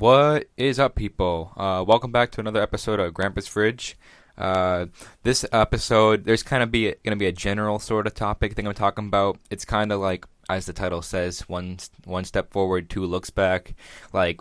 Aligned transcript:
What 0.00 0.48
is 0.56 0.78
up, 0.78 0.94
people? 0.94 1.52
Uh, 1.58 1.84
welcome 1.86 2.10
back 2.10 2.30
to 2.30 2.40
another 2.40 2.62
episode 2.62 2.98
of 2.98 3.12
Grandpa's 3.12 3.46
Fridge. 3.46 3.98
Uh, 4.38 4.86
this 5.24 5.44
episode, 5.52 6.24
there's 6.24 6.42
kind 6.42 6.62
of 6.62 6.70
be 6.70 6.84
going 6.84 7.10
to 7.10 7.16
be 7.16 7.26
a 7.26 7.32
general 7.32 7.78
sort 7.78 8.06
of 8.06 8.14
topic 8.14 8.54
thing 8.54 8.66
I'm 8.66 8.72
talking 8.72 9.08
about. 9.08 9.36
It's 9.50 9.66
kind 9.66 9.92
of 9.92 10.00
like, 10.00 10.24
as 10.48 10.64
the 10.64 10.72
title 10.72 11.02
says, 11.02 11.40
one 11.50 11.76
one 12.06 12.24
step 12.24 12.50
forward, 12.50 12.88
two 12.88 13.04
looks 13.04 13.28
back. 13.28 13.74
Like, 14.14 14.40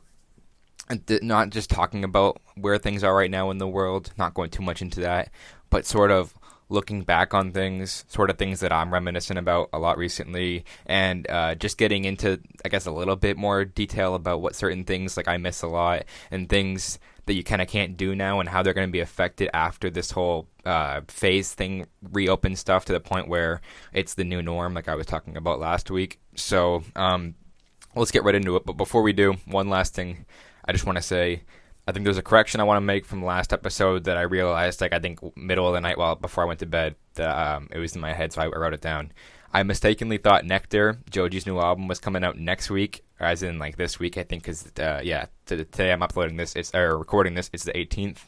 not 1.21 1.49
just 1.49 1.69
talking 1.69 2.05
about 2.05 2.41
where 2.55 2.77
things 2.77 3.03
are 3.03 3.13
right 3.13 3.29
now 3.29 3.51
in 3.51 3.57
the 3.57 3.67
world, 3.67 4.13
not 4.17 4.35
going 4.35 4.51
too 4.51 4.63
much 4.63 4.81
into 4.81 5.01
that, 5.01 5.29
but 5.69 5.85
sort 5.85 6.09
of 6.09 6.33
looking 6.69 7.01
back 7.01 7.33
on 7.33 7.51
things, 7.51 8.05
sort 8.07 8.29
of 8.29 8.37
things 8.37 8.59
that 8.59 8.71
I'm 8.71 8.93
reminiscent 8.93 9.39
about 9.39 9.69
a 9.73 9.79
lot 9.79 9.97
recently, 9.97 10.65
and 10.85 11.29
uh, 11.29 11.55
just 11.55 11.77
getting 11.77 12.05
into, 12.05 12.39
I 12.63 12.69
guess, 12.69 12.85
a 12.85 12.91
little 12.91 13.15
bit 13.15 13.37
more 13.37 13.65
detail 13.65 14.15
about 14.15 14.41
what 14.41 14.55
certain 14.55 14.83
things 14.83 15.17
like 15.17 15.27
I 15.27 15.37
miss 15.37 15.61
a 15.63 15.67
lot 15.67 16.05
and 16.31 16.47
things 16.47 16.99
that 17.25 17.35
you 17.35 17.43
kind 17.43 17.61
of 17.61 17.67
can't 17.67 17.95
do 17.97 18.15
now 18.15 18.39
and 18.39 18.49
how 18.49 18.63
they're 18.63 18.73
going 18.73 18.87
to 18.87 18.91
be 18.91 19.01
affected 19.01 19.49
after 19.53 19.89
this 19.89 20.11
whole 20.11 20.47
uh, 20.65 21.01
phase 21.07 21.53
thing 21.53 21.85
reopens 22.11 22.59
stuff 22.59 22.85
to 22.85 22.93
the 22.93 22.99
point 22.99 23.27
where 23.27 23.61
it's 23.93 24.15
the 24.15 24.23
new 24.23 24.41
norm, 24.41 24.73
like 24.73 24.87
I 24.87 24.95
was 24.95 25.05
talking 25.05 25.37
about 25.37 25.59
last 25.59 25.91
week. 25.91 26.19
So 26.35 26.83
um, 26.95 27.35
let's 27.95 28.11
get 28.11 28.23
right 28.23 28.33
into 28.33 28.55
it. 28.55 28.65
But 28.65 28.77
before 28.77 29.03
we 29.03 29.13
do, 29.13 29.35
one 29.45 29.69
last 29.69 29.93
thing 29.93 30.25
I 30.65 30.71
just 30.71 30.85
want 30.85 30.97
to 30.97 31.03
say 31.03 31.43
I 31.89 31.91
think 31.91 32.03
there's 32.03 32.19
a 32.19 32.21
correction 32.21 32.61
I 32.61 32.65
want 32.65 32.77
to 32.77 32.81
make 32.81 33.03
from 33.03 33.25
last 33.25 33.51
episode 33.51 34.03
that 34.03 34.15
I 34.15 34.21
realized, 34.21 34.79
like 34.79 34.93
I 34.93 34.99
think 34.99 35.35
middle 35.35 35.67
of 35.67 35.73
the 35.73 35.81
night, 35.81 35.97
while 35.97 36.13
before 36.13 36.43
I 36.43 36.47
went 36.47 36.59
to 36.59 36.67
bed, 36.67 36.95
that 37.15 37.35
um, 37.35 37.67
it 37.71 37.79
was 37.79 37.95
in 37.95 38.01
my 38.01 38.13
head, 38.13 38.31
so 38.31 38.43
I 38.43 38.45
wrote 38.45 38.75
it 38.75 38.81
down. 38.81 39.11
I 39.51 39.63
mistakenly 39.63 40.19
thought 40.19 40.45
Nectar, 40.45 40.99
Joji's 41.09 41.47
new 41.47 41.57
album, 41.57 41.87
was 41.87 41.99
coming 41.99 42.23
out 42.23 42.37
next 42.37 42.69
week, 42.69 43.03
as 43.19 43.41
in 43.41 43.57
like 43.57 43.77
this 43.77 43.97
week, 43.97 44.19
I 44.19 44.23
think, 44.23 44.43
because 44.43 44.71
uh, 44.79 45.01
yeah, 45.03 45.25
today 45.47 45.91
I'm 45.91 46.03
uploading 46.03 46.37
this, 46.37 46.55
it's 46.55 46.75
or 46.75 46.95
recording 46.95 47.33
this, 47.33 47.49
it's 47.53 47.63
the 47.63 47.73
18th. 47.73 48.19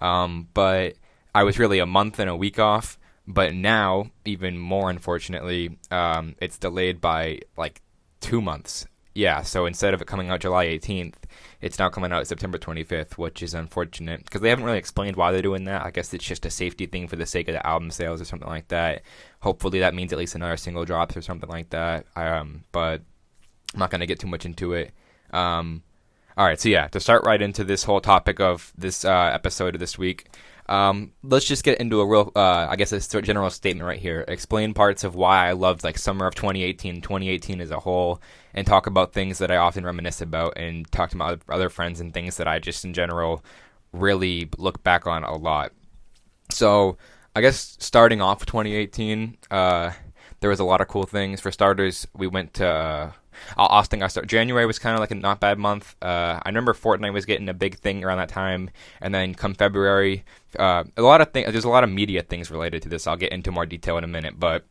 Um, 0.00 0.48
but 0.54 0.94
I 1.34 1.42
was 1.42 1.58
really 1.58 1.78
a 1.78 1.84
month 1.84 2.20
and 2.20 2.30
a 2.30 2.36
week 2.36 2.58
off. 2.58 2.98
But 3.26 3.52
now, 3.52 4.10
even 4.24 4.56
more 4.56 4.88
unfortunately, 4.88 5.78
um, 5.90 6.36
it's 6.40 6.56
delayed 6.56 7.02
by 7.02 7.40
like 7.58 7.82
two 8.20 8.40
months. 8.40 8.86
Yeah, 9.14 9.42
so 9.42 9.66
instead 9.66 9.92
of 9.92 10.00
it 10.00 10.06
coming 10.06 10.30
out 10.30 10.40
July 10.40 10.66
18th, 10.66 11.16
it's 11.60 11.78
now 11.78 11.88
coming 11.88 12.12
out 12.12 12.26
September 12.26 12.58
25th, 12.58 13.18
which 13.18 13.42
is 13.42 13.54
unfortunate 13.54 14.24
because 14.24 14.40
they 14.40 14.48
haven't 14.48 14.64
really 14.64 14.78
explained 14.78 15.16
why 15.16 15.30
they're 15.30 15.42
doing 15.42 15.64
that. 15.64 15.84
I 15.84 15.90
guess 15.90 16.12
it's 16.14 16.24
just 16.24 16.46
a 16.46 16.50
safety 16.50 16.86
thing 16.86 17.06
for 17.06 17.16
the 17.16 17.26
sake 17.26 17.48
of 17.48 17.54
the 17.54 17.66
album 17.66 17.90
sales 17.90 18.20
or 18.20 18.24
something 18.24 18.48
like 18.48 18.68
that. 18.68 19.02
Hopefully, 19.40 19.80
that 19.80 19.94
means 19.94 20.12
at 20.12 20.18
least 20.18 20.34
another 20.34 20.56
single 20.56 20.84
drops 20.84 21.16
or 21.16 21.22
something 21.22 21.50
like 21.50 21.70
that. 21.70 22.06
Um, 22.16 22.64
but 22.72 23.02
I'm 23.74 23.80
not 23.80 23.90
going 23.90 24.00
to 24.00 24.06
get 24.06 24.18
too 24.18 24.26
much 24.26 24.46
into 24.46 24.72
it. 24.72 24.92
Um, 25.32 25.82
all 26.36 26.46
right, 26.46 26.58
so 26.58 26.68
yeah, 26.68 26.88
to 26.88 27.00
start 27.00 27.24
right 27.26 27.42
into 27.42 27.64
this 27.64 27.84
whole 27.84 28.00
topic 28.00 28.40
of 28.40 28.72
this 28.76 29.04
uh, 29.04 29.30
episode 29.34 29.74
of 29.74 29.80
this 29.80 29.98
week, 29.98 30.28
um, 30.70 31.10
let's 31.24 31.46
just 31.46 31.64
get 31.64 31.80
into 31.80 32.00
a 32.00 32.06
real, 32.06 32.30
uh, 32.36 32.68
I 32.70 32.76
guess, 32.76 32.92
a 32.92 33.22
general 33.22 33.50
statement 33.50 33.84
right 33.84 33.98
here. 33.98 34.24
Explain 34.28 34.72
parts 34.72 35.02
of 35.02 35.16
why 35.16 35.48
I 35.48 35.52
loved 35.52 35.82
like 35.82 35.98
summer 35.98 36.28
of 36.28 36.36
2018, 36.36 37.02
2018 37.02 37.60
as 37.60 37.72
a 37.72 37.80
whole, 37.80 38.22
and 38.54 38.64
talk 38.64 38.86
about 38.86 39.12
things 39.12 39.38
that 39.38 39.50
I 39.50 39.56
often 39.56 39.84
reminisce 39.84 40.20
about, 40.20 40.52
and 40.56 40.90
talk 40.92 41.10
to 41.10 41.16
my 41.16 41.38
other 41.48 41.70
friends 41.70 42.00
and 42.00 42.14
things 42.14 42.36
that 42.36 42.46
I 42.46 42.60
just 42.60 42.84
in 42.84 42.94
general 42.94 43.44
really 43.92 44.48
look 44.58 44.84
back 44.84 45.08
on 45.08 45.24
a 45.24 45.34
lot. 45.34 45.72
So, 46.52 46.96
I 47.34 47.40
guess 47.40 47.76
starting 47.80 48.20
off 48.20 48.46
2018, 48.46 49.38
uh, 49.50 49.90
there 50.38 50.50
was 50.50 50.60
a 50.60 50.64
lot 50.64 50.80
of 50.80 50.86
cool 50.86 51.02
things. 51.04 51.40
For 51.40 51.50
starters, 51.50 52.06
we 52.14 52.28
went 52.28 52.54
to 52.54 53.12
Austin. 53.56 54.02
I 54.02 54.08
start 54.08 54.26
January 54.26 54.66
was 54.66 54.78
kind 54.78 54.94
of 54.94 55.00
like 55.00 55.10
a 55.10 55.14
not 55.14 55.40
bad 55.40 55.58
month. 55.58 55.96
Uh, 56.02 56.40
I 56.42 56.48
remember 56.48 56.72
Fortnite 56.72 57.12
was 57.12 57.24
getting 57.26 57.48
a 57.48 57.54
big 57.54 57.78
thing 57.78 58.04
around 58.04 58.18
that 58.18 58.28
time, 58.28 58.70
and 59.00 59.14
then 59.14 59.34
come 59.34 59.54
February, 59.54 60.24
uh, 60.58 60.84
a 60.96 61.02
lot 61.02 61.20
of 61.20 61.32
things. 61.32 61.50
There's 61.52 61.64
a 61.64 61.68
lot 61.68 61.84
of 61.84 61.90
media 61.90 62.22
things 62.22 62.50
related 62.50 62.82
to 62.82 62.88
this. 62.88 63.06
I'll 63.06 63.16
get 63.16 63.32
into 63.32 63.52
more 63.52 63.66
detail 63.66 63.98
in 63.98 64.04
a 64.04 64.08
minute, 64.08 64.38
but 64.38 64.64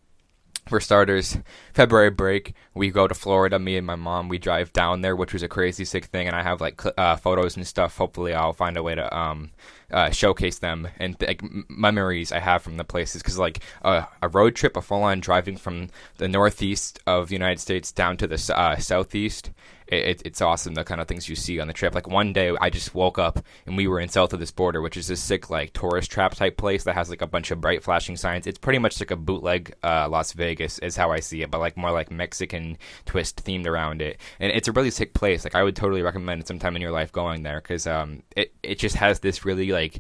for 0.68 0.80
starters, 0.80 1.38
February 1.74 2.12
break, 2.12 2.54
we 2.74 2.92
go 2.92 3.08
to 3.08 3.16
Florida. 3.16 3.58
Me 3.58 3.76
and 3.76 3.88
my 3.88 3.96
mom, 3.96 4.30
we 4.30 4.38
drive 4.38 4.72
down 4.72 5.02
there, 5.02 5.16
which 5.16 5.34
was 5.34 5.42
a 5.42 5.48
crazy 5.48 5.84
sick 5.84 6.06
thing. 6.06 6.28
And 6.28 6.36
I 6.36 6.44
have 6.44 6.62
like 6.62 6.82
uh, 6.98 7.16
photos 7.16 7.58
and 7.58 7.66
stuff. 7.66 7.98
Hopefully, 7.98 8.34
I'll 8.34 8.54
find 8.54 8.78
a 8.78 8.84
way 8.84 8.96
to 8.96 9.18
um, 9.18 9.52
uh, 9.92 10.10
showcase 10.12 10.60
them 10.60 10.88
and 10.98 11.16
like 11.22 11.42
memories 11.70 12.32
I 12.32 12.40
have 12.40 12.62
from 12.62 12.78
the 12.78 12.84
places. 12.84 13.22
Because 13.22 13.38
like 13.38 13.60
uh, 13.84 14.04
a 14.22 14.28
road 14.28 14.56
trip, 14.56 14.78
a 14.78 14.82
full 14.82 15.04
on 15.04 15.20
driving 15.20 15.58
from 15.58 15.90
the 16.18 16.28
northeast 16.28 17.00
of 17.06 17.30
the 17.30 17.36
United 17.36 17.60
States 17.60 17.92
down 17.92 18.18
to 18.18 18.28
the 18.28 18.54
uh, 18.56 18.78
southeast 18.78 19.52
it, 19.92 20.22
it's 20.26 20.42
awesome 20.42 20.76
the 20.76 20.84
kind 20.84 21.02
of 21.02 21.08
things 21.08 21.28
you 21.28 21.36
see 21.36 21.60
on 21.60 21.68
the 21.68 21.74
trip. 21.74 21.96
Like 21.96 22.08
one 22.08 22.34
day, 22.34 22.56
I 22.62 22.70
just 22.70 22.94
woke 22.94 23.18
up 23.18 23.40
and 23.66 23.76
we 23.76 23.88
were 23.88 24.00
in 24.00 24.10
South 24.10 24.34
of 24.34 24.40
the 24.40 24.52
Border, 24.56 24.82
which 24.82 24.98
is 24.98 25.08
this 25.08 25.22
sick 25.22 25.50
like 25.50 25.74
tourist 25.74 26.12
trap 26.12 26.36
type 26.36 26.58
place 26.58 26.84
that 26.84 26.96
has 26.96 27.10
like 27.10 27.22
a 27.22 27.28
bunch 27.28 27.52
of 27.52 27.62
bright 27.62 27.84
flashing 27.84 28.16
signs. 28.16 28.48
It's 28.48 28.58
pretty 28.58 28.80
much 28.80 29.00
like 29.00 29.12
a 29.12 29.16
bootleg 29.16 29.74
uh, 29.84 30.08
Las 30.10 30.34
Vegas 30.34 30.80
is 30.80 30.96
how 30.96 31.12
I 31.12 31.20
see 31.20 31.42
it, 31.42 31.52
but 31.52 31.60
like 31.60 31.78
more 31.78 31.92
like 31.92 32.12
Mexican 32.12 32.78
twist 33.06 33.44
themed 33.44 33.66
around 33.66 34.02
it. 34.02 34.20
And 34.40 34.52
it's 34.52 34.68
a 34.68 34.72
really 34.72 34.92
sick 34.92 35.14
place. 35.14 35.44
Like 35.44 35.56
I 35.56 35.64
would 35.64 35.76
totally 35.76 36.02
recommend 36.02 36.48
sometime 36.48 36.76
in 36.76 36.82
your 36.82 36.92
life 36.92 37.12
going 37.12 37.44
there 37.44 37.62
because 37.62 37.88
um, 37.88 38.24
it 38.36 38.54
it 38.64 38.80
just 38.80 38.96
has 38.96 39.20
this 39.20 39.46
really 39.46 39.72
like 39.72 40.00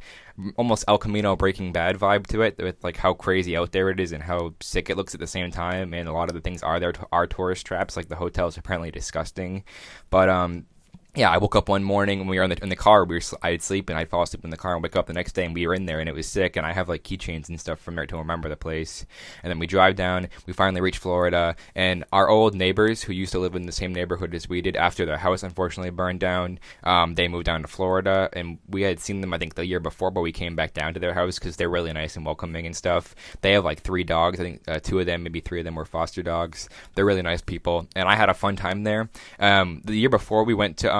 almost 0.55 0.85
El 0.87 0.97
Camino 0.97 1.35
Breaking 1.35 1.71
Bad 1.71 1.97
vibe 1.97 2.27
to 2.27 2.41
it, 2.41 2.57
with 2.57 2.83
like 2.83 2.97
how 2.97 3.13
crazy 3.13 3.55
out 3.55 3.71
there 3.71 3.89
it 3.89 3.99
is 3.99 4.11
and 4.11 4.23
how 4.23 4.53
sick 4.61 4.89
it 4.89 4.97
looks 4.97 5.13
at 5.13 5.19
the 5.19 5.27
same 5.27 5.51
time. 5.51 5.93
And 5.93 6.07
a 6.07 6.13
lot 6.13 6.29
of 6.29 6.35
the 6.35 6.41
things 6.41 6.63
are 6.63 6.79
there 6.79 6.93
are 7.11 7.27
tourist 7.27 7.65
traps. 7.65 7.95
Like 7.97 8.09
the 8.09 8.15
hotels 8.15 8.57
apparently 8.57 8.91
disgusting, 8.91 9.63
but 10.09 10.29
um, 10.29 10.65
yeah, 11.15 11.31
I 11.31 11.37
woke 11.39 11.55
up 11.55 11.69
one 11.69 11.83
morning 11.83 12.19
when 12.19 12.27
we 12.27 12.37
were 12.37 12.43
in 12.43 12.51
the, 12.51 12.61
in 12.61 12.69
the 12.69 12.75
car. 12.75 13.03
We 13.03 13.15
were 13.15 13.21
I'd 13.41 13.63
sleep 13.63 13.89
and 13.89 13.97
I'd 13.97 14.09
fall 14.09 14.21
asleep 14.21 14.43
in 14.43 14.51
the 14.51 14.57
car 14.57 14.75
and 14.75 14.83
wake 14.83 14.95
up 14.95 15.07
the 15.07 15.13
next 15.13 15.33
day 15.33 15.43
and 15.43 15.55
we 15.55 15.65
were 15.65 15.73
in 15.73 15.87
there 15.87 15.99
and 15.99 16.07
it 16.07 16.13
was 16.13 16.27
sick. 16.27 16.55
And 16.55 16.67
I 16.67 16.71
have 16.71 16.87
like 16.87 17.03
keychains 17.03 17.49
and 17.49 17.59
stuff 17.59 17.79
from 17.79 17.95
there 17.95 18.05
to 18.05 18.17
remember 18.17 18.47
the 18.47 18.55
place. 18.55 19.07
And 19.41 19.49
then 19.49 19.57
we 19.57 19.65
drive 19.65 19.95
down. 19.95 20.27
We 20.45 20.53
finally 20.53 20.81
reach 20.81 20.99
Florida 20.99 21.55
and 21.73 22.03
our 22.13 22.29
old 22.29 22.53
neighbors 22.53 23.01
who 23.01 23.13
used 23.13 23.31
to 23.31 23.39
live 23.39 23.55
in 23.55 23.65
the 23.65 23.71
same 23.71 23.91
neighborhood 23.91 24.35
as 24.35 24.47
we 24.47 24.61
did 24.61 24.75
after 24.75 25.03
their 25.03 25.17
house 25.17 25.41
unfortunately 25.41 25.89
burned 25.89 26.19
down. 26.19 26.59
Um, 26.83 27.15
they 27.15 27.27
moved 27.27 27.45
down 27.45 27.63
to 27.63 27.67
Florida 27.67 28.29
and 28.33 28.59
we 28.67 28.83
had 28.83 28.99
seen 28.99 29.21
them 29.21 29.33
I 29.33 29.39
think 29.39 29.55
the 29.55 29.65
year 29.65 29.79
before, 29.79 30.11
but 30.11 30.21
we 30.21 30.31
came 30.31 30.55
back 30.55 30.75
down 30.75 30.93
to 30.93 30.99
their 30.99 31.15
house 31.15 31.39
because 31.39 31.55
they're 31.55 31.69
really 31.69 31.91
nice 31.91 32.17
and 32.17 32.25
welcoming 32.25 32.67
and 32.67 32.75
stuff. 32.75 33.15
They 33.41 33.53
have 33.53 33.65
like 33.65 33.81
three 33.81 34.03
dogs. 34.03 34.39
I 34.39 34.43
think 34.43 34.61
uh, 34.67 34.79
two 34.79 34.99
of 34.99 35.07
them, 35.07 35.23
maybe 35.23 35.39
three 35.39 35.59
of 35.59 35.65
them 35.65 35.75
were 35.75 35.85
foster 35.85 36.21
dogs. 36.21 36.69
They're 36.93 37.03
really 37.03 37.23
nice 37.23 37.41
people 37.41 37.87
and 37.95 38.07
I 38.07 38.15
had 38.15 38.29
a 38.29 38.35
fun 38.35 38.55
time 38.55 38.83
there. 38.83 39.09
Um, 39.39 39.81
the 39.85 39.95
year 39.95 40.09
before 40.09 40.43
we 40.43 40.53
went 40.53 40.77
to 40.77 40.95
um, 40.95 40.98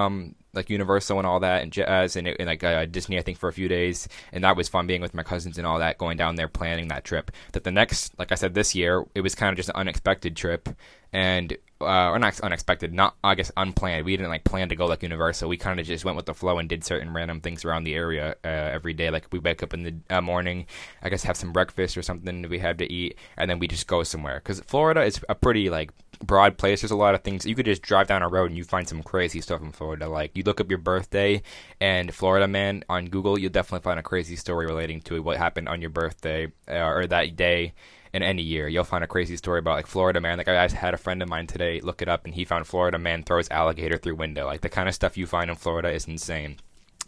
like 0.54 0.70
Universal 0.70 1.20
and 1.20 1.28
all 1.28 1.40
that, 1.42 1.62
and 1.62 1.72
jazz 1.72 2.16
and, 2.16 2.28
and 2.28 2.48
like 2.48 2.64
uh, 2.64 2.86
Disney, 2.86 3.18
I 3.18 3.22
think 3.22 3.38
for 3.38 3.50
a 3.50 3.54
few 3.54 3.68
days, 3.68 4.08
and 4.32 4.44
that 4.44 4.56
was 4.56 4.68
fun 4.68 4.88
being 4.88 5.02
with 5.02 5.14
my 5.14 5.24
cousins 5.24 5.58
and 5.58 5.68
all 5.68 5.80
that, 5.80 5.98
going 5.98 6.18
down 6.18 6.36
there 6.36 6.48
planning 6.48 6.88
that 6.88 7.04
trip. 7.04 7.32
That 7.52 7.64
the 7.64 7.72
next, 7.72 8.18
like 8.18 8.32
I 8.32 8.36
said, 8.36 8.54
this 8.54 8.74
year 8.74 9.06
it 9.14 9.22
was 9.22 9.36
kind 9.36 9.52
of 9.52 9.58
just 9.58 9.70
an 9.70 9.76
unexpected 9.76 10.36
trip, 10.36 10.70
and 11.14 11.56
uh, 11.82 12.10
or 12.10 12.20
not 12.20 12.40
unexpected, 12.42 12.94
not 12.94 13.16
I 13.24 13.36
guess 13.36 13.52
unplanned. 13.56 14.06
We 14.06 14.18
didn't 14.18 14.30
like 14.30 14.44
plan 14.44 14.70
to 14.70 14.76
go 14.76 14.86
like 14.86 15.04
Universal. 15.04 15.50
We 15.50 15.58
kind 15.58 15.80
of 15.80 15.86
just 15.86 16.04
went 16.04 16.18
with 16.18 16.26
the 16.26 16.34
flow 16.34 16.58
and 16.58 16.68
did 16.68 16.84
certain 16.84 17.14
random 17.14 17.42
things 17.42 17.64
around 17.64 17.84
the 17.84 17.94
area 17.94 18.36
uh, 18.44 18.48
every 18.48 18.94
day. 18.94 19.12
Like 19.12 19.28
we 19.32 19.40
wake 19.40 19.62
up 19.62 19.74
in 19.74 19.84
the 19.84 19.96
uh, 20.10 20.22
morning, 20.22 20.66
I 21.04 21.10
guess 21.10 21.24
have 21.24 21.38
some 21.38 21.54
breakfast 21.54 21.96
or 21.96 22.02
something 22.02 22.48
we 22.50 22.60
have 22.60 22.78
to 22.78 22.92
eat, 22.92 23.18
and 23.38 23.50
then 23.50 23.60
we 23.60 23.68
just 23.68 23.88
go 23.88 24.04
somewhere. 24.04 24.42
Because 24.44 24.62
Florida 24.62 25.04
is 25.04 25.22
a 25.30 25.36
pretty 25.36 25.70
like 25.70 25.92
broad 26.24 26.58
place. 26.58 26.82
There's 26.82 26.92
a 26.92 26.96
lot 26.96 27.16
of 27.16 27.24
things 27.24 27.46
you 27.46 27.56
could 27.56 27.66
just 27.66 27.82
drive 27.82 28.08
down 28.08 28.22
a 28.22 28.28
road 28.28 28.50
and 28.50 28.58
you 28.58 28.64
find 28.64 28.88
some 28.88 29.04
crazy 29.04 29.42
stuff 29.42 29.62
in 29.62 29.72
Florida. 29.72 30.08
Like 30.08 30.36
you 30.36 30.44
look 30.44 30.60
up 30.60 30.70
your 30.70 30.80
birthday 30.80 31.42
and 31.80 32.14
Florida 32.14 32.48
man 32.48 32.84
on 32.90 33.08
Google, 33.08 33.40
you'll 33.40 33.52
definitely 33.52 33.84
find 33.84 34.00
a 34.00 34.04
crazy 34.04 34.36
story 34.36 34.66
relating 34.66 35.02
to 35.02 35.22
what 35.22 35.38
happened 35.38 35.70
on 35.70 35.82
your 35.82 35.90
birthday 35.90 36.52
uh, 36.68 36.74
or 36.74 37.08
that 37.08 37.36
day 37.36 37.74
in 38.14 38.24
any 38.24 38.42
year. 38.42 38.68
You'll 38.68 38.84
find 38.84 39.04
a 39.04 39.08
crazy 39.08 39.38
story 39.38 39.60
about 39.60 39.76
like 39.76 39.88
Florida 39.88 40.20
man. 40.20 40.38
Like 40.38 40.48
I 40.48 40.68
had 40.68 40.94
a 40.94 40.98
friend 40.98 41.22
of 41.22 41.30
mine 41.30 41.48
today 41.48 41.80
look 41.82 42.02
it 42.02 42.10
up 42.10 42.26
and 42.26 42.34
he 42.34 42.46
found 42.46 42.68
Florida 42.68 42.98
man 42.98 43.24
throws 43.24 43.50
alligator 43.50 43.98
through 43.98 44.16
window. 44.16 44.46
Like 44.46 44.62
the 44.62 44.70
kind 44.70 44.90
of 44.90 44.96
stuff 44.96 45.18
you 45.18 45.26
find 45.26 45.50
in 45.50 45.56
Florida 45.56 45.90
is 45.92 46.08
insane. 46.08 46.58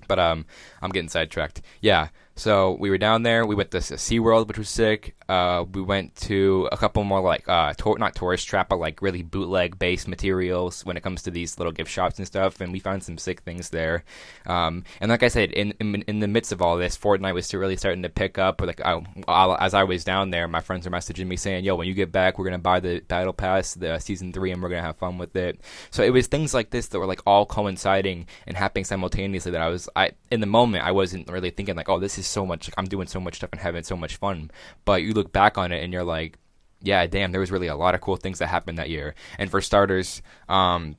But 0.08 0.20
um, 0.20 0.46
I'm 0.82 0.90
getting 0.90 1.10
sidetracked. 1.10 1.62
Yeah, 1.82 2.10
so 2.36 2.78
we 2.80 2.90
were 2.90 2.98
down 2.98 3.24
there. 3.24 3.46
We 3.46 3.56
went 3.56 3.72
to 3.72 3.78
SeaWorld, 3.78 4.48
which 4.48 4.58
was 4.58 4.70
sick. 4.70 5.16
Uh, 5.28 5.66
we 5.74 5.82
went 5.82 6.16
to 6.16 6.68
a 6.72 6.78
couple 6.78 7.04
more 7.04 7.22
like 7.22 7.48
uh, 7.48 7.74
to- 7.74 7.98
not 7.98 8.16
tourist 8.16 8.48
trap, 8.48 8.70
but 8.70 8.80
like 8.80 9.02
really 9.02 9.22
bootleg 9.22 9.78
based 9.78 10.08
materials 10.08 10.86
when 10.86 10.98
it 10.98 11.04
comes 11.04 11.24
to 11.24 11.32
these 11.32 11.58
little 11.58 11.72
gift 11.72 11.92
shops 11.92 12.18
and 12.18 12.28
stuff. 12.28 12.62
And 12.62 12.72
we 12.72 12.80
found 12.80 13.04
some 13.04 13.18
sick 13.18 13.42
things 13.42 13.70
there. 13.70 14.04
Um, 14.46 14.86
and 15.02 15.10
like 15.10 15.24
I 15.24 15.28
said, 15.28 15.52
in, 15.52 15.74
in, 15.80 16.04
in 16.08 16.20
the 16.20 16.28
midst 16.28 16.52
of 16.52 16.62
all 16.62 16.78
this, 16.78 16.98
Fortnite 16.98 17.34
was 17.34 17.54
really 17.54 17.78
starting 17.78 18.04
to 18.04 18.10
pick 18.10 18.38
up. 18.38 18.62
Like 18.62 18.82
I, 18.84 19.02
as 19.60 19.74
I 19.74 19.84
was 19.84 20.04
down 20.04 20.32
there, 20.32 20.48
my 20.48 20.62
friends 20.62 20.86
were 20.86 20.92
messaging 20.92 21.28
me 21.28 21.36
saying, 21.36 21.66
"Yo, 21.66 21.76
when 21.76 21.88
you 21.88 21.94
get 21.94 22.12
back, 22.12 22.40
we're 22.40 22.46
gonna 22.46 22.60
buy 22.60 22.80
the 22.80 23.02
battle 23.02 23.34
pass, 23.34 23.74
the 23.74 24.00
season 24.00 24.32
three, 24.32 24.52
and 24.52 24.64
we're 24.64 24.70
gonna 24.70 24.82
have 24.82 24.98
fun 24.98 25.18
with 25.18 25.36
it." 25.36 25.60
So 25.92 26.02
it 26.04 26.12
was 26.12 26.28
things 26.28 26.54
like 26.54 26.70
this 26.70 26.88
that 26.88 27.00
were 27.00 27.06
like 27.06 27.22
all 27.26 27.46
coinciding 27.46 28.28
and 28.48 28.56
happening 28.58 28.86
simultaneously. 28.86 29.52
That 29.52 29.62
I 29.62 29.68
was 29.68 29.90
I 29.96 30.12
in 30.32 30.40
the 30.40 30.48
moment 30.48 30.86
I 30.86 30.92
wasn't 30.92 31.30
really 31.30 31.50
thinking 31.50 31.76
like, 31.76 31.90
"Oh, 31.90 32.00
this 32.00 32.18
is." 32.18 32.21
Is 32.22 32.28
so 32.28 32.46
much. 32.46 32.68
Like, 32.68 32.76
I'm 32.78 32.86
doing 32.86 33.08
so 33.08 33.20
much 33.20 33.36
stuff 33.36 33.50
and 33.52 33.62
having 33.62 33.84
so 33.84 33.98
much 33.98 34.16
fun. 34.16 34.52
But 34.86 35.04
you 35.04 35.14
look 35.14 35.32
back 35.32 35.58
on 35.58 35.72
it 35.72 35.84
and 35.84 35.92
you're 35.92 36.04
like, 36.04 36.38
yeah, 36.82 37.06
damn, 37.08 37.32
there 37.32 37.42
was 37.42 37.52
really 37.52 37.68
a 37.68 37.76
lot 37.76 37.96
of 37.96 38.02
cool 38.02 38.16
things 38.16 38.40
that 38.40 38.48
happened 38.48 38.78
that 38.78 38.90
year. 38.90 39.14
And 39.38 39.52
for 39.52 39.62
starters, 39.62 40.22
um, 40.50 40.96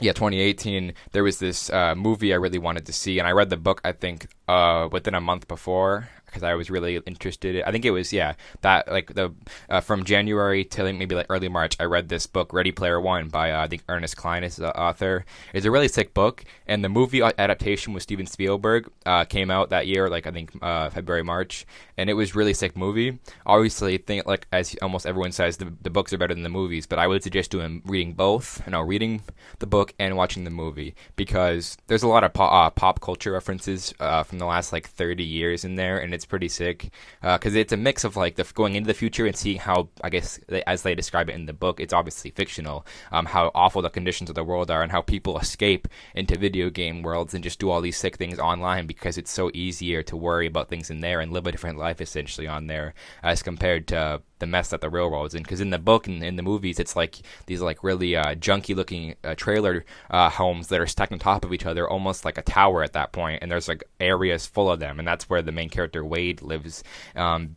yeah, 0.00 0.12
2018, 0.12 0.92
there 1.12 1.22
was 1.22 1.38
this 1.38 1.70
uh, 1.70 1.94
movie 1.94 2.32
I 2.32 2.36
really 2.36 2.58
wanted 2.58 2.86
to 2.86 2.92
see, 2.92 3.18
and 3.18 3.28
I 3.28 3.30
read 3.30 3.48
the 3.48 3.56
book, 3.56 3.80
I 3.84 3.92
think, 3.92 4.26
uh, 4.48 4.88
within 4.90 5.14
a 5.14 5.20
month 5.20 5.46
before 5.46 6.08
because 6.34 6.42
I 6.42 6.54
was 6.54 6.70
really 6.70 6.96
interested. 7.06 7.62
I 7.62 7.70
think 7.70 7.84
it 7.84 7.92
was 7.92 8.12
yeah 8.12 8.34
that 8.62 8.90
like 8.90 9.14
the 9.14 9.32
uh, 9.70 9.80
from 9.80 10.04
January 10.04 10.68
like 10.76 10.94
maybe 10.96 11.14
like 11.14 11.26
early 11.30 11.48
March. 11.48 11.76
I 11.78 11.84
read 11.84 12.08
this 12.08 12.26
book 12.26 12.52
Ready 12.52 12.72
Player 12.72 13.00
One 13.00 13.28
by 13.28 13.52
uh, 13.52 13.62
I 13.62 13.68
think 13.68 13.84
Ernest 13.88 14.16
Cline 14.16 14.42
is 14.42 14.56
the 14.56 14.76
author. 14.78 15.24
It's 15.52 15.64
a 15.64 15.70
really 15.70 15.88
sick 15.88 16.12
book, 16.12 16.44
and 16.66 16.84
the 16.84 16.88
movie 16.88 17.22
adaptation 17.22 17.92
with 17.92 18.02
Steven 18.02 18.26
Spielberg 18.26 18.90
uh, 19.06 19.24
came 19.24 19.50
out 19.50 19.70
that 19.70 19.86
year, 19.86 20.10
like 20.10 20.26
I 20.26 20.32
think 20.32 20.52
uh, 20.60 20.90
February 20.90 21.22
March, 21.22 21.66
and 21.96 22.10
it 22.10 22.14
was 22.14 22.34
really 22.34 22.54
sick 22.54 22.76
movie. 22.76 23.18
Obviously, 23.46 23.96
think 23.98 24.26
like 24.26 24.46
as 24.52 24.74
almost 24.82 25.06
everyone 25.06 25.32
says, 25.32 25.56
the, 25.58 25.72
the 25.82 25.90
books 25.90 26.12
are 26.12 26.18
better 26.18 26.34
than 26.34 26.42
the 26.42 26.48
movies, 26.48 26.86
but 26.86 26.98
I 26.98 27.06
would 27.06 27.22
suggest 27.22 27.50
doing 27.52 27.82
reading 27.86 28.12
both. 28.12 28.60
You 28.66 28.72
know, 28.72 28.80
reading 28.80 29.22
the 29.60 29.66
book 29.66 29.94
and 29.98 30.16
watching 30.16 30.44
the 30.44 30.50
movie 30.50 30.94
because 31.16 31.76
there's 31.86 32.02
a 32.02 32.08
lot 32.08 32.24
of 32.24 32.32
pop, 32.32 32.52
uh, 32.52 32.70
pop 32.70 33.00
culture 33.00 33.32
references 33.32 33.94
uh, 34.00 34.22
from 34.22 34.38
the 34.38 34.46
last 34.46 34.72
like 34.72 34.88
30 34.88 35.22
years 35.22 35.64
in 35.64 35.76
there, 35.76 35.98
and 35.98 36.12
it's 36.12 36.23
pretty 36.26 36.48
sick 36.48 36.90
because 37.22 37.54
uh, 37.54 37.58
it's 37.58 37.72
a 37.72 37.76
mix 37.76 38.04
of 38.04 38.16
like 38.16 38.36
the 38.36 38.44
going 38.54 38.74
into 38.74 38.86
the 38.86 38.94
future 38.94 39.26
and 39.26 39.36
seeing 39.36 39.58
how 39.58 39.88
I 40.02 40.10
guess 40.10 40.38
as 40.66 40.82
they 40.82 40.94
describe 40.94 41.28
it 41.28 41.34
in 41.34 41.46
the 41.46 41.52
book, 41.52 41.80
it's 41.80 41.92
obviously 41.92 42.30
fictional. 42.30 42.86
Um, 43.12 43.26
how 43.26 43.50
awful 43.54 43.82
the 43.82 43.90
conditions 43.90 44.28
of 44.28 44.34
the 44.34 44.44
world 44.44 44.70
are 44.70 44.82
and 44.82 44.92
how 44.92 45.02
people 45.02 45.38
escape 45.38 45.88
into 46.14 46.38
video 46.38 46.70
game 46.70 47.02
worlds 47.02 47.34
and 47.34 47.44
just 47.44 47.58
do 47.58 47.70
all 47.70 47.80
these 47.80 47.96
sick 47.96 48.16
things 48.16 48.38
online 48.38 48.86
because 48.86 49.18
it's 49.18 49.30
so 49.30 49.50
easier 49.54 50.02
to 50.02 50.16
worry 50.16 50.46
about 50.46 50.68
things 50.68 50.90
in 50.90 51.00
there 51.00 51.20
and 51.20 51.32
live 51.32 51.46
a 51.46 51.52
different 51.52 51.78
life 51.78 52.00
essentially 52.00 52.46
on 52.46 52.66
there 52.66 52.94
as 53.22 53.42
compared 53.42 53.86
to 53.88 54.22
the 54.38 54.46
mess 54.46 54.70
that 54.70 54.80
the 54.80 54.90
railroad's 54.90 55.34
in. 55.34 55.42
Because 55.42 55.60
in 55.60 55.70
the 55.70 55.78
book 55.78 56.06
and 56.06 56.22
in 56.22 56.36
the 56.36 56.42
movies, 56.42 56.78
it's 56.78 56.96
like 56.96 57.18
these 57.46 57.60
like 57.60 57.84
really 57.84 58.16
uh, 58.16 58.34
junky 58.34 58.74
looking 58.74 59.14
uh, 59.24 59.34
trailer 59.34 59.84
uh, 60.10 60.30
homes 60.30 60.68
that 60.68 60.80
are 60.80 60.86
stacked 60.86 61.12
on 61.12 61.18
top 61.18 61.44
of 61.44 61.52
each 61.52 61.66
other, 61.66 61.88
almost 61.88 62.24
like 62.24 62.38
a 62.38 62.42
tower 62.42 62.82
at 62.82 62.92
that 62.92 63.12
point. 63.12 63.42
And 63.42 63.50
there's 63.50 63.68
like 63.68 63.84
areas 64.00 64.46
full 64.46 64.70
of 64.70 64.80
them, 64.80 64.98
and 64.98 65.06
that's 65.06 65.28
where 65.28 65.42
the 65.42 65.52
main 65.52 65.70
character 65.70 66.04
Wade 66.04 66.42
lives. 66.42 66.82
Um, 67.16 67.56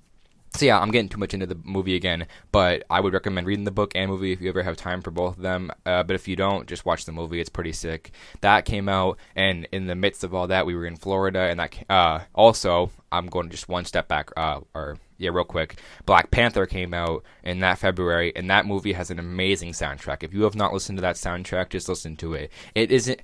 so 0.55 0.65
yeah, 0.65 0.79
I'm 0.79 0.91
getting 0.91 1.09
too 1.09 1.19
much 1.19 1.33
into 1.33 1.45
the 1.45 1.59
movie 1.63 1.95
again, 1.95 2.25
but 2.51 2.83
I 2.89 2.99
would 2.99 3.13
recommend 3.13 3.45
reading 3.45 3.65
the 3.65 3.71
book 3.71 3.91
and 3.95 4.09
movie 4.09 4.31
if 4.31 4.41
you 4.41 4.49
ever 4.49 4.63
have 4.63 4.75
time 4.75 5.01
for 5.01 5.11
both 5.11 5.37
of 5.37 5.43
them. 5.43 5.71
Uh, 5.85 6.03
but 6.03 6.15
if 6.15 6.27
you 6.27 6.35
don't, 6.35 6.67
just 6.67 6.85
watch 6.85 7.05
the 7.05 7.11
movie; 7.11 7.39
it's 7.39 7.49
pretty 7.49 7.73
sick. 7.73 8.11
That 8.41 8.65
came 8.65 8.89
out, 8.89 9.17
and 9.35 9.67
in 9.71 9.87
the 9.87 9.95
midst 9.95 10.23
of 10.23 10.33
all 10.33 10.47
that, 10.47 10.65
we 10.65 10.75
were 10.75 10.85
in 10.85 10.95
Florida, 10.95 11.41
and 11.41 11.59
that 11.59 11.75
uh, 11.89 12.19
also 12.33 12.91
I'm 13.11 13.27
going 13.27 13.49
just 13.49 13.69
one 13.69 13.85
step 13.85 14.07
back, 14.07 14.31
uh, 14.35 14.61
or 14.73 14.97
yeah, 15.17 15.31
real 15.31 15.43
quick. 15.43 15.79
Black 16.05 16.31
Panther 16.31 16.65
came 16.65 16.93
out 16.93 17.23
in 17.43 17.59
that 17.59 17.79
February, 17.79 18.31
and 18.35 18.49
that 18.49 18.65
movie 18.65 18.93
has 18.93 19.09
an 19.09 19.19
amazing 19.19 19.71
soundtrack. 19.71 20.23
If 20.23 20.33
you 20.33 20.43
have 20.43 20.55
not 20.55 20.73
listened 20.73 20.97
to 20.97 21.01
that 21.01 21.15
soundtrack, 21.15 21.69
just 21.69 21.89
listen 21.89 22.15
to 22.17 22.33
it. 22.33 22.51
It 22.75 22.91
isn't, 22.91 23.21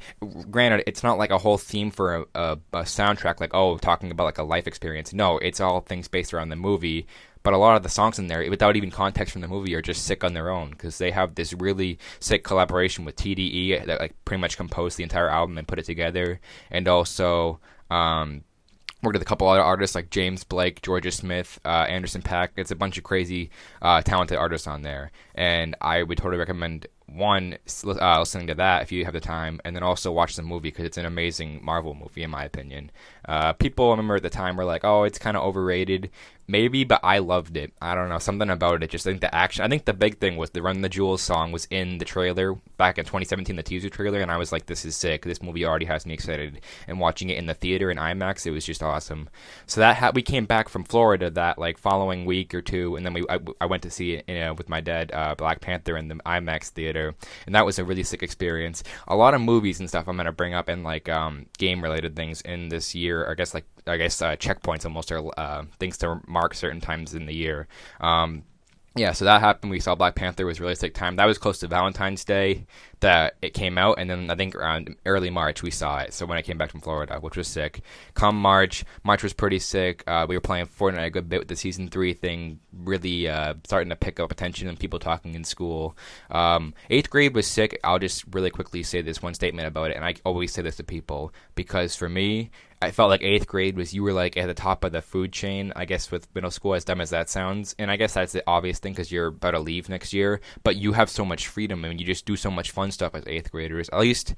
granted, 0.49 0.83
it's 0.87 1.03
not 1.03 1.17
like 1.17 1.31
a 1.31 1.37
whole 1.37 1.57
theme 1.57 1.91
for 1.91 2.15
a, 2.15 2.25
a, 2.35 2.51
a 2.73 2.81
soundtrack, 2.81 3.39
like, 3.39 3.53
oh, 3.53 3.77
talking 3.77 4.11
about 4.11 4.25
like 4.25 4.37
a 4.37 4.43
life 4.43 4.67
experience. 4.67 5.13
No, 5.13 5.37
it's 5.37 5.59
all 5.59 5.81
things 5.81 6.07
based 6.07 6.33
around 6.33 6.49
the 6.49 6.55
movie. 6.55 7.07
But 7.43 7.53
a 7.53 7.57
lot 7.57 7.75
of 7.75 7.83
the 7.83 7.89
songs 7.89 8.19
in 8.19 8.27
there, 8.27 8.49
without 8.49 8.77
even 8.77 8.89
context 8.89 9.33
from 9.33 9.41
the 9.41 9.49
movie, 9.49 9.75
are 9.75 9.81
just 9.81 10.05
sick 10.05 10.23
on 10.23 10.33
their 10.33 10.49
own 10.49 10.69
because 10.71 10.97
they 10.97 11.11
have 11.11 11.35
this 11.35 11.51
really 11.51 11.99
sick 12.21 12.45
collaboration 12.45 13.03
with 13.03 13.17
TDE 13.17 13.85
that 13.85 13.99
like 13.99 14.15
pretty 14.23 14.39
much 14.39 14.55
composed 14.55 14.97
the 14.97 15.03
entire 15.03 15.29
album 15.29 15.57
and 15.57 15.67
put 15.67 15.77
it 15.77 15.83
together, 15.83 16.39
and 16.71 16.87
also 16.87 17.59
um, 17.91 18.45
worked 19.03 19.15
with 19.15 19.21
a 19.21 19.25
couple 19.25 19.47
other 19.47 19.61
artists 19.61 19.95
like 19.95 20.09
James 20.09 20.43
Blake, 20.43 20.81
Jorja 20.81 21.11
Smith, 21.11 21.59
uh, 21.65 21.85
Anderson 21.89 22.21
.Paak. 22.21 22.49
It's 22.57 22.71
a 22.71 22.75
bunch 22.75 22.97
of 22.97 23.03
crazy, 23.03 23.51
uh, 23.81 24.01
talented 24.01 24.37
artists 24.37 24.67
on 24.67 24.81
there, 24.81 25.11
and 25.35 25.75
I 25.81 26.03
would 26.03 26.17
totally 26.17 26.37
recommend 26.37 26.87
one 27.07 27.57
uh, 27.85 28.19
listening 28.19 28.47
to 28.47 28.55
that 28.55 28.81
if 28.81 28.91
you 28.91 29.05
have 29.05 29.13
the 29.13 29.19
time, 29.19 29.59
and 29.65 29.75
then 29.75 29.83
also 29.83 30.11
watch 30.11 30.35
the 30.35 30.41
movie 30.41 30.69
because 30.69 30.85
it's 30.85 30.97
an 30.97 31.05
amazing 31.05 31.63
Marvel 31.63 31.93
movie 31.93 32.23
in 32.23 32.31
my 32.31 32.43
opinion. 32.43 32.91
Uh, 33.25 33.53
people 33.53 33.87
I 33.87 33.91
remember 33.91 34.15
at 34.15 34.23
the 34.23 34.29
time 34.29 34.57
were 34.57 34.65
like, 34.65 34.83
"Oh, 34.83 35.03
it's 35.03 35.19
kind 35.19 35.37
of 35.37 35.43
overrated." 35.43 36.09
maybe, 36.47 36.83
but 36.83 36.99
I 37.03 37.19
loved 37.19 37.55
it. 37.57 37.73
I 37.81 37.95
don't 37.95 38.09
know 38.09 38.19
something 38.19 38.49
about 38.49 38.83
it. 38.83 38.89
Just 38.89 39.07
I 39.07 39.11
think 39.11 39.21
the 39.21 39.33
action. 39.33 39.63
I 39.63 39.69
think 39.69 39.85
the 39.85 39.93
big 39.93 40.19
thing 40.19 40.37
was 40.37 40.49
the 40.49 40.61
Run 40.61 40.81
the 40.81 40.89
Jewels 40.89 41.21
song 41.21 41.51
was 41.51 41.67
in 41.69 41.97
the 41.97 42.05
trailer 42.05 42.55
back 42.77 42.97
in 42.97 43.05
2017, 43.05 43.55
the 43.55 43.63
teaser 43.63 43.89
trailer, 43.89 44.19
and 44.19 44.31
I 44.31 44.37
was 44.37 44.51
like, 44.51 44.65
"This 44.65 44.85
is 44.85 44.95
sick. 44.95 45.23
This 45.23 45.41
movie 45.41 45.65
already 45.65 45.85
has 45.85 46.05
me 46.05 46.13
excited." 46.13 46.61
And 46.87 46.99
watching 46.99 47.29
it 47.29 47.37
in 47.37 47.45
the 47.45 47.53
theater 47.53 47.89
in 47.89 47.97
IMAX, 47.97 48.45
it 48.45 48.51
was 48.51 48.65
just 48.65 48.83
awesome. 48.83 49.29
So 49.65 49.81
that 49.81 49.97
ha- 49.97 50.11
we 50.13 50.21
came 50.21 50.45
back 50.45 50.69
from 50.69 50.83
Florida 50.83 51.29
that 51.31 51.57
like 51.57 51.77
following 51.77 52.25
week 52.25 52.53
or 52.53 52.61
two, 52.61 52.95
and 52.95 53.05
then 53.05 53.13
we 53.13 53.23
I, 53.29 53.39
I 53.61 53.65
went 53.65 53.83
to 53.83 53.91
see 53.91 54.13
it 54.13 54.25
you 54.27 54.35
know, 54.35 54.53
with 54.53 54.69
my 54.69 54.81
dad, 54.81 55.11
uh, 55.13 55.35
Black 55.35 55.61
Panther 55.61 55.97
in 55.97 56.07
the 56.07 56.15
IMAX 56.15 56.69
theater, 56.69 57.15
and 57.45 57.55
that 57.55 57.65
was 57.65 57.79
a 57.79 57.85
really 57.85 58.03
sick 58.03 58.23
experience. 58.23 58.83
A 59.07 59.15
lot 59.15 59.33
of 59.33 59.41
movies 59.41 59.79
and 59.79 59.89
stuff 59.89 60.07
I'm 60.07 60.17
gonna 60.17 60.31
bring 60.31 60.53
up 60.53 60.67
and 60.67 60.83
like 60.83 61.09
um, 61.09 61.47
game 61.57 61.81
related 61.81 62.15
things 62.15 62.41
in 62.41 62.69
this 62.69 62.93
year. 62.93 63.12
I 63.29 63.33
guess 63.35 63.53
like 63.53 63.65
I 63.87 63.97
guess 63.97 64.21
uh, 64.21 64.35
checkpoints 64.35 64.85
almost 64.85 65.11
are 65.11 65.23
uh, 65.39 65.63
things 65.79 65.97
to 65.99 66.21
mark 66.27 66.53
certain 66.53 66.81
times 66.81 67.13
in 67.13 67.25
the 67.25 67.33
year. 67.33 67.67
Um, 67.99 68.43
yeah, 68.95 69.13
so 69.13 69.25
that 69.25 69.41
happened. 69.41 69.71
We 69.71 69.79
saw 69.79 69.95
Black 69.95 70.13
Panther 70.13 70.45
was 70.45 70.59
really 70.59 70.75
sick 70.75 70.93
time. 70.93 71.15
That 71.15 71.25
was 71.25 71.39
close 71.39 71.57
to 71.59 71.67
Valentine's 71.67 72.23
Day 72.23 72.67
that 72.99 73.35
it 73.41 73.55
came 73.55 73.79
out, 73.79 73.95
and 73.97 74.07
then 74.07 74.29
I 74.29 74.35
think 74.35 74.55
around 74.55 74.95
early 75.07 75.31
March 75.31 75.63
we 75.63 75.71
saw 75.71 75.99
it. 75.99 76.13
So 76.13 76.27
when 76.27 76.37
I 76.37 76.43
came 76.43 76.59
back 76.59 76.69
from 76.69 76.79
Florida, 76.79 77.17
which 77.19 77.35
was 77.35 77.47
sick. 77.47 77.81
Come 78.13 78.39
March, 78.39 78.85
March 79.03 79.23
was 79.23 79.33
pretty 79.33 79.57
sick. 79.57 80.03
Uh, 80.05 80.27
we 80.29 80.37
were 80.37 80.41
playing 80.41 80.67
Fortnite 80.67 81.07
a 81.07 81.09
good 81.09 81.27
bit 81.27 81.39
with 81.39 81.47
the 81.47 81.55
season 81.55 81.87
three 81.89 82.13
thing, 82.13 82.59
really 82.71 83.27
uh, 83.27 83.55
starting 83.63 83.89
to 83.89 83.95
pick 83.95 84.19
up 84.19 84.31
attention 84.31 84.67
and 84.67 84.79
people 84.79 84.99
talking 84.99 85.33
in 85.33 85.43
school. 85.43 85.97
Um, 86.29 86.75
eighth 86.91 87.09
grade 87.09 87.33
was 87.33 87.47
sick. 87.47 87.79
I'll 87.83 87.99
just 87.99 88.25
really 88.31 88.51
quickly 88.51 88.83
say 88.83 89.01
this 89.01 89.23
one 89.23 89.33
statement 89.33 89.67
about 89.67 89.89
it, 89.89 89.95
and 89.95 90.05
I 90.05 90.13
always 90.23 90.53
say 90.53 90.61
this 90.61 90.75
to 90.75 90.83
people 90.83 91.33
because 91.55 91.95
for 91.95 92.09
me, 92.09 92.51
I 92.83 92.91
felt 92.91 93.09
like 93.09 93.23
eighth 93.23 93.47
grade 93.47 93.77
was 93.77 93.93
you 93.93 94.03
were 94.03 94.13
like 94.13 94.35
at 94.35 94.47
the 94.47 94.53
top 94.53 94.83
of 94.83 94.91
the 94.91 95.01
food 95.01 95.31
chain, 95.31 95.71
I 95.75 95.85
guess, 95.85 96.11
with 96.11 96.27
middle 96.35 96.51
school, 96.51 96.75
as 96.75 96.83
dumb 96.83 97.01
as 97.01 97.11
that 97.11 97.29
sounds. 97.29 97.75
And 97.79 97.89
I 97.89 97.95
guess 97.95 98.13
that's 98.13 98.33
the 98.33 98.43
obvious 98.45 98.79
thing 98.79 98.93
because 98.93 99.11
you're 99.11 99.27
about 99.27 99.51
to 99.51 99.59
leave 99.59 99.89
next 99.89 100.13
year, 100.13 100.41
but 100.63 100.75
you 100.75 100.91
have 100.93 101.09
so 101.09 101.23
much 101.23 101.47
freedom 101.47 101.85
I 101.85 101.87
and 101.87 101.99
you 101.99 102.05
just 102.05 102.25
do 102.25 102.35
so 102.35 102.51
much 102.51 102.71
fun 102.71 102.91
stuff 102.91 103.15
as 103.15 103.23
eighth 103.25 103.51
graders. 103.51 103.89
At 103.89 103.99
least 103.99 104.35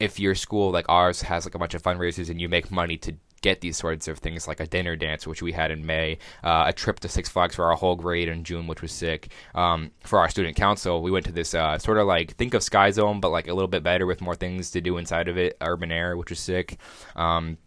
if 0.00 0.18
your 0.18 0.34
school, 0.34 0.72
like 0.72 0.86
ours, 0.88 1.22
has 1.22 1.46
like 1.46 1.54
a 1.54 1.58
bunch 1.58 1.74
of 1.74 1.82
fundraisers 1.82 2.30
and 2.30 2.40
you 2.40 2.48
make 2.48 2.70
money 2.70 2.96
to 2.98 3.14
get 3.42 3.60
these 3.60 3.76
sorts 3.76 4.08
of 4.08 4.18
things 4.18 4.48
like 4.48 4.58
a 4.58 4.66
dinner 4.66 4.96
dance, 4.96 5.26
which 5.26 5.42
we 5.42 5.52
had 5.52 5.70
in 5.70 5.84
May, 5.84 6.16
uh, 6.42 6.64
a 6.66 6.72
trip 6.72 6.98
to 7.00 7.08
Six 7.08 7.28
Flags 7.28 7.54
for 7.54 7.66
our 7.66 7.76
whole 7.76 7.94
grade 7.94 8.28
in 8.28 8.42
June, 8.42 8.66
which 8.66 8.80
was 8.80 8.90
sick. 8.90 9.30
Um, 9.54 9.90
for 10.02 10.18
our 10.18 10.30
student 10.30 10.56
council, 10.56 11.02
we 11.02 11.10
went 11.10 11.26
to 11.26 11.32
this 11.32 11.52
uh, 11.54 11.78
sort 11.78 11.98
of 11.98 12.06
like 12.06 12.36
think 12.36 12.54
of 12.54 12.62
Sky 12.62 12.90
Zone, 12.90 13.20
but 13.20 13.30
like 13.30 13.46
a 13.46 13.52
little 13.52 13.68
bit 13.68 13.82
better 13.82 14.06
with 14.06 14.22
more 14.22 14.34
things 14.34 14.70
to 14.70 14.80
do 14.80 14.96
inside 14.96 15.28
of 15.28 15.36
it, 15.36 15.58
urban 15.60 15.92
air, 15.92 16.16
which 16.16 16.30
was 16.30 16.40
sick. 16.40 16.78
Um, 17.14 17.58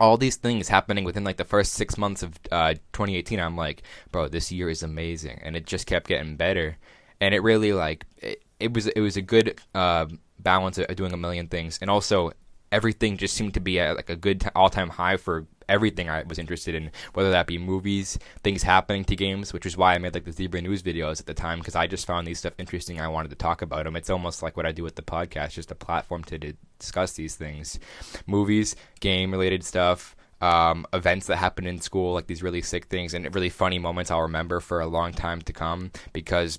all 0.00 0.16
these 0.16 0.36
things 0.36 0.68
happening 0.68 1.04
within 1.04 1.24
like 1.24 1.36
the 1.36 1.44
first 1.44 1.74
six 1.74 1.98
months 1.98 2.22
of 2.22 2.38
uh, 2.50 2.72
2018 2.92 3.38
i'm 3.38 3.56
like 3.56 3.82
bro 4.10 4.28
this 4.28 4.50
year 4.50 4.70
is 4.70 4.82
amazing. 4.82 5.40
And 5.42 5.56
it 5.56 5.66
just 5.66 5.86
kept 5.86 6.08
getting 6.08 6.36
better. 6.36 6.76
And 7.20 7.34
it 7.34 7.42
really 7.42 7.72
like 7.72 8.06
it, 8.18 8.42
it 8.58 8.72
was 8.72 8.86
it 8.86 9.00
was 9.00 9.16
a 9.16 9.22
good 9.22 9.60
uh, 9.74 10.06
balance 10.38 10.78
of 10.78 10.94
doing 10.96 11.12
a 11.12 11.16
million 11.16 11.48
things. 11.48 11.78
And 11.80 11.90
also 11.90 12.32
everything 12.72 13.16
just 13.16 13.34
seemed 13.34 13.54
to 13.54 13.60
be 13.60 13.80
at 13.80 13.96
like 13.96 14.10
a 14.10 14.16
good 14.16 14.40
t- 14.40 14.48
all-time 14.54 14.88
high 14.88 15.16
for 15.16 15.46
everything 15.70 16.10
I 16.10 16.24
was 16.24 16.38
interested 16.38 16.74
in, 16.74 16.90
whether 17.14 17.30
that 17.30 17.46
be 17.46 17.56
movies, 17.56 18.18
things 18.42 18.62
happening 18.62 19.04
to 19.04 19.16
games, 19.16 19.52
which 19.52 19.64
is 19.64 19.76
why 19.76 19.94
I 19.94 19.98
made 19.98 20.14
like 20.14 20.24
the 20.24 20.32
Zebra 20.32 20.60
News 20.60 20.82
videos 20.82 21.20
at 21.20 21.26
the 21.26 21.34
time 21.34 21.60
because 21.60 21.76
I 21.76 21.86
just 21.86 22.06
found 22.06 22.26
these 22.26 22.40
stuff 22.40 22.54
interesting. 22.58 23.00
I 23.00 23.08
wanted 23.08 23.30
to 23.30 23.36
talk 23.36 23.62
about 23.62 23.84
them. 23.84 23.96
It's 23.96 24.10
almost 24.10 24.42
like 24.42 24.56
what 24.56 24.66
I 24.66 24.72
do 24.72 24.82
with 24.82 24.96
the 24.96 25.02
podcast, 25.02 25.52
just 25.52 25.70
a 25.70 25.76
platform 25.76 26.24
to 26.24 26.54
discuss 26.78 27.12
these 27.12 27.36
things, 27.36 27.78
movies, 28.26 28.76
game 29.00 29.30
related 29.30 29.64
stuff. 29.64 30.16
Um, 30.42 30.86
events 30.94 31.26
that 31.26 31.36
happen 31.36 31.66
in 31.66 31.82
school, 31.82 32.14
like 32.14 32.26
these 32.26 32.42
really 32.42 32.62
sick 32.62 32.86
things 32.86 33.12
and 33.12 33.32
really 33.34 33.50
funny 33.50 33.78
moments 33.78 34.10
I'll 34.10 34.22
remember 34.22 34.60
for 34.60 34.80
a 34.80 34.86
long 34.86 35.12
time 35.12 35.42
to 35.42 35.52
come 35.52 35.90
because 36.14 36.58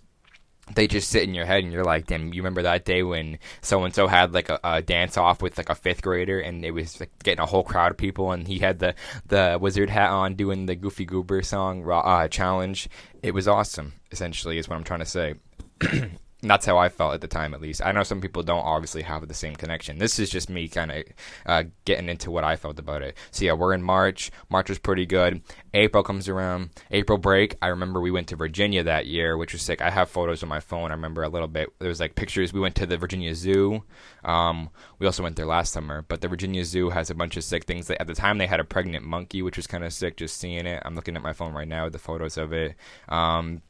they 0.76 0.88
just 0.88 1.10
sit 1.10 1.24
in 1.24 1.34
your 1.34 1.46
head 1.46 1.64
and 1.64 1.72
you're 1.72 1.84
like, 1.84 2.08
damn, 2.08 2.34
you 2.34 2.42
remember 2.42 2.62
that 2.64 2.86
day 2.86 3.04
when 3.04 3.40
so 3.62 3.84
and 3.84 3.94
so 3.94 4.08
had 4.08 4.34
like 4.34 4.50
a, 4.50 4.60
a, 4.64 4.82
dance 4.82 5.18
off 5.18 5.42
with 5.42 5.58
like 5.58 5.70
a 5.70 5.76
fifth 5.76 6.02
grader 6.02 6.40
and 6.40 6.66
it 6.66 6.72
was 6.72 7.00
like 7.00 7.12
getting 7.24 7.40
a 7.40 7.46
whole 7.46 7.64
crowd 7.64 7.92
of 7.92 7.98
people 7.98 8.32
and 8.32 8.48
he 8.48 8.60
had 8.60 8.80
the 8.80 8.96
the 9.28 9.58
wizard 9.62 9.90
hat 9.90 10.10
on 10.10 10.36
doing 10.36 10.66
the 10.66 10.76
Goofy 10.76 11.06
Goober 11.06 11.42
song 11.42 11.90
uh, 11.90 12.28
challenge. 12.28 12.90
It 13.22 13.34
was 13.34 13.48
awesome. 13.48 13.94
Essentially, 14.12 14.58
is 14.58 14.68
what 14.68 14.76
I'm 14.76 14.84
trying 14.84 15.00
to 15.00 15.06
say. 15.06 15.36
that's 16.42 16.66
how 16.66 16.78
I 16.78 16.90
felt 16.90 17.14
at 17.14 17.22
the 17.22 17.28
time, 17.28 17.54
at 17.54 17.62
least. 17.62 17.82
I 17.86 17.92
know 17.92 18.04
some 18.04 18.20
people 18.20 18.42
don't 18.42 18.66
obviously 18.66 19.04
have 19.04 19.28
the 19.28 19.34
same 19.34 19.56
connection. 19.56 20.00
This 20.00 20.18
is 20.18 20.30
just 20.30 20.50
me 20.50 20.68
kind 20.68 20.92
of 20.92 21.04
uh, 21.46 21.64
getting 21.86 22.10
into 22.10 22.32
what 22.32 22.44
I 22.44 22.56
felt 22.56 22.80
about 22.80 23.04
it. 23.04 23.16
So 23.30 23.46
yeah, 23.46 23.54
we're 23.54 23.74
in 23.74 23.84
March. 23.84 24.32
March 24.50 24.70
was 24.70 24.80
pretty 24.80 25.06
good. 25.06 25.42
April 25.74 26.04
comes 26.04 26.28
around. 26.28 26.72
April 26.90 27.18
break. 27.18 27.56
I 27.62 27.68
remember 27.68 28.02
we 28.02 28.12
went 28.12 28.28
to 28.30 28.36
Virginia 28.36 28.84
that 28.84 29.06
year, 29.06 29.38
which 29.38 29.54
was 29.54 29.62
sick. 29.62 29.82
I 29.82 29.92
have 29.92 30.10
photos 30.10 30.42
on 30.42 30.50
my 30.50 30.60
phone. 30.60 30.92
I 30.92 30.96
remember 30.96 31.24
a 31.24 31.30
little 31.30 31.48
bit. 31.48 31.70
There 31.80 31.90
was 31.90 32.00
like 32.00 32.16
pictures. 32.16 32.54
We 32.54 32.60
went 32.60 32.76
to 32.76 32.88
the 32.88 32.98
Virginia 32.98 33.36
Zoo. 33.36 33.84
Um, 34.26 34.70
we 34.98 35.06
also 35.06 35.24
went 35.24 35.36
there 35.36 35.46
last 35.46 35.72
summer. 35.72 36.04
But 36.08 36.22
the 36.22 36.28
Virginia 36.28 36.66
Zoo 36.66 36.90
has 36.90 37.10
a 37.10 37.16
bunch 37.16 37.38
of 37.38 37.44
sick 37.44 37.66
things. 37.66 37.90
At 37.90 38.08
the 38.08 38.16
time, 38.16 38.40
they 38.40 38.48
had 38.48 38.60
a 38.60 38.66
pregnant 38.66 39.06
monkey, 39.06 39.42
which 39.42 39.58
was 39.58 39.68
kind 39.68 39.84
of 39.84 39.94
sick. 39.94 40.18
Just 40.18 40.38
seeing 40.38 40.66
it. 40.66 40.82
I'm 40.86 40.96
looking 40.96 41.16
at 41.16 41.22
my 41.22 41.34
phone 41.34 41.54
right 41.54 41.68
now. 41.68 41.84
With 41.84 41.94
the 41.94 42.00
photos 42.00 42.38
of 42.38 42.52
it. 42.52 42.76
Um, 43.10 43.62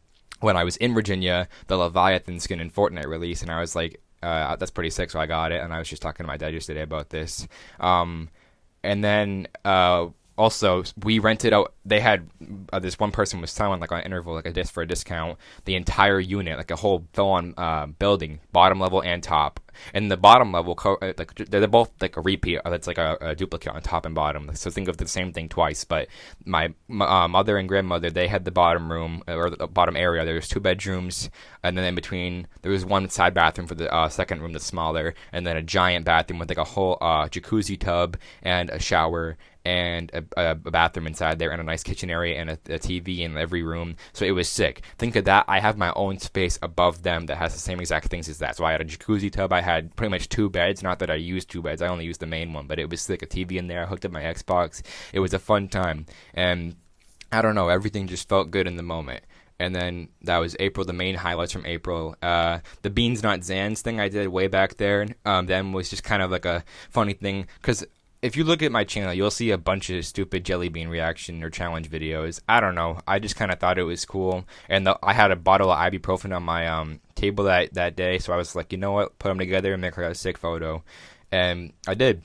when 0.41 0.57
I 0.57 0.63
was 0.63 0.77
in 0.77 0.93
Virginia, 0.93 1.47
the 1.67 1.77
Leviathan 1.77 2.39
skin 2.39 2.59
in 2.59 2.69
Fortnite 2.69 3.07
released, 3.07 3.41
and 3.41 3.51
I 3.51 3.59
was 3.59 3.75
like, 3.75 4.01
Uh, 4.23 4.55
that's 4.55 4.69
pretty 4.69 4.91
sick. 4.91 5.09
So 5.09 5.19
I 5.19 5.25
got 5.25 5.51
it, 5.51 5.61
and 5.63 5.73
I 5.73 5.79
was 5.79 5.89
just 5.89 6.01
talking 6.03 6.23
to 6.23 6.27
my 6.27 6.37
dad 6.37 6.53
yesterday 6.53 6.83
about 6.83 7.09
this. 7.09 7.47
Um, 7.79 8.29
and 8.83 9.03
then 9.03 9.47
uh, 9.65 10.09
also 10.37 10.83
we 11.03 11.19
rented 11.19 11.53
out 11.53 11.73
they 11.85 11.99
had 11.99 12.29
uh, 12.71 12.79
this 12.79 12.97
one 12.97 13.11
person 13.11 13.41
was 13.41 13.51
selling 13.51 13.79
like 13.79 13.91
on 13.91 14.01
interval 14.01 14.33
like 14.33 14.45
a 14.45 14.53
disc 14.53 14.73
for 14.73 14.83
a 14.83 14.87
discount 14.87 15.37
the 15.65 15.75
entire 15.75 16.19
unit 16.19 16.57
like 16.57 16.71
a 16.71 16.75
whole 16.75 17.05
full-on 17.13 17.53
uh, 17.57 17.85
building 17.85 18.39
bottom 18.51 18.79
level 18.79 19.01
and 19.01 19.23
top. 19.23 19.59
And 19.93 20.11
the 20.11 20.17
bottom 20.17 20.51
level 20.51 20.75
co- 20.75 20.97
uh, 21.01 21.13
like 21.17 21.33
they're 21.35 21.65
both 21.67 21.91
like 22.01 22.17
a 22.17 22.21
repeat 22.21 22.59
that's 22.65 22.87
like 22.87 22.97
a, 22.97 23.17
a, 23.21 23.35
duplicate 23.35 23.73
on 23.73 23.81
top 23.81 24.05
and 24.05 24.13
bottom. 24.13 24.51
So 24.53 24.69
think 24.69 24.89
of 24.89 24.97
the 24.97 25.07
same 25.07 25.31
thing 25.33 25.49
twice 25.49 25.85
but 25.85 26.07
my, 26.45 26.73
my 26.87 27.23
uh, 27.23 27.27
mother 27.27 27.57
and 27.57 27.67
grandmother 27.67 28.09
they 28.09 28.27
had 28.27 28.45
the 28.45 28.51
bottom 28.51 28.91
room 28.91 29.23
uh, 29.27 29.35
or 29.35 29.49
the 29.49 29.67
bottom 29.67 29.95
area. 29.95 30.25
There 30.25 30.35
was 30.35 30.47
two 30.47 30.59
bedrooms 30.59 31.29
and 31.63 31.77
then 31.77 31.85
in 31.85 31.95
between 31.95 32.47
there 32.61 32.71
was 32.71 32.85
one 32.85 33.09
side 33.09 33.33
bathroom 33.33 33.67
for 33.67 33.75
the 33.75 33.91
uh, 33.93 34.09
second 34.09 34.41
room 34.41 34.53
that's 34.53 34.65
smaller 34.65 35.13
and 35.31 35.47
then 35.47 35.57
a 35.57 35.61
giant 35.61 36.05
bathroom 36.05 36.39
with 36.39 36.49
like 36.49 36.57
a 36.57 36.63
whole 36.63 36.97
jacuzzi 37.01 37.79
tub 37.79 38.17
and 38.43 38.69
a 38.69 38.79
shower 38.79 39.37
and 39.63 40.11
a, 40.13 40.51
a, 40.51 40.55
bathroom 40.55 41.07
inside 41.07 41.37
there 41.37 41.51
and 41.51 41.61
a 41.61 41.63
nice 41.63 41.83
kitchen 41.83 42.09
area 42.09 42.39
and 42.39 42.49
a, 42.49 42.53
a, 42.53 42.79
TV 42.79 43.19
in 43.19 43.37
every 43.37 43.61
room. 43.61 43.95
So 44.13 44.25
it 44.25 44.31
was 44.31 44.49
sick. 44.49 44.81
Think 44.97 45.15
of 45.15 45.25
that. 45.25 45.45
I 45.47 45.59
have 45.59 45.77
my 45.77 45.93
own 45.95 46.17
space 46.17 46.57
above 46.61 47.03
them 47.03 47.27
that 47.27 47.37
has 47.37 47.53
the 47.53 47.59
same 47.59 47.79
exact 47.79 48.07
things 48.07 48.27
as 48.27 48.39
that. 48.39 48.55
So 48.55 48.65
I 48.65 48.71
had 48.71 48.81
a 48.81 48.85
jacuzzi 48.85 49.31
tub. 49.31 49.53
I 49.53 49.61
had 49.61 49.95
pretty 49.95 50.09
much 50.09 50.29
two 50.29 50.49
beds. 50.49 50.81
Not 50.81 50.99
that 50.99 51.11
I 51.11 51.15
used 51.15 51.49
two 51.49 51.61
beds. 51.61 51.81
I 51.81 51.87
only 51.87 52.05
used 52.05 52.21
the 52.21 52.25
main 52.25 52.53
one, 52.53 52.67
but 52.67 52.79
it 52.79 52.89
was 52.89 53.01
sick. 53.01 53.21
a 53.21 53.27
TV 53.27 53.53
in 53.53 53.67
there. 53.67 53.83
I 53.83 53.85
hooked 53.85 54.05
up 54.05 54.11
my 54.11 54.21
Xbox. 54.21 54.81
It 55.13 55.19
was 55.19 55.33
a 55.33 55.39
fun 55.39 55.67
time. 55.67 56.07
And 56.33 56.75
I 57.31 57.41
don't 57.41 57.55
know. 57.55 57.69
Everything 57.69 58.07
just 58.07 58.27
felt 58.27 58.51
good 58.51 58.67
in 58.67 58.77
the 58.77 58.83
moment 58.83 59.23
and 59.61 59.75
then 59.75 60.09
that 60.23 60.39
was 60.39 60.55
April. 60.59 60.87
The 60.87 60.93
main 60.93 61.13
highlights 61.13 61.51
from 61.51 61.67
April, 61.67 62.15
uh, 62.23 62.59
the 62.81 62.89
beans 62.89 63.21
not 63.21 63.41
Zans 63.41 63.81
thing 63.81 63.99
I 63.99 64.09
did 64.09 64.27
way 64.27 64.47
back 64.47 64.77
there. 64.77 65.05
Um, 65.23 65.45
then 65.45 65.71
was 65.71 65.87
just 65.87 66.03
kind 66.03 66.23
of 66.23 66.31
like 66.31 66.45
a 66.45 66.63
funny 66.89 67.13
thing 67.13 67.45
because 67.61 67.85
if 68.21 68.37
you 68.37 68.43
look 68.43 68.61
at 68.61 68.71
my 68.71 68.83
channel, 68.83 69.13
you'll 69.13 69.31
see 69.31 69.49
a 69.49 69.57
bunch 69.57 69.89
of 69.89 70.05
stupid 70.05 70.45
jelly 70.45 70.69
bean 70.69 70.89
reaction 70.89 71.43
or 71.43 71.49
challenge 71.49 71.89
videos. 71.89 72.39
I 72.47 72.59
don't 72.59 72.75
know. 72.75 72.99
I 73.07 73.17
just 73.19 73.35
kind 73.35 73.51
of 73.51 73.59
thought 73.59 73.79
it 73.79 73.83
was 73.83 74.05
cool, 74.05 74.45
and 74.69 74.85
the, 74.85 74.97
I 75.01 75.13
had 75.13 75.31
a 75.31 75.35
bottle 75.35 75.71
of 75.71 75.77
ibuprofen 75.79 76.35
on 76.35 76.43
my 76.43 76.67
um, 76.67 76.99
table 77.15 77.45
that 77.45 77.73
that 77.73 77.95
day, 77.95 78.19
so 78.19 78.31
I 78.33 78.37
was 78.37 78.55
like, 78.55 78.71
you 78.71 78.77
know 78.77 78.91
what, 78.91 79.17
put 79.17 79.29
them 79.29 79.39
together 79.39 79.73
and 79.73 79.81
make 79.81 79.97
like 79.97 80.11
a 80.11 80.15
sick 80.15 80.37
photo, 80.37 80.83
and 81.31 81.73
I 81.87 81.95
did. 81.95 82.21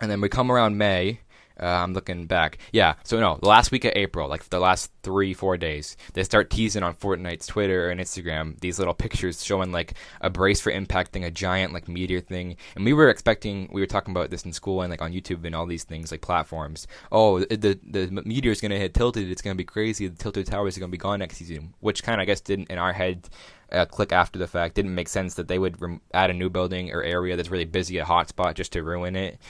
And 0.00 0.10
then 0.10 0.20
we 0.20 0.28
come 0.28 0.52
around 0.52 0.76
May, 0.76 1.20
uh, 1.60 1.66
I'm 1.66 1.94
looking 1.94 2.26
back. 2.26 2.58
Yeah, 2.72 2.94
so 3.04 3.18
no, 3.18 3.38
the 3.40 3.48
last 3.48 3.70
week 3.70 3.84
of 3.84 3.92
April, 3.94 4.28
like 4.28 4.48
the 4.50 4.60
last 4.60 4.90
three, 5.02 5.32
four 5.32 5.56
days, 5.56 5.96
they 6.12 6.22
start 6.22 6.50
teasing 6.50 6.82
on 6.82 6.94
Fortnite's 6.94 7.46
Twitter 7.46 7.88
and 7.88 8.00
Instagram 8.00 8.58
these 8.60 8.78
little 8.78 8.94
pictures 8.94 9.44
showing 9.44 9.72
like 9.72 9.94
a 10.20 10.28
brace 10.28 10.60
for 10.60 10.70
impacting 10.70 11.24
a 11.24 11.30
giant 11.30 11.72
like 11.72 11.88
meteor 11.88 12.20
thing. 12.20 12.56
And 12.74 12.84
we 12.84 12.92
were 12.92 13.08
expecting, 13.08 13.68
we 13.72 13.80
were 13.80 13.86
talking 13.86 14.12
about 14.12 14.30
this 14.30 14.44
in 14.44 14.52
school 14.52 14.82
and 14.82 14.90
like 14.90 15.02
on 15.02 15.12
YouTube 15.12 15.44
and 15.44 15.54
all 15.54 15.66
these 15.66 15.84
things 15.84 16.10
like 16.10 16.20
platforms. 16.20 16.86
Oh, 17.10 17.40
the 17.40 17.78
the 17.82 18.22
meteor 18.24 18.52
is 18.52 18.60
gonna 18.60 18.78
hit 18.78 18.94
Tilted. 18.94 19.30
It's 19.30 19.42
gonna 19.42 19.54
be 19.54 19.64
crazy. 19.64 20.08
The 20.08 20.16
Tilted 20.16 20.46
Towers 20.46 20.76
are 20.76 20.80
gonna 20.80 20.90
be 20.90 20.98
gone 20.98 21.20
next 21.20 21.38
season, 21.38 21.74
which 21.80 22.02
kind 22.02 22.20
of 22.20 22.22
I 22.22 22.26
guess 22.26 22.40
didn't 22.40 22.70
in 22.70 22.78
our 22.78 22.92
head. 22.92 23.28
Uh, 23.72 23.84
click 23.84 24.12
after 24.12 24.38
the 24.38 24.46
fact 24.46 24.76
didn't 24.76 24.94
make 24.94 25.08
sense 25.08 25.34
that 25.34 25.48
they 25.48 25.58
would 25.58 25.82
rem- 25.82 26.00
add 26.14 26.30
a 26.30 26.32
new 26.32 26.48
building 26.48 26.92
or 26.92 27.02
area 27.02 27.34
that's 27.34 27.50
really 27.50 27.64
busy 27.64 27.98
a 27.98 28.04
hotspot 28.04 28.54
just 28.54 28.70
to 28.70 28.80
ruin 28.80 29.16
it 29.16 29.40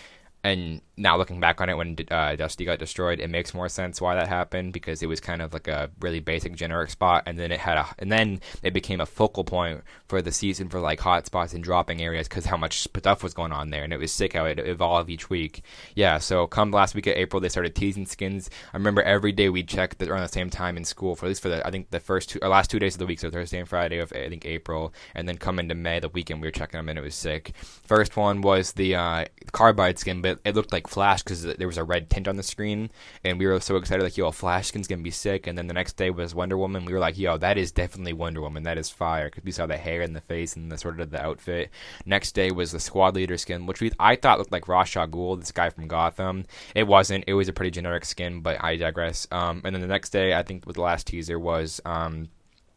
and 0.46 0.80
now 0.96 1.16
looking 1.16 1.40
back 1.40 1.60
on 1.60 1.68
it 1.68 1.76
when 1.76 1.96
uh, 2.10 2.36
Dusty 2.36 2.64
got 2.64 2.78
destroyed, 2.78 3.18
it 3.18 3.28
makes 3.28 3.52
more 3.52 3.68
sense 3.68 4.00
why 4.00 4.14
that 4.14 4.28
happened 4.28 4.72
because 4.72 5.02
it 5.02 5.08
was 5.08 5.20
kind 5.20 5.42
of 5.42 5.52
like 5.52 5.66
a 5.66 5.90
really 6.00 6.20
basic 6.20 6.54
generic 6.54 6.90
spot, 6.90 7.24
and 7.26 7.36
then 7.36 7.50
it 7.50 7.58
had 7.58 7.76
a, 7.76 7.86
and 7.98 8.12
then 8.12 8.40
it 8.62 8.72
became 8.72 9.00
a 9.00 9.06
focal 9.06 9.42
point 9.42 9.82
for 10.06 10.22
the 10.22 10.30
season 10.30 10.68
for 10.68 10.78
like 10.78 11.00
hot 11.00 11.26
spots 11.26 11.52
and 11.52 11.64
dropping 11.64 12.00
areas 12.00 12.28
because 12.28 12.46
how 12.46 12.56
much 12.56 12.78
stuff 12.78 13.24
was 13.24 13.34
going 13.34 13.50
on 13.50 13.70
there, 13.70 13.82
and 13.82 13.92
it 13.92 13.98
was 13.98 14.12
sick 14.12 14.34
how 14.34 14.44
it 14.44 14.60
evolved 14.60 15.10
each 15.10 15.28
week. 15.28 15.62
Yeah, 15.96 16.18
so 16.18 16.46
come 16.46 16.70
last 16.70 16.94
week 16.94 17.08
of 17.08 17.16
April, 17.16 17.40
they 17.40 17.48
started 17.48 17.74
teasing 17.74 18.06
skins. 18.06 18.48
I 18.72 18.76
remember 18.76 19.02
every 19.02 19.32
day 19.32 19.48
we 19.48 19.64
checked 19.64 20.00
around 20.00 20.22
the 20.22 20.28
same 20.28 20.48
time 20.48 20.76
in 20.76 20.84
school 20.84 21.16
for 21.16 21.26
at 21.26 21.30
least 21.30 21.42
for 21.42 21.48
the 21.48 21.66
I 21.66 21.72
think 21.72 21.90
the 21.90 22.00
first 22.00 22.30
two 22.30 22.38
or 22.40 22.48
last 22.48 22.70
two 22.70 22.78
days 22.78 22.94
of 22.94 23.00
the 23.00 23.06
week, 23.06 23.18
so 23.18 23.30
Thursday 23.30 23.58
and 23.58 23.68
Friday 23.68 23.98
of 23.98 24.12
I 24.12 24.28
think 24.28 24.46
April, 24.46 24.94
and 25.12 25.28
then 25.28 25.38
come 25.38 25.58
into 25.58 25.74
May 25.74 25.98
the 25.98 26.08
weekend 26.08 26.40
we 26.40 26.46
were 26.46 26.52
checking 26.52 26.78
them 26.78 26.88
and 26.88 26.98
it 26.98 27.02
was 27.02 27.16
sick. 27.16 27.52
First 27.56 28.16
one 28.16 28.40
was 28.40 28.72
the 28.72 28.94
uh, 28.94 29.24
carbide 29.52 29.98
skin, 29.98 30.22
but 30.22 30.35
it 30.44 30.54
looked 30.54 30.72
like 30.72 30.86
Flash 30.86 31.22
because 31.22 31.42
there 31.42 31.66
was 31.66 31.78
a 31.78 31.84
red 31.84 32.10
tint 32.10 32.28
on 32.28 32.36
the 32.36 32.42
screen, 32.42 32.90
and 33.24 33.38
we 33.38 33.46
were 33.46 33.60
so 33.60 33.76
excited, 33.76 34.02
like, 34.02 34.16
yo, 34.16 34.30
Flash 34.30 34.68
skin's 34.68 34.88
gonna 34.88 35.02
be 35.02 35.10
sick. 35.10 35.46
And 35.46 35.56
then 35.56 35.66
the 35.66 35.74
next 35.74 35.96
day 35.96 36.10
was 36.10 36.34
Wonder 36.34 36.56
Woman. 36.56 36.84
We 36.84 36.92
were 36.92 36.98
like, 36.98 37.18
yo, 37.18 37.36
that 37.38 37.58
is 37.58 37.72
definitely 37.72 38.12
Wonder 38.12 38.40
Woman. 38.40 38.62
That 38.64 38.78
is 38.78 38.90
fire 38.90 39.26
because 39.26 39.44
we 39.44 39.52
saw 39.52 39.66
the 39.66 39.76
hair 39.76 40.02
and 40.02 40.14
the 40.14 40.20
face 40.20 40.56
and 40.56 40.70
the 40.70 40.78
sort 40.78 41.00
of 41.00 41.10
the 41.10 41.22
outfit. 41.22 41.70
Next 42.04 42.32
day 42.32 42.50
was 42.50 42.72
the 42.72 42.80
Squad 42.80 43.14
Leader 43.14 43.36
skin, 43.38 43.66
which 43.66 43.80
we 43.80 43.92
I 43.98 44.16
thought 44.16 44.38
looked 44.38 44.52
like 44.52 44.68
Ra's 44.68 44.96
al 44.96 45.06
Ghul, 45.06 45.38
this 45.38 45.52
guy 45.52 45.70
from 45.70 45.88
Gotham. 45.88 46.44
It 46.74 46.86
wasn't. 46.86 47.24
It 47.26 47.34
was 47.34 47.48
a 47.48 47.52
pretty 47.52 47.70
generic 47.70 48.04
skin, 48.04 48.40
but 48.40 48.62
I 48.62 48.76
digress. 48.76 49.26
Um, 49.30 49.62
and 49.64 49.74
then 49.74 49.82
the 49.82 49.88
next 49.88 50.10
day, 50.10 50.34
I 50.34 50.42
think 50.42 50.66
with 50.66 50.76
the 50.76 50.82
last 50.82 51.06
teaser 51.06 51.38
was 51.38 51.80
um, 51.84 52.28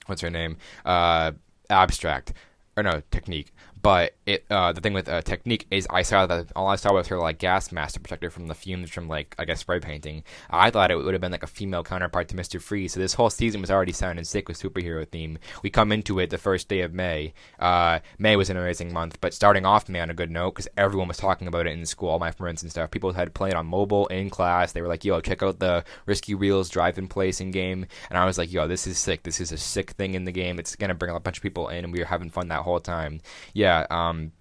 what's 0.06 0.22
her 0.22 0.30
name? 0.30 0.58
Uh, 0.86 1.32
Abstract 1.70 2.34
or 2.76 2.84
no, 2.84 3.02
Technique. 3.12 3.52
But 3.82 4.16
it 4.26 4.46
uh, 4.50 4.74
the 4.74 4.82
thing 4.82 4.94
with 4.94 5.08
uh, 5.08 5.22
technique 5.22 5.66
is 5.72 5.88
I 5.90 6.02
saw 6.02 6.26
that 6.26 6.52
all 6.56 6.68
I 6.68 6.76
saw 6.76 6.94
was 6.94 7.08
her 7.08 7.18
like 7.18 7.40
gas 7.40 7.72
mask 7.72 8.02
protector 8.02 8.30
from 8.30 8.48
the 8.48 8.54
fumes 8.56 8.90
from 8.90 9.08
like 9.08 9.36
I 9.40 9.46
guess 9.46 9.62
spray 9.62 9.80
painting. 9.80 10.24
I 10.50 10.70
thought 10.70 10.92
it 10.92 10.96
would 10.98 11.14
have 11.14 11.22
been 11.22 11.32
like 11.32 11.44
a 11.44 11.48
female 11.48 11.84
counterpart 11.84 12.28
to 12.30 12.36
Mister 12.36 12.60
Freeze. 12.60 12.94
So 12.94 13.00
this 13.00 13.14
whole 13.14 13.30
season 13.30 13.62
was 13.62 13.72
already 13.72 13.94
sounding 13.94 14.26
sick 14.26 14.50
with 14.50 14.62
superhero 14.62 15.08
theme. 15.08 15.40
We 15.64 15.70
come 15.70 15.94
into 15.94 16.20
it 16.20 16.30
the 16.30 16.38
first 16.38 16.68
day 16.68 16.82
of 16.82 16.94
May. 16.94 17.34
Uh, 17.58 18.00
May 18.18 18.36
was 18.36 18.50
an 18.50 18.58
amazing 18.58 18.92
month, 18.92 19.22
but 19.22 19.34
starting 19.34 19.66
off 19.66 19.88
May 19.88 20.02
on 20.02 20.10
a 20.10 20.14
good 20.14 20.32
note 20.32 20.56
because 20.56 20.68
everyone 20.76 21.08
was 21.08 21.18
talking 21.18 21.48
about 21.48 21.66
it 21.66 21.72
in 21.72 21.86
school, 21.86 22.10
all 22.10 22.20
my 22.20 22.32
friends 22.32 22.62
and 22.62 22.72
stuff. 22.72 22.92
People 22.92 23.14
had 23.14 23.34
played 23.34 23.54
on 23.54 23.66
mobile 23.66 24.08
in 24.08 24.30
class. 24.30 24.74
They 24.74 24.82
were 24.82 24.90
like, 24.90 25.06
"Yo, 25.06 25.22
check 25.22 25.42
out 25.42 25.60
the 25.60 25.86
Risky 26.06 26.36
Reels 26.36 26.68
drive-in 26.68 27.08
place 27.08 27.40
in 27.40 27.52
game," 27.52 27.86
and 28.10 28.18
I 28.18 28.26
was 28.26 28.38
like, 28.38 28.52
"Yo, 28.52 28.68
this 28.68 28.88
is 28.88 28.98
sick. 28.98 29.24
This 29.24 29.40
is 29.40 29.54
a 29.54 29.58
sick 29.58 29.92
thing 29.92 30.16
in 30.16 30.26
the 30.26 30.34
game. 30.34 30.60
It's 30.60 30.76
gonna 30.76 30.96
bring 30.96 31.16
a 31.16 31.20
bunch 31.22 31.38
of 31.38 31.44
people 31.44 31.70
in, 31.70 31.86
and 31.86 31.94
we 31.94 32.00
were 32.00 32.06
having 32.06 32.30
fun 32.30 32.50
that 32.50 32.64
whole 32.64 32.82
time." 32.82 33.22
Yeah. 33.54 33.69
Um, 33.90 34.32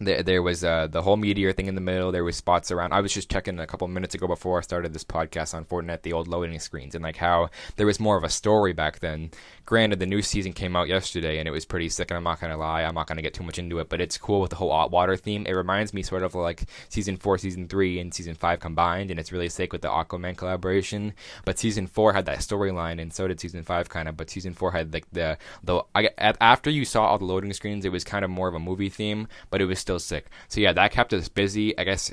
there, 0.00 0.22
there 0.22 0.42
was 0.42 0.62
uh, 0.62 0.86
the 0.86 1.02
whole 1.02 1.16
meteor 1.16 1.52
thing 1.52 1.66
in 1.66 1.74
the 1.74 1.80
middle. 1.80 2.12
There 2.12 2.24
was 2.24 2.36
spots 2.36 2.70
around. 2.70 2.92
I 2.92 3.00
was 3.00 3.12
just 3.12 3.30
checking 3.30 3.58
a 3.58 3.66
couple 3.66 3.88
minutes 3.88 4.14
ago 4.14 4.26
before 4.26 4.58
I 4.58 4.62
started 4.62 4.92
this 4.92 5.04
podcast 5.04 5.54
on 5.54 5.64
Fortnite, 5.64 6.02
the 6.02 6.12
old 6.12 6.28
loading 6.28 6.58
screens, 6.60 6.94
and 6.94 7.02
like 7.02 7.16
how 7.16 7.50
there 7.76 7.86
was 7.86 7.98
more 7.98 8.16
of 8.16 8.24
a 8.24 8.28
story 8.28 8.72
back 8.72 9.00
then. 9.00 9.30
Granted, 9.68 9.98
the 9.98 10.06
new 10.06 10.22
season 10.22 10.54
came 10.54 10.74
out 10.74 10.88
yesterday, 10.88 11.38
and 11.38 11.46
it 11.46 11.50
was 11.50 11.66
pretty 11.66 11.90
sick. 11.90 12.10
And 12.10 12.16
I'm 12.16 12.24
not 12.24 12.40
gonna 12.40 12.56
lie, 12.56 12.84
I'm 12.84 12.94
not 12.94 13.06
gonna 13.06 13.20
get 13.20 13.34
too 13.34 13.42
much 13.42 13.58
into 13.58 13.80
it, 13.80 13.90
but 13.90 14.00
it's 14.00 14.16
cool 14.16 14.40
with 14.40 14.48
the 14.48 14.56
whole 14.56 14.88
water 14.88 15.14
theme. 15.14 15.44
It 15.46 15.52
reminds 15.52 15.92
me 15.92 16.02
sort 16.02 16.22
of 16.22 16.34
like 16.34 16.64
season 16.88 17.18
four, 17.18 17.36
season 17.36 17.68
three, 17.68 18.00
and 18.00 18.14
season 18.14 18.34
five 18.34 18.60
combined, 18.60 19.10
and 19.10 19.20
it's 19.20 19.30
really 19.30 19.50
sick 19.50 19.74
with 19.74 19.82
the 19.82 19.88
Aquaman 19.88 20.38
collaboration. 20.38 21.12
But 21.44 21.58
season 21.58 21.86
four 21.86 22.14
had 22.14 22.24
that 22.24 22.38
storyline, 22.38 22.98
and 22.98 23.12
so 23.12 23.28
did 23.28 23.40
season 23.40 23.62
five, 23.62 23.90
kind 23.90 24.08
of. 24.08 24.16
But 24.16 24.30
season 24.30 24.54
four 24.54 24.72
had 24.72 24.94
like 24.94 25.04
the 25.12 25.36
the 25.62 25.82
I, 25.94 26.08
after 26.16 26.70
you 26.70 26.86
saw 26.86 27.04
all 27.04 27.18
the 27.18 27.26
loading 27.26 27.52
screens, 27.52 27.84
it 27.84 27.92
was 27.92 28.04
kind 28.04 28.24
of 28.24 28.30
more 28.30 28.48
of 28.48 28.54
a 28.54 28.58
movie 28.58 28.88
theme, 28.88 29.28
but 29.50 29.60
it 29.60 29.66
was 29.66 29.78
still 29.78 29.98
sick. 29.98 30.30
So 30.48 30.62
yeah, 30.62 30.72
that 30.72 30.92
kept 30.92 31.12
us 31.12 31.28
busy. 31.28 31.76
I 31.76 31.84
guess 31.84 32.10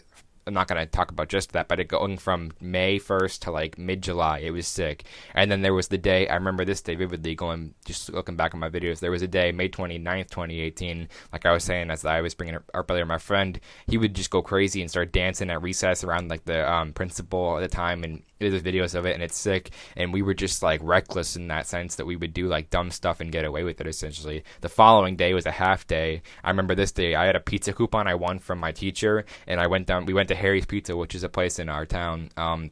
I'm 0.48 0.54
not 0.54 0.68
going 0.68 0.80
to 0.80 0.86
talk 0.86 1.10
about 1.10 1.30
just 1.30 1.54
that, 1.54 1.68
but 1.68 1.80
it 1.80 1.88
going 1.88 2.18
from 2.18 2.52
May 2.62 3.00
1st 3.00 3.40
to 3.42 3.52
like 3.52 3.80
mid 3.80 4.04
July, 4.04 4.40
it 4.40 4.52
was 4.52 4.68
sick. 4.68 5.06
And 5.34 5.50
then 5.50 5.62
there 5.62 5.74
was 5.74 5.88
the 5.88 5.98
day, 5.98 6.28
I 6.28 6.36
remember 6.36 6.64
this 6.64 6.82
day 6.82 6.94
vividly 6.94 7.34
going, 7.34 7.74
just 7.86 8.14
looking 8.14 8.36
back 8.36 8.54
on 8.54 8.60
my 8.60 8.70
videos, 8.70 9.00
there 9.00 9.12
was 9.12 9.24
a 9.24 9.28
day, 9.28 9.52
May 9.52 9.70
29th, 9.70 10.30
2018, 10.30 11.10
like 11.34 11.46
I 11.48 11.52
was 11.52 11.64
saying, 11.64 11.90
as 11.90 12.06
I 12.06 12.22
was 12.22 12.36
bringing 12.36 12.56
up 12.56 12.70
earlier, 12.74 13.06
my 13.06 13.18
friend, 13.18 13.60
he 13.88 13.98
would 13.98 14.14
just 14.14 14.30
go 14.30 14.44
crazy 14.44 14.82
and 14.82 14.90
start 14.90 15.12
dancing 15.12 15.50
at 15.50 15.64
recess 15.64 16.04
around 16.04 16.30
like 16.30 16.46
the 16.46 16.72
um, 16.72 16.94
principal 16.94 17.58
at 17.58 17.62
the 17.62 17.68
time. 17.68 18.04
And 18.04 18.22
there's 18.40 18.62
videos 18.62 18.96
of 18.96 19.06
it 19.06 19.14
and 19.14 19.24
it's 19.24 19.38
sick. 19.38 19.72
And 19.96 20.14
we 20.14 20.22
were 20.22 20.34
just 20.34 20.62
like 20.64 20.82
reckless 20.84 21.36
in 21.36 21.48
that 21.48 21.68
sense 21.68 21.96
that 21.96 22.06
we 22.06 22.16
would 22.16 22.34
do 22.34 22.48
like 22.48 22.70
dumb 22.70 22.92
stuff 22.92 23.20
and 23.20 23.32
get 23.32 23.46
away 23.46 23.64
with 23.64 23.82
it 23.82 23.88
essentially. 23.88 24.44
The 24.62 24.70
following 24.70 25.16
day 25.16 25.34
was 25.34 25.46
a 25.46 25.52
half 25.52 25.88
day. 25.88 26.22
I 26.44 26.50
remember 26.50 26.76
this 26.76 26.92
day, 26.92 27.16
I 27.16 27.26
had 27.26 27.36
a 27.36 27.40
pizza 27.40 27.74
coupon 27.74 28.08
I 28.08 28.16
won 28.16 28.40
from 28.40 28.60
my 28.60 28.72
teacher 28.72 29.26
and 29.48 29.60
I 29.60 29.68
went 29.68 29.88
down, 29.88 30.06
we 30.06 30.14
went 30.14 30.30
to 30.30 30.36
Harry's 30.36 30.66
Pizza, 30.66 30.96
which 30.96 31.16
is 31.16 31.24
a 31.24 31.30
place 31.30 31.60
in 31.60 31.70
our 31.70 31.86
town. 31.86 32.30
Um, 32.38 32.72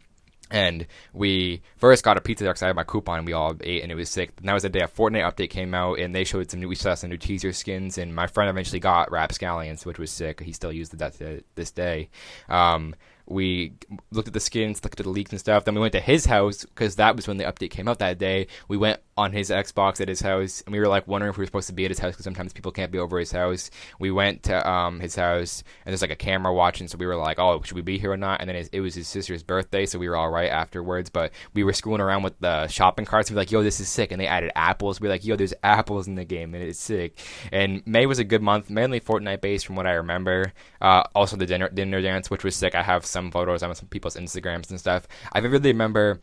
and 0.54 0.86
we 1.14 1.64
first 1.78 2.04
got 2.04 2.18
a 2.18 2.22
pizza 2.22 2.44
because 2.44 2.62
I 2.62 2.68
had 2.68 2.76
my 2.76 2.84
coupon 2.84 3.18
and 3.18 3.28
we 3.28 3.34
all 3.34 3.56
ate 3.62 3.82
and 3.82 3.92
it 3.92 3.96
was 3.96 4.10
sick. 4.10 4.34
And 4.38 4.48
that 4.48 4.54
was 4.54 4.62
the 4.62 4.70
day 4.70 4.82
a 4.82 4.88
Fortnite 4.88 5.28
update 5.28 5.50
came 5.50 5.74
out 5.74 6.00
and 6.00 6.14
they 6.14 6.24
showed 6.24 6.52
some 6.52 6.60
new, 6.60 6.68
we 6.68 6.76
saw 6.76 6.94
some 6.94 7.10
new 7.10 7.18
teaser 7.18 7.52
skins 7.54 7.98
and 7.98 8.14
my 8.14 8.28
friend 8.28 8.52
eventually 8.52 8.80
got 8.80 9.12
Rapscallions, 9.12 9.84
which 9.84 9.98
was 9.98 10.12
sick. 10.12 10.42
He 10.42 10.52
still 10.54 10.72
used 10.72 10.94
it 10.94 10.98
that 10.98 11.18
to 11.18 11.44
this 11.56 11.72
day. 11.72 12.10
Um, 12.50 12.94
we 13.34 13.74
looked 14.12 14.28
at 14.28 14.34
the 14.34 14.40
skins, 14.40 14.84
looked 14.84 15.00
at 15.00 15.06
the 15.06 15.12
leaks 15.12 15.32
and 15.32 15.40
stuff. 15.40 15.66
Then 15.66 15.76
we 15.76 15.82
went 15.82 15.94
to 15.94 16.00
his 16.00 16.26
house 16.26 16.66
because 16.66 16.96
that 16.96 17.16
was 17.16 17.28
when 17.28 17.38
the 17.38 17.44
update 17.44 17.72
came 17.72 17.88
out 17.88 18.00
that 18.00 18.18
day. 18.18 18.48
We 18.68 18.78
went 18.78 19.02
on 19.18 19.32
his 19.32 19.50
Xbox 19.50 20.02
at 20.02 20.08
his 20.08 20.22
house, 20.22 20.62
and 20.66 20.74
we 20.74 20.80
were 20.80 20.88
like 20.88 21.08
wondering 21.08 21.30
if 21.30 21.38
we 21.38 21.42
were 21.42 21.46
supposed 21.46 21.68
to 21.68 21.74
be 21.74 21.86
at 21.86 21.92
his 21.92 22.00
house 22.00 22.14
because 22.14 22.24
sometimes 22.24 22.54
people 22.54 22.72
can't 22.72 22.92
be 22.92 22.98
over 22.98 23.20
his 23.20 23.32
house. 23.32 23.70
We 24.00 24.12
went 24.12 24.44
to 24.44 24.70
um, 24.70 25.00
his 25.00 25.16
house, 25.16 25.64
and 25.86 25.92
there's 25.92 26.02
like 26.02 26.12
a 26.12 26.16
camera 26.16 26.54
watching, 26.54 26.88
so 26.88 26.98
we 26.98 27.06
were 27.06 27.16
like, 27.16 27.40
"Oh, 27.40 27.62
should 27.64 27.76
we 27.76 27.82
be 27.82 28.00
here 28.00 28.12
or 28.12 28.18
not?" 28.18 28.42
And 28.42 28.50
then 28.50 28.68
it, 28.72 28.80
was 28.80 28.96
his 28.96 29.08
sister's 29.08 29.44
birthday, 29.44 29.86
so 29.86 30.00
we 30.00 30.10
were 30.10 30.16
all 30.16 30.30
right 30.30 30.50
afterwards. 30.50 31.10
But 31.10 31.32
we 31.54 31.64
were 31.64 31.74
screwing 31.74 32.02
around 32.02 32.24
with 32.24 32.40
the 32.40 32.68
shopping 32.68 33.06
carts, 33.06 33.30
and 33.30 33.36
we 33.36 33.40
were 33.40 33.42
like, 33.42 33.52
"Yo, 33.52 33.64
this 33.64 33.80
is 33.80 33.90
sick!" 33.90 34.12
And 34.12 34.20
they 34.20 34.28
added 34.28 34.52
apples. 34.56 35.00
We 35.00 35.08
were 35.08 35.14
like, 35.14 35.26
"Yo, 35.26 35.36
there's 35.36 35.54
apples 35.64 36.08
in 36.08 36.16
the 36.16 36.26
game, 36.26 36.56
and 36.56 36.64
it's 36.64 36.80
sick." 36.80 37.20
And 37.52 37.86
May 37.86 38.06
was 38.06 38.20
a 38.20 38.24
good 38.24 38.42
month, 38.42 38.70
mainly 38.70 39.00
Fortnite 39.00 39.42
based 39.42 39.66
from 39.66 39.76
what 39.76 39.88
I 39.88 39.94
remember. 39.94 40.54
Uh, 40.82 41.04
also 41.14 41.38
the 41.38 41.46
dinner 41.46 41.70
dinner 41.70 42.02
dance, 42.02 42.30
which 42.30 42.44
was 42.44 42.56
sick. 42.56 42.76
I 42.76 42.84
have 42.84 43.06
some 43.06 43.32
photos 43.32 43.62
on 43.64 43.74
some 43.76 43.88
people's 43.90 44.16
Instagrams 44.16 44.70
and 44.70 44.80
stuff. 44.80 45.08
I 45.32 45.40
vividly 45.40 45.72
remember 45.72 46.20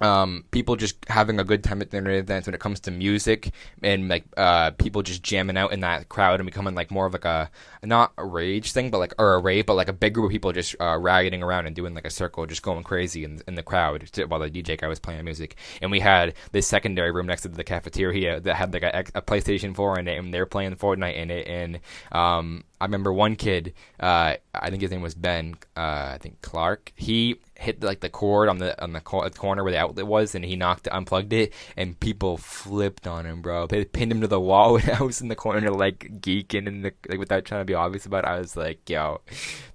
um, 0.00 0.44
people 0.50 0.74
just 0.74 0.96
having 1.08 1.38
a 1.38 1.44
good 1.44 1.62
time 1.62 1.80
at 1.80 1.94
internet 1.94 2.18
events 2.18 2.46
when 2.46 2.54
it 2.54 2.60
comes 2.60 2.80
to 2.80 2.90
music 2.90 3.52
and 3.80 4.08
like 4.08 4.24
uh, 4.36 4.72
people 4.72 5.02
just 5.02 5.22
jamming 5.22 5.56
out 5.56 5.72
in 5.72 5.80
that 5.80 6.08
crowd 6.08 6.40
and 6.40 6.46
becoming 6.46 6.74
like 6.74 6.90
more 6.90 7.06
of 7.06 7.12
like 7.12 7.24
a 7.24 7.48
not 7.84 8.12
a 8.18 8.24
rage 8.24 8.72
thing 8.72 8.90
but 8.90 8.98
like 8.98 9.14
or 9.18 9.34
a 9.34 9.38
rave 9.38 9.66
but 9.66 9.74
like 9.74 9.88
a 9.88 9.92
big 9.92 10.14
group 10.14 10.26
of 10.26 10.32
people 10.32 10.52
just 10.52 10.74
uh, 10.80 10.96
rioting 10.98 11.44
around 11.44 11.66
and 11.66 11.76
doing 11.76 11.94
like 11.94 12.04
a 12.04 12.10
circle 12.10 12.44
just 12.44 12.62
going 12.62 12.82
crazy 12.82 13.24
in, 13.24 13.40
in 13.46 13.54
the 13.54 13.62
crowd 13.62 14.10
while 14.26 14.40
the 14.40 14.50
DJ 14.50 14.76
guy 14.76 14.88
was 14.88 14.98
playing 14.98 15.24
music 15.24 15.56
and 15.80 15.92
we 15.92 16.00
had 16.00 16.34
this 16.50 16.66
secondary 16.66 17.12
room 17.12 17.26
next 17.26 17.42
to 17.42 17.48
the 17.48 17.64
cafeteria 17.64 18.40
that 18.40 18.56
had 18.56 18.72
like 18.72 18.82
a, 18.82 19.04
a 19.14 19.22
PlayStation 19.22 19.76
4 19.76 20.00
in 20.00 20.08
it 20.08 20.18
and 20.18 20.34
they 20.34 20.40
were 20.40 20.46
playing 20.46 20.74
Fortnite 20.74 21.16
in 21.16 21.30
it 21.30 21.46
and 21.46 21.78
um, 22.10 22.64
I 22.80 22.86
remember 22.86 23.12
one 23.12 23.36
kid, 23.36 23.72
uh, 24.00 24.34
I 24.54 24.70
think 24.70 24.82
his 24.82 24.90
name 24.90 25.00
was 25.00 25.14
Ben, 25.14 25.54
uh, 25.76 26.10
I 26.14 26.18
think 26.20 26.42
Clark. 26.42 26.92
He 26.96 27.36
hit 27.56 27.82
like 27.82 28.00
the 28.00 28.08
cord 28.08 28.48
on 28.48 28.58
the 28.58 28.80
on 28.82 28.92
the 28.92 29.00
corner 29.00 29.62
where 29.62 29.72
the 29.72 29.78
outlet 29.78 30.06
was, 30.06 30.34
and 30.34 30.44
he 30.44 30.56
knocked 30.56 30.88
unplugged 30.88 31.32
it, 31.32 31.52
and 31.76 31.98
people 31.98 32.36
flipped 32.36 33.06
on 33.06 33.26
him, 33.26 33.42
bro. 33.42 33.66
They 33.66 33.84
pinned 33.84 34.12
him 34.12 34.20
to 34.20 34.26
the 34.26 34.40
wall 34.40 34.72
when 34.74 34.90
I 34.90 35.02
was 35.02 35.20
in 35.20 35.28
the 35.28 35.36
corner, 35.36 35.70
like 35.70 36.20
geeking 36.20 36.66
and 36.66 36.82
like 36.82 37.18
without 37.18 37.44
trying 37.44 37.60
to 37.60 37.64
be 37.64 37.74
obvious 37.74 38.06
about 38.06 38.24
it. 38.24 38.28
I 38.28 38.38
was 38.38 38.56
like, 38.56 38.88
yo, 38.88 39.20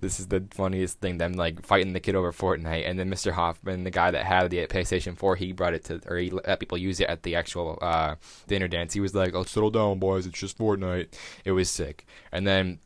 this 0.02 0.20
is 0.20 0.28
the 0.28 0.46
funniest 0.52 1.00
thing. 1.00 1.18
Them 1.18 1.34
like 1.34 1.66
fighting 1.66 1.94
the 1.94 2.00
kid 2.00 2.16
over 2.16 2.32
Fortnite, 2.32 2.90
and 2.90 3.00
then 3.00 3.10
Mr. 3.10 3.32
Hoffman, 3.32 3.84
the 3.84 3.92
guy 3.92 4.12
that 4.12 4.26
had 4.26 4.50
the 4.50 4.66
PlayStation 4.68 5.18
4, 5.18 5.36
he 5.36 5.52
brought 5.52 5.74
it 5.74 5.86
to 5.86 6.02
or 6.08 6.18
he 6.18 6.30
let 6.30 6.60
people 6.60 6.78
use 6.78 7.00
it 7.00 7.10
at 7.10 7.24
the 7.24 7.36
actual 7.36 7.80
uh 7.82 8.16
dinner 8.48 8.68
dance. 8.68 8.94
He 8.94 9.00
was 9.00 9.16
like, 9.16 9.34
"Oh, 9.34 9.44
settle 9.44 9.72
down, 9.72 10.00
boys. 10.00 10.26
It's 10.26 10.40
just 10.40 10.58
Fortnite." 10.58 11.08
It 11.46 11.52
was 11.52 11.70
sick, 11.70 12.06
and 12.32 12.46
then 12.46 12.80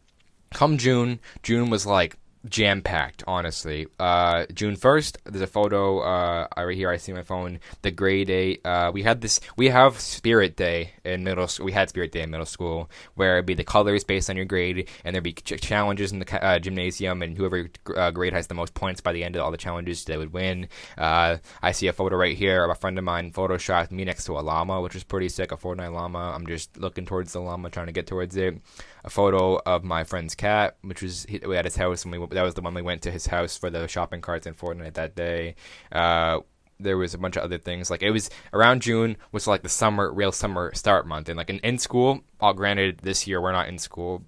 come 0.53 0.77
June, 0.77 1.19
June 1.41 1.69
was 1.69 1.85
like 1.85 2.17
jam 2.47 2.81
packed, 2.81 3.23
honestly. 3.25 3.87
Uh, 3.99 4.45
June 4.53 4.75
1st, 4.75 5.17
there's 5.25 5.41
a 5.41 5.47
photo 5.47 5.99
uh, 5.99 6.47
right 6.57 6.75
here. 6.75 6.89
I 6.89 6.97
see 6.97 7.13
my 7.13 7.23
phone. 7.23 7.59
The 7.81 7.91
grade 7.91 8.29
eight. 8.29 8.61
Uh, 8.65 8.91
we 8.93 9.03
had 9.03 9.21
this. 9.21 9.39
We 9.55 9.69
have 9.69 9.99
Spirit 9.99 10.55
Day 10.55 10.91
in 11.03 11.23
middle 11.23 11.47
school. 11.47 11.65
We 11.65 11.71
had 11.71 11.89
Spirit 11.89 12.11
Day 12.11 12.21
in 12.21 12.31
middle 12.31 12.45
school 12.45 12.89
where 13.15 13.35
it'd 13.35 13.45
be 13.45 13.53
the 13.53 13.63
colors 13.63 14.03
based 14.03 14.29
on 14.29 14.35
your 14.35 14.45
grade, 14.45 14.89
and 15.03 15.15
there'd 15.15 15.23
be 15.23 15.33
ch- 15.33 15.61
challenges 15.61 16.11
in 16.11 16.19
the 16.19 16.43
uh, 16.45 16.59
gymnasium, 16.59 17.21
and 17.21 17.37
whoever 17.37 17.69
uh, 17.95 18.11
grade 18.11 18.33
has 18.33 18.47
the 18.47 18.53
most 18.53 18.73
points 18.73 19.01
by 19.01 19.13
the 19.13 19.23
end 19.23 19.35
of 19.35 19.41
all 19.41 19.51
the 19.51 19.57
challenges, 19.57 20.03
they 20.03 20.17
would 20.17 20.33
win. 20.33 20.67
Uh, 20.97 21.37
I 21.61 21.71
see 21.71 21.87
a 21.87 21.93
photo 21.93 22.17
right 22.17 22.37
here 22.37 22.63
of 22.63 22.71
a 22.71 22.75
friend 22.75 22.97
of 22.97 23.03
mine 23.03 23.31
photoshopped 23.31 23.91
me 23.91 24.03
next 24.03 24.25
to 24.25 24.37
a 24.37 24.41
llama, 24.41 24.81
which 24.81 24.93
was 24.93 25.03
pretty 25.03 25.29
sick. 25.29 25.51
A 25.51 25.57
Fortnite 25.57 25.93
llama. 25.93 26.33
I'm 26.35 26.47
just 26.47 26.77
looking 26.77 27.05
towards 27.05 27.33
the 27.33 27.39
llama, 27.39 27.69
trying 27.69 27.87
to 27.87 27.91
get 27.91 28.07
towards 28.07 28.35
it 28.35 28.57
a 29.03 29.09
photo 29.09 29.59
of 29.65 29.83
my 29.83 30.03
friend's 30.03 30.35
cat, 30.35 30.77
which 30.81 31.01
was 31.01 31.25
we 31.45 31.57
at 31.57 31.65
his 31.65 31.75
house, 31.75 32.05
and 32.05 32.11
we 32.11 32.25
that 32.27 32.43
was 32.43 32.53
the 32.53 32.61
one 32.61 32.73
we 32.73 32.81
went 32.81 33.01
to 33.03 33.11
his 33.11 33.27
house 33.27 33.57
for 33.57 33.69
the 33.69 33.87
shopping 33.87 34.21
carts 34.21 34.45
and 34.45 34.57
Fortnite 34.57 34.93
that 34.93 35.15
day. 35.15 35.55
Uh, 35.91 36.39
there 36.79 36.97
was 36.97 37.13
a 37.13 37.17
bunch 37.17 37.35
of 37.35 37.43
other 37.43 37.57
things. 37.57 37.89
Like 37.89 38.03
it 38.03 38.11
was 38.11 38.29
around 38.53 38.81
June 38.81 39.17
was 39.31 39.47
like 39.47 39.63
the 39.63 39.69
summer, 39.69 40.11
real 40.11 40.31
summer 40.31 40.73
start 40.73 41.07
month, 41.07 41.29
and 41.29 41.37
like 41.37 41.49
in, 41.49 41.59
in 41.59 41.77
school. 41.77 42.21
All 42.39 42.53
granted, 42.53 42.99
this 42.99 43.27
year 43.27 43.41
we're 43.41 43.51
not 43.51 43.67
in 43.67 43.77
school, 43.77 44.23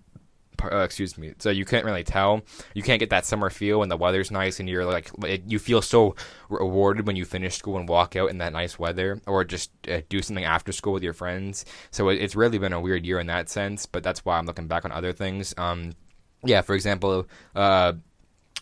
uh, 0.63 0.77
excuse 0.77 1.17
me. 1.17 1.33
So 1.39 1.49
you 1.49 1.65
can't 1.65 1.85
really 1.85 2.03
tell. 2.03 2.41
You 2.73 2.83
can't 2.83 2.99
get 2.99 3.09
that 3.09 3.25
summer 3.25 3.49
feel 3.49 3.79
when 3.79 3.89
the 3.89 3.97
weather's 3.97 4.31
nice 4.31 4.59
and 4.59 4.69
you're 4.69 4.85
like 4.85 5.09
you 5.47 5.59
feel 5.59 5.81
so 5.81 6.15
rewarded 6.49 7.07
when 7.07 7.15
you 7.15 7.25
finish 7.25 7.55
school 7.55 7.77
and 7.77 7.87
walk 7.87 8.15
out 8.15 8.29
in 8.29 8.37
that 8.39 8.53
nice 8.53 8.79
weather, 8.79 9.21
or 9.27 9.43
just 9.43 9.71
uh, 9.89 10.01
do 10.09 10.21
something 10.21 10.45
after 10.45 10.71
school 10.71 10.93
with 10.93 11.03
your 11.03 11.13
friends. 11.13 11.65
So 11.91 12.09
it, 12.09 12.21
it's 12.21 12.35
really 12.35 12.57
been 12.57 12.73
a 12.73 12.81
weird 12.81 13.05
year 13.05 13.19
in 13.19 13.27
that 13.27 13.49
sense. 13.49 13.85
But 13.85 14.03
that's 14.03 14.23
why 14.25 14.37
I'm 14.37 14.45
looking 14.45 14.67
back 14.67 14.85
on 14.85 14.91
other 14.91 15.13
things. 15.13 15.53
Um, 15.57 15.93
yeah, 16.43 16.61
for 16.61 16.75
example, 16.75 17.27
uh, 17.55 17.93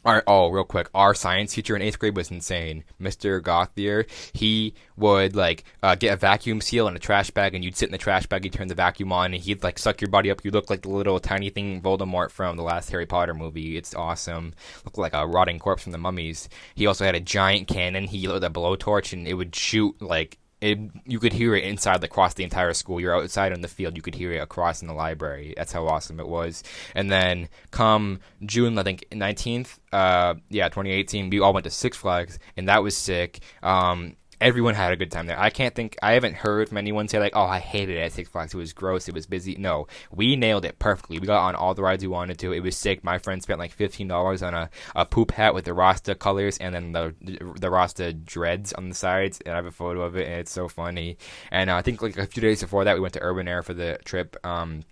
our, 0.06 0.24
oh, 0.28 0.50
real 0.50 0.64
quick, 0.64 0.90
our 0.94 1.14
science 1.14 1.54
teacher 1.54 1.76
in 1.76 1.82
eighth 1.82 2.00
grade 2.00 2.16
was 2.16 2.32
insane. 2.32 2.84
Mr. 3.02 3.42
Gothier, 3.42 4.06
he 4.34 4.74
would 4.98 5.36
like 5.36 5.64
uh, 5.82 5.96
get 5.96 6.14
a 6.14 6.18
vacuum 6.18 6.62
seal 6.62 6.88
and 6.88 6.96
a 6.96 7.00
trash 7.00 7.32
bag, 7.32 7.56
and 7.56 7.64
you'd 7.64 7.76
sit 7.76 7.90
in 7.90 7.92
the 7.92 7.98
trash 7.98 8.26
bag. 8.26 8.44
He'd 8.44 8.54
turn 8.54 8.68
the 8.68 8.76
vacuum 8.76 9.12
on, 9.12 9.34
and 9.34 9.44
he'd 9.44 9.64
like 9.64 9.80
suck 9.80 10.02
your 10.02 10.10
body 10.10 10.30
up. 10.30 10.44
You 10.44 10.52
look 10.52 10.70
like 10.70 10.82
the 10.82 10.90
little 10.90 11.20
tiny 11.20 11.50
thing 11.50 11.82
Voldemort 11.82 12.32
from 12.32 12.58
the 12.58 12.64
last 12.64 12.90
Harry 12.90 13.06
Potter 13.06 13.34
movie. 13.34 13.78
It's 13.78 13.96
awesome. 13.96 14.54
Look 14.86 14.98
like 14.98 15.14
a 15.14 15.26
rotting 15.28 15.60
corpse 15.60 15.84
from 15.84 15.92
the 15.92 15.98
mummies. 15.98 16.50
He 16.76 16.86
also 16.86 17.06
had 17.06 17.16
a 17.16 17.20
giant 17.20 17.68
cannon. 17.68 18.06
He 18.06 18.28
lit 18.28 18.44
a 18.44 18.50
blowtorch, 18.50 19.14
and 19.14 19.28
it 19.28 19.36
would 19.36 19.56
shoot 19.56 20.02
like 20.02 20.38
it, 20.64 20.80
you 21.06 21.20
could 21.20 21.34
hear 21.34 21.56
it 21.56 21.66
inside 21.66 22.02
across 22.06 22.36
the 22.36 22.44
entire 22.44 22.74
school. 22.74 23.00
You're 23.00 23.16
outside 23.22 23.52
on 23.52 23.60
the 23.60 23.68
field, 23.68 23.98
you 23.98 24.02
could 24.02 24.16
hear 24.16 24.32
it 24.32 24.38
across 24.38 24.82
in 24.82 24.88
the 24.88 24.94
library. 24.94 25.54
That's 25.58 25.74
how 25.74 25.86
awesome 25.88 26.22
it 26.22 26.28
was. 26.28 26.64
And 26.96 27.12
then 27.12 27.50
come 27.72 28.22
June, 28.46 28.78
I 28.78 28.84
think 28.84 29.06
19th, 29.12 29.78
uh, 29.92 30.36
yeah, 30.50 30.70
2018, 30.70 31.30
we 31.30 31.42
all 31.42 31.54
went 31.54 31.66
to 31.66 31.70
Six 31.70 31.98
Flags, 31.98 32.40
and 32.56 32.70
that 32.70 32.82
was 32.82 32.96
sick. 32.96 33.42
Um, 33.62 34.16
everyone 34.44 34.76
had 34.76 34.92
a 34.92 34.96
good 34.96 35.12
time 35.12 35.26
there. 35.26 35.40
I 35.40 35.50
can't 35.50 35.74
think 35.74 35.98
I 36.04 36.12
haven't 36.14 36.36
heard 36.36 36.70
from 36.70 36.78
anyone 36.78 37.08
say 37.08 37.20
like, 37.20 37.36
"Oh, 37.36 37.46
I 37.46 37.60
hated 37.60 37.96
it 37.96 38.02
at 38.02 38.12
Six 38.12 38.30
Flags. 38.30 38.54
It 38.54 38.58
was 38.58 38.74
gross. 38.74 39.08
It 39.08 39.16
was 39.16 39.26
busy." 39.26 39.56
No, 39.56 39.88
we 40.12 40.36
nailed 40.36 40.66
it 40.66 40.78
perfectly. 40.80 41.18
We 41.18 41.28
got 41.28 41.44
on 41.44 41.56
all 41.56 41.74
the 41.74 41.82
rides 41.82 42.04
we 42.04 42.10
wanted 42.10 42.38
to. 42.40 42.52
It 42.52 42.60
was 42.60 42.78
sick. 42.78 43.04
My 43.04 43.18
friend 43.18 43.42
spent 43.42 43.60
like 43.60 43.72
fifteen 43.72 44.08
dollars 44.08 44.44
on 44.44 44.54
a, 44.54 44.70
a 44.96 45.06
poop 45.06 45.32
hat 45.32 45.56
with 45.56 45.66
the 45.66 45.74
Rasta 45.74 46.14
colors 46.16 46.58
and 46.58 46.76
then 46.76 46.92
the 46.92 47.16
the 47.58 47.72
Rasta 47.72 48.14
dreads 48.14 48.74
on 48.74 48.90
the 48.90 48.96
sides. 48.96 49.42
And 49.46 49.54
I 49.54 49.56
have 49.56 49.66
a 49.66 49.72
photo 49.72 50.02
of 50.02 50.16
it, 50.18 50.28
and 50.28 50.40
it's 50.42 50.52
so 50.52 50.68
funny. 50.68 51.18
And 51.50 51.70
uh, 51.70 51.76
I 51.76 51.82
think 51.82 52.02
like 52.02 52.18
a 52.18 52.26
few 52.28 52.42
days 52.42 52.62
before 52.62 52.84
that, 52.84 52.96
we 52.96 53.02
went 53.02 53.14
to 53.14 53.22
Urban 53.24 53.48
Air 53.48 53.64
for 53.64 53.74
the 53.74 53.98
trip. 54.04 54.36
Um, 54.46 54.84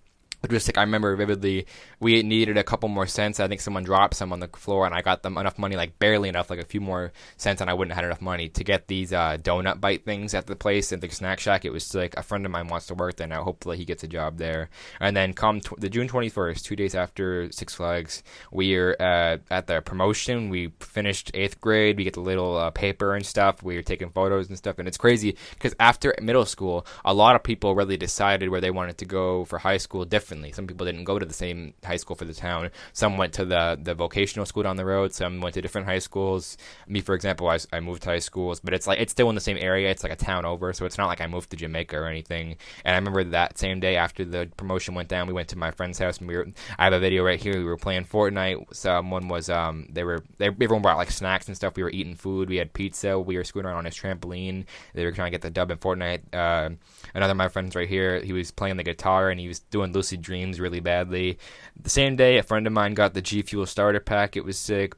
which 0.42 0.52
was 0.52 0.64
sick. 0.64 0.78
I 0.78 0.82
remember 0.82 1.16
vividly. 1.16 1.66
We 2.00 2.22
needed 2.24 2.58
a 2.58 2.64
couple 2.64 2.90
more 2.90 3.08
cents. 3.08 3.40
I 3.40 3.48
think 3.48 3.62
someone 3.62 3.84
dropped 3.84 4.16
some 4.16 4.34
on 4.34 4.40
the 4.40 4.48
floor, 4.48 4.86
and 4.86 4.94
I 4.94 5.02
got 5.02 5.24
them 5.24 5.38
enough 5.38 5.58
money, 5.58 5.76
like 5.76 6.00
barely 6.00 6.30
enough, 6.30 6.50
like 6.50 6.60
a 6.60 6.66
few 6.66 6.82
more 6.82 7.14
cents, 7.38 7.62
and 7.62 7.70
I 7.70 7.74
wouldn't 7.74 7.94
have 7.94 8.04
had 8.04 8.10
enough 8.10 8.22
money 8.22 8.50
to 8.50 8.64
get 8.64 8.88
these 8.88 9.14
uh, 9.14 9.38
donut 9.38 9.80
bite 9.80 10.04
things 10.04 10.34
at 10.34 10.48
the 10.48 10.56
place 10.56 10.92
at 10.92 11.02
the 11.02 11.10
snack 11.10 11.40
shack. 11.40 11.66
It 11.66 11.72
was 11.72 11.94
like 11.94 12.16
a 12.18 12.24
friend 12.24 12.46
of 12.46 12.52
mine 12.52 12.68
wants 12.68 12.88
to 12.88 12.96
work 12.96 13.18
there 13.18 13.28
now. 13.28 13.44
Hopefully, 13.44 13.78
he 13.78 13.86
gets 13.86 14.04
a 14.04 14.08
job 14.08 14.38
there. 14.38 14.70
And 15.00 15.16
then 15.16 15.34
come 15.34 15.62
tw- 15.62 15.80
the 15.80 15.90
June 15.90 16.08
twenty 16.08 16.30
first, 16.30 16.66
two 16.66 16.76
days 16.76 16.96
after 16.96 17.52
Six 17.52 17.76
Flags, 17.76 18.24
we're 18.52 18.96
uh, 19.00 19.38
at 19.52 19.68
the 19.68 19.82
promotion. 19.82 20.50
We 20.50 20.72
finished 20.80 21.32
eighth 21.34 21.62
grade. 21.62 21.98
We 21.98 22.04
get 22.04 22.14
the 22.14 22.22
little 22.22 22.58
uh, 22.58 22.72
paper 22.72 23.16
and 23.16 23.26
stuff. 23.26 23.62
We 23.62 23.76
were 23.76 23.82
taking 23.84 24.10
photos 24.10 24.50
and 24.50 24.58
stuff, 24.58 24.80
and 24.80 24.88
it's 24.88 24.98
crazy 24.98 25.38
because 25.52 25.76
after 25.80 26.16
middle 26.22 26.46
school, 26.46 26.86
a 27.06 27.14
lot 27.14 27.36
of 27.36 27.44
people 27.44 27.76
really 27.76 27.98
decided 27.98 28.50
where 28.50 28.62
they 28.62 28.72
wanted 28.72 28.98
to 29.00 29.06
go 29.06 29.46
for 29.46 29.60
high 29.60 29.78
school 29.78 30.06
different 30.06 30.31
differently. 30.32 30.54
Some 30.54 30.68
people 30.68 30.86
didn't 30.86 31.04
go 31.04 31.20
to 31.20 31.26
the 31.26 31.34
same 31.34 31.74
high 31.84 31.98
school 31.98 32.16
for 32.16 32.26
the 32.26 32.34
town. 32.34 32.70
Some 32.94 33.18
went 33.18 33.34
to 33.34 33.46
the 33.46 33.78
the 33.82 33.94
vocational 33.94 34.46
school 34.46 34.64
down 34.64 34.78
the 34.78 34.86
road. 34.86 35.14
Some 35.14 35.42
went 35.42 35.56
to 35.56 35.62
different 35.62 35.88
high 35.88 36.00
schools. 36.00 36.58
Me, 36.88 37.02
for 37.02 37.16
example, 37.16 37.50
I, 37.50 37.60
I 37.74 37.80
moved 37.82 38.04
to 38.04 38.10
high 38.10 38.20
schools, 38.20 38.60
but 38.62 38.74
it's 38.74 38.88
like 38.88 39.00
it's 39.00 39.12
still 39.12 39.30
in 39.30 39.36
the 39.36 39.42
same 39.42 39.58
area. 39.60 39.90
It's 39.92 40.04
like 40.04 40.14
a 40.14 40.16
town 40.16 40.46
over, 40.46 40.72
so 40.74 40.86
it's 40.86 40.98
not 40.98 41.08
like 41.08 41.22
I 41.22 41.28
moved 41.28 41.50
to 41.52 41.58
Jamaica 41.58 41.98
or 41.98 42.08
anything. 42.08 42.56
And 42.86 42.96
I 42.96 42.98
remember 42.98 43.24
that 43.26 43.58
same 43.58 43.80
day 43.80 43.98
after 43.98 44.24
the 44.24 44.50
promotion 44.56 44.96
went 44.96 45.10
down, 45.10 45.28
we 45.28 45.34
went 45.34 45.50
to 45.50 45.58
my 45.58 45.72
friend's 45.72 46.00
house 46.00 46.20
and 46.20 46.28
we 46.28 46.38
were. 46.38 46.48
I 46.80 46.86
have 46.86 46.94
a 46.94 47.00
video 47.00 47.24
right 47.24 47.42
here. 47.42 47.58
We 47.58 47.66
were 47.66 47.78
playing 47.78 48.06
Fortnite. 48.06 48.74
Someone 48.74 49.28
was 49.28 49.50
um 49.50 49.88
they 49.90 50.04
were 50.04 50.24
they 50.38 50.48
everyone 50.48 50.82
brought 50.82 50.98
like 50.98 51.12
snacks 51.12 51.48
and 51.48 51.58
stuff. 51.58 51.76
We 51.76 51.84
were 51.84 51.92
eating 51.92 52.16
food. 52.16 52.50
We 52.50 52.58
had 52.58 52.72
pizza. 52.74 53.20
We 53.20 53.36
were 53.36 53.44
scooting 53.44 53.68
around 53.68 53.80
on 53.80 53.86
his 53.86 53.96
trampoline. 53.96 54.66
They 54.94 55.06
were 55.06 55.12
trying 55.12 55.28
to 55.28 55.32
get 55.32 55.42
the 55.42 55.50
dub 55.50 55.72
in 55.72 55.78
Fortnite. 55.78 56.22
Uh, 56.34 56.70
another 57.14 57.32
of 57.32 57.38
my 57.38 57.50
friends 57.50 57.76
right 57.76 57.90
here. 57.90 58.22
He 58.22 58.34
was 58.34 58.52
playing 58.52 58.78
the 58.78 58.84
guitar 58.84 59.30
and 59.30 59.40
he 59.40 59.48
was 59.48 59.60
doing 59.60 59.92
lucid 59.92 60.21
dreams 60.22 60.60
really 60.60 60.80
badly. 60.80 61.38
The 61.82 61.90
same 61.90 62.16
day, 62.16 62.38
a 62.38 62.44
friend 62.44 62.68
of 62.68 62.74
mine 62.74 62.94
got 62.94 63.14
the 63.14 63.22
G 63.22 63.42
Fuel 63.42 63.66
starter 63.66 64.00
pack. 64.00 64.38
It 64.38 64.46
was 64.46 64.58
sick. 64.58 64.94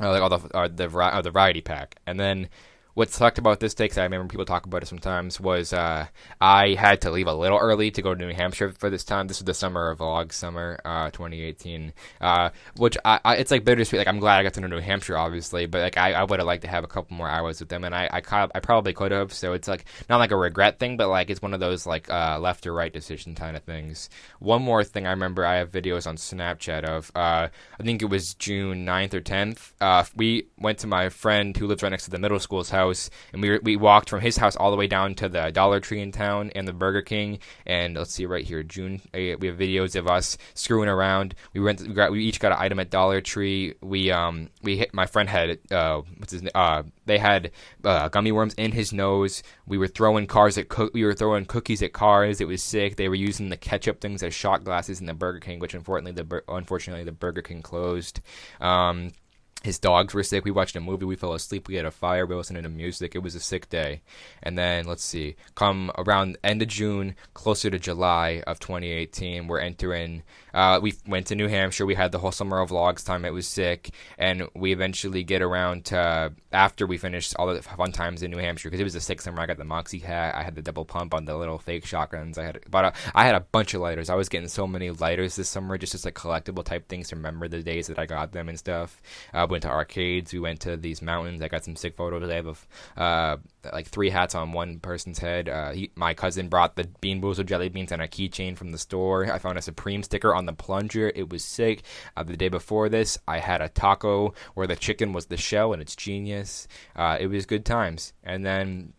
Uh, 0.00 0.10
like 0.10 0.20
all 0.20 0.28
the 0.28 0.56
uh, 0.56 0.68
the 0.68 0.90
uh, 0.90 1.22
the 1.22 1.30
variety 1.30 1.62
pack, 1.62 1.96
and 2.06 2.20
then 2.20 2.48
what 2.96 3.10
sucked 3.10 3.36
about 3.36 3.60
this 3.60 3.74
day, 3.74 3.84
because 3.84 3.98
I 3.98 4.04
remember 4.04 4.26
people 4.26 4.46
talk 4.46 4.64
about 4.64 4.82
it 4.82 4.86
sometimes, 4.86 5.38
was 5.38 5.74
uh, 5.74 6.06
I 6.40 6.70
had 6.78 7.02
to 7.02 7.10
leave 7.10 7.26
a 7.26 7.34
little 7.34 7.58
early 7.58 7.90
to 7.90 8.00
go 8.00 8.14
to 8.14 8.26
New 8.26 8.32
Hampshire 8.32 8.72
for 8.72 8.88
this 8.88 9.04
time. 9.04 9.28
This 9.28 9.38
was 9.38 9.44
the 9.44 9.52
summer 9.52 9.90
of 9.90 9.98
vlog 9.98 10.32
summer, 10.32 10.80
uh, 10.82 11.10
2018, 11.10 11.92
uh, 12.22 12.48
which 12.78 12.96
I, 13.04 13.20
I, 13.22 13.34
it's 13.36 13.50
like 13.50 13.66
bittersweet. 13.66 13.98
Like 13.98 14.08
I'm 14.08 14.18
glad 14.18 14.38
I 14.38 14.44
got 14.44 14.54
to 14.54 14.62
know 14.62 14.68
New 14.68 14.80
Hampshire, 14.80 15.18
obviously, 15.18 15.66
but 15.66 15.82
like 15.82 15.98
I, 15.98 16.14
I 16.14 16.24
would 16.24 16.38
have 16.38 16.46
liked 16.46 16.62
to 16.62 16.68
have 16.68 16.84
a 16.84 16.86
couple 16.86 17.18
more 17.18 17.28
hours 17.28 17.60
with 17.60 17.68
them, 17.68 17.84
and 17.84 17.94
I, 17.94 18.08
I, 18.10 18.48
I 18.54 18.60
probably 18.60 18.94
could 18.94 19.12
have. 19.12 19.30
So 19.30 19.52
it's 19.52 19.68
like 19.68 19.84
not 20.08 20.16
like 20.16 20.30
a 20.30 20.36
regret 20.36 20.78
thing, 20.78 20.96
but 20.96 21.10
like 21.10 21.28
it's 21.28 21.42
one 21.42 21.52
of 21.52 21.60
those 21.60 21.84
like 21.86 22.08
uh, 22.08 22.38
left 22.40 22.66
or 22.66 22.72
right 22.72 22.94
decision 22.94 23.34
kind 23.34 23.58
of 23.58 23.64
things. 23.64 24.08
One 24.38 24.62
more 24.62 24.84
thing 24.84 25.06
I 25.06 25.10
remember, 25.10 25.44
I 25.44 25.56
have 25.56 25.70
videos 25.70 26.06
on 26.06 26.16
Snapchat 26.16 26.84
of. 26.84 27.12
Uh, 27.14 27.48
I 27.78 27.82
think 27.82 28.00
it 28.00 28.06
was 28.06 28.32
June 28.32 28.86
9th 28.86 29.12
or 29.12 29.20
10th. 29.20 29.72
Uh, 29.82 30.04
we 30.16 30.46
went 30.58 30.78
to 30.78 30.86
my 30.86 31.10
friend 31.10 31.54
who 31.54 31.66
lives 31.66 31.82
right 31.82 31.90
next 31.90 32.04
to 32.04 32.10
the 32.10 32.18
middle 32.18 32.40
school's 32.40 32.70
house, 32.70 32.85
and 33.32 33.42
we 33.42 33.58
we 33.58 33.76
walked 33.76 34.10
from 34.10 34.20
his 34.20 34.36
house 34.36 34.56
all 34.56 34.70
the 34.70 34.76
way 34.76 34.86
down 34.86 35.14
to 35.16 35.28
the 35.28 35.50
Dollar 35.50 35.80
Tree 35.80 36.00
in 36.00 36.12
town 36.12 36.50
and 36.54 36.66
the 36.66 36.72
Burger 36.72 37.02
King. 37.02 37.38
And 37.66 37.96
let's 37.96 38.12
see 38.12 38.26
right 38.26 38.44
here, 38.44 38.62
June. 38.62 39.00
Uh, 39.14 39.36
we 39.38 39.48
have 39.48 39.58
videos 39.58 39.96
of 39.96 40.06
us 40.06 40.36
screwing 40.54 40.88
around. 40.88 41.34
We 41.52 41.60
went. 41.60 41.80
We, 41.80 41.94
got, 41.94 42.12
we 42.12 42.24
each 42.24 42.40
got 42.40 42.52
an 42.52 42.58
item 42.60 42.80
at 42.80 42.90
Dollar 42.90 43.20
Tree. 43.20 43.74
We 43.80 44.10
um 44.10 44.50
we 44.62 44.78
hit. 44.78 44.94
My 44.94 45.06
friend 45.06 45.28
had 45.28 45.58
uh 45.70 46.02
what's 46.18 46.32
his 46.32 46.42
name? 46.42 46.52
Uh 46.54 46.84
they 47.06 47.18
had 47.18 47.52
uh, 47.84 48.08
gummy 48.08 48.32
worms 48.32 48.54
in 48.54 48.72
his 48.72 48.92
nose. 48.92 49.42
We 49.66 49.78
were 49.78 49.86
throwing 49.86 50.26
cars 50.26 50.58
at 50.58 50.68
co- 50.68 50.90
we 50.92 51.04
were 51.04 51.14
throwing 51.14 51.46
cookies 51.46 51.82
at 51.82 51.92
cars. 51.92 52.40
It 52.40 52.48
was 52.48 52.62
sick. 52.62 52.96
They 52.96 53.08
were 53.08 53.14
using 53.14 53.48
the 53.48 53.56
ketchup 53.56 54.00
things 54.00 54.22
as 54.22 54.34
shot 54.34 54.64
glasses 54.64 55.00
in 55.00 55.06
the 55.06 55.14
Burger 55.14 55.38
King, 55.38 55.60
which 55.60 55.74
unfortunately 55.74 56.22
the 56.22 56.42
unfortunately 56.48 57.04
the 57.04 57.12
Burger 57.12 57.42
King 57.42 57.62
closed. 57.62 58.20
Um, 58.60 59.12
his 59.62 59.78
dogs 59.78 60.14
were 60.14 60.22
sick. 60.22 60.44
We 60.44 60.50
watched 60.50 60.76
a 60.76 60.80
movie. 60.80 61.06
We 61.06 61.16
fell 61.16 61.32
asleep. 61.32 61.66
We 61.66 61.74
had 61.74 61.86
a 61.86 61.90
fire. 61.90 62.24
We 62.24 62.36
listened 62.36 62.62
to 62.62 62.68
music. 62.68 63.14
It 63.14 63.22
was 63.22 63.34
a 63.34 63.40
sick 63.40 63.68
day. 63.68 64.00
And 64.42 64.56
then 64.56 64.86
let's 64.86 65.04
see, 65.04 65.36
come 65.54 65.90
around 65.98 66.38
end 66.44 66.62
of 66.62 66.68
June, 66.68 67.16
closer 67.34 67.70
to 67.70 67.78
July 67.78 68.42
of 68.46 68.60
2018, 68.60 69.48
we're 69.48 69.58
entering. 69.58 70.22
Uh, 70.54 70.78
we 70.80 70.94
went 71.06 71.26
to 71.26 71.34
New 71.34 71.48
Hampshire. 71.48 71.84
We 71.84 71.94
had 71.94 72.12
the 72.12 72.18
whole 72.18 72.32
summer 72.32 72.60
of 72.60 72.70
vlogs 72.70 73.04
time. 73.04 73.24
It 73.24 73.32
was 73.32 73.46
sick, 73.46 73.90
and 74.18 74.48
we 74.54 74.72
eventually 74.72 75.22
get 75.22 75.42
around 75.42 75.86
to 75.86 76.32
after 76.52 76.86
we 76.86 76.96
finished 76.96 77.34
all 77.38 77.52
the 77.52 77.60
fun 77.60 77.92
times 77.92 78.22
in 78.22 78.30
New 78.30 78.38
Hampshire 78.38 78.68
because 78.68 78.80
it 78.80 78.84
was 78.84 78.94
the 78.94 79.00
sixth 79.00 79.24
summer. 79.24 79.42
I 79.42 79.46
got 79.46 79.58
the 79.58 79.64
Moxie 79.64 79.98
hat. 79.98 80.34
I 80.34 80.42
had 80.42 80.54
the 80.54 80.62
double 80.62 80.84
pump 80.86 81.12
on 81.12 81.26
the 81.26 81.36
little 81.36 81.58
fake 81.58 81.84
shotguns. 81.84 82.38
I 82.38 82.44
had 82.44 82.60
but 82.70 82.84
uh, 82.84 82.92
I 83.14 83.24
had 83.24 83.34
a 83.34 83.40
bunch 83.40 83.74
of 83.74 83.82
lighters. 83.82 84.08
I 84.08 84.14
was 84.14 84.28
getting 84.30 84.48
so 84.48 84.66
many 84.66 84.90
lighters 84.90 85.36
this 85.36 85.48
summer, 85.48 85.76
just 85.76 85.94
as 85.94 86.04
like 86.04 86.14
collectible 86.14 86.64
type 86.64 86.88
things 86.88 87.08
to 87.08 87.16
remember 87.16 87.48
the 87.48 87.62
days 87.62 87.88
that 87.88 87.98
I 87.98 88.06
got 88.06 88.32
them 88.32 88.48
and 88.48 88.58
stuff. 88.58 89.00
Uh, 89.34 89.45
went 89.50 89.62
to 89.62 89.70
arcades. 89.70 90.32
We 90.32 90.38
went 90.38 90.60
to 90.60 90.76
these 90.76 91.02
mountains. 91.02 91.42
I 91.42 91.48
got 91.48 91.64
some 91.64 91.76
sick 91.76 91.96
photos. 91.96 92.28
I 92.28 92.34
have 92.34 92.46
of 92.46 92.66
uh, 92.96 93.36
like 93.72 93.88
three 93.88 94.10
hats 94.10 94.34
on 94.34 94.52
one 94.52 94.78
person's 94.78 95.18
head. 95.18 95.48
Uh, 95.48 95.72
he, 95.72 95.90
my 95.94 96.14
cousin 96.14 96.48
brought 96.48 96.76
the 96.76 96.84
Bean 97.00 97.20
Boozled 97.20 97.46
jelly 97.46 97.68
beans 97.68 97.92
and 97.92 98.02
a 98.02 98.08
keychain 98.08 98.56
from 98.56 98.72
the 98.72 98.78
store. 98.78 99.30
I 99.30 99.38
found 99.38 99.58
a 99.58 99.62
Supreme 99.62 100.02
sticker 100.02 100.34
on 100.34 100.46
the 100.46 100.52
plunger. 100.52 101.12
It 101.14 101.30
was 101.30 101.44
sick. 101.44 101.82
Uh, 102.16 102.22
the 102.22 102.36
day 102.36 102.48
before 102.48 102.88
this, 102.88 103.18
I 103.26 103.38
had 103.38 103.60
a 103.60 103.68
taco 103.68 104.34
where 104.54 104.66
the 104.66 104.76
chicken 104.76 105.12
was 105.12 105.26
the 105.26 105.36
shell, 105.36 105.72
and 105.72 105.82
it's 105.82 105.96
genius. 105.96 106.68
Uh, 106.94 107.18
it 107.20 107.26
was 107.28 107.46
good 107.46 107.64
times. 107.64 108.12
And 108.22 108.44
then 108.44 108.92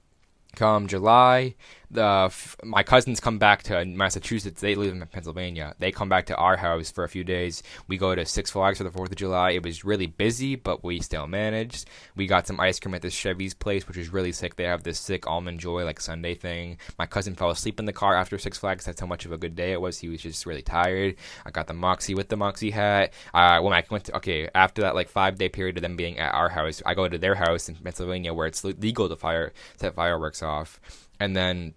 come 0.55 0.87
July, 0.87 1.55
the 1.89 2.25
f- 2.25 2.57
my 2.63 2.83
cousins 2.83 3.19
come 3.19 3.37
back 3.37 3.63
to 3.63 3.85
Massachusetts. 3.85 4.59
They 4.59 4.75
live 4.75 4.93
in 4.93 5.05
Pennsylvania. 5.07 5.73
They 5.79 5.91
come 5.91 6.09
back 6.09 6.25
to 6.27 6.35
our 6.35 6.57
house 6.57 6.91
for 6.91 7.03
a 7.03 7.09
few 7.09 7.23
days. 7.23 7.63
We 7.87 7.97
go 7.97 8.13
to 8.13 8.25
Six 8.25 8.51
Flags 8.51 8.79
for 8.79 8.83
the 8.83 8.91
Fourth 8.91 9.11
of 9.11 9.17
July. 9.17 9.51
It 9.51 9.63
was 9.63 9.85
really 9.85 10.07
busy, 10.07 10.55
but 10.55 10.83
we 10.83 10.99
still 10.99 11.27
managed. 11.27 11.89
We 12.15 12.27
got 12.27 12.45
some 12.45 12.59
ice 12.59 12.79
cream 12.79 12.93
at 12.95 13.01
the 13.01 13.09
Chevy's 13.09 13.53
place, 13.53 13.87
which 13.87 13.97
was 13.97 14.11
really 14.11 14.33
sick. 14.33 14.55
They 14.55 14.65
have 14.65 14.83
this 14.83 14.99
sick 14.99 15.27
almond 15.27 15.59
joy 15.59 15.85
like 15.85 16.01
Sunday 16.01 16.35
thing. 16.35 16.77
My 16.99 17.05
cousin 17.05 17.35
fell 17.35 17.51
asleep 17.51 17.79
in 17.79 17.85
the 17.85 17.93
car 17.93 18.15
after 18.15 18.37
Six 18.37 18.57
Flags. 18.57 18.83
That's 18.83 18.99
how 18.99 19.07
much 19.07 19.25
of 19.25 19.31
a 19.31 19.37
good 19.37 19.55
day 19.55 19.71
it 19.71 19.79
was. 19.79 19.99
He 19.99 20.09
was 20.09 20.21
just 20.21 20.45
really 20.45 20.61
tired. 20.61 21.15
I 21.45 21.51
got 21.51 21.67
the 21.67 21.73
Moxie 21.73 22.15
with 22.15 22.27
the 22.27 22.37
Moxie 22.37 22.71
hat. 22.71 23.13
Uh, 23.33 23.61
when 23.61 23.73
I 23.73 23.83
went 23.89 24.05
to 24.05 24.17
okay 24.17 24.49
after 24.53 24.81
that 24.81 24.95
like 24.95 25.09
five 25.09 25.37
day 25.37 25.47
period 25.47 25.77
of 25.77 25.83
them 25.83 25.95
being 25.95 26.19
at 26.19 26.33
our 26.33 26.49
house, 26.49 26.81
I 26.85 26.95
go 26.95 27.07
to 27.07 27.17
their 27.17 27.35
house 27.35 27.69
in 27.69 27.75
Pennsylvania 27.75 28.33
where 28.33 28.47
it's 28.47 28.63
legal 28.63 29.07
to 29.07 29.15
fire 29.15 29.53
set 29.77 29.95
fireworks 29.95 30.43
off 30.43 30.79
and 31.19 31.35
then 31.35 31.73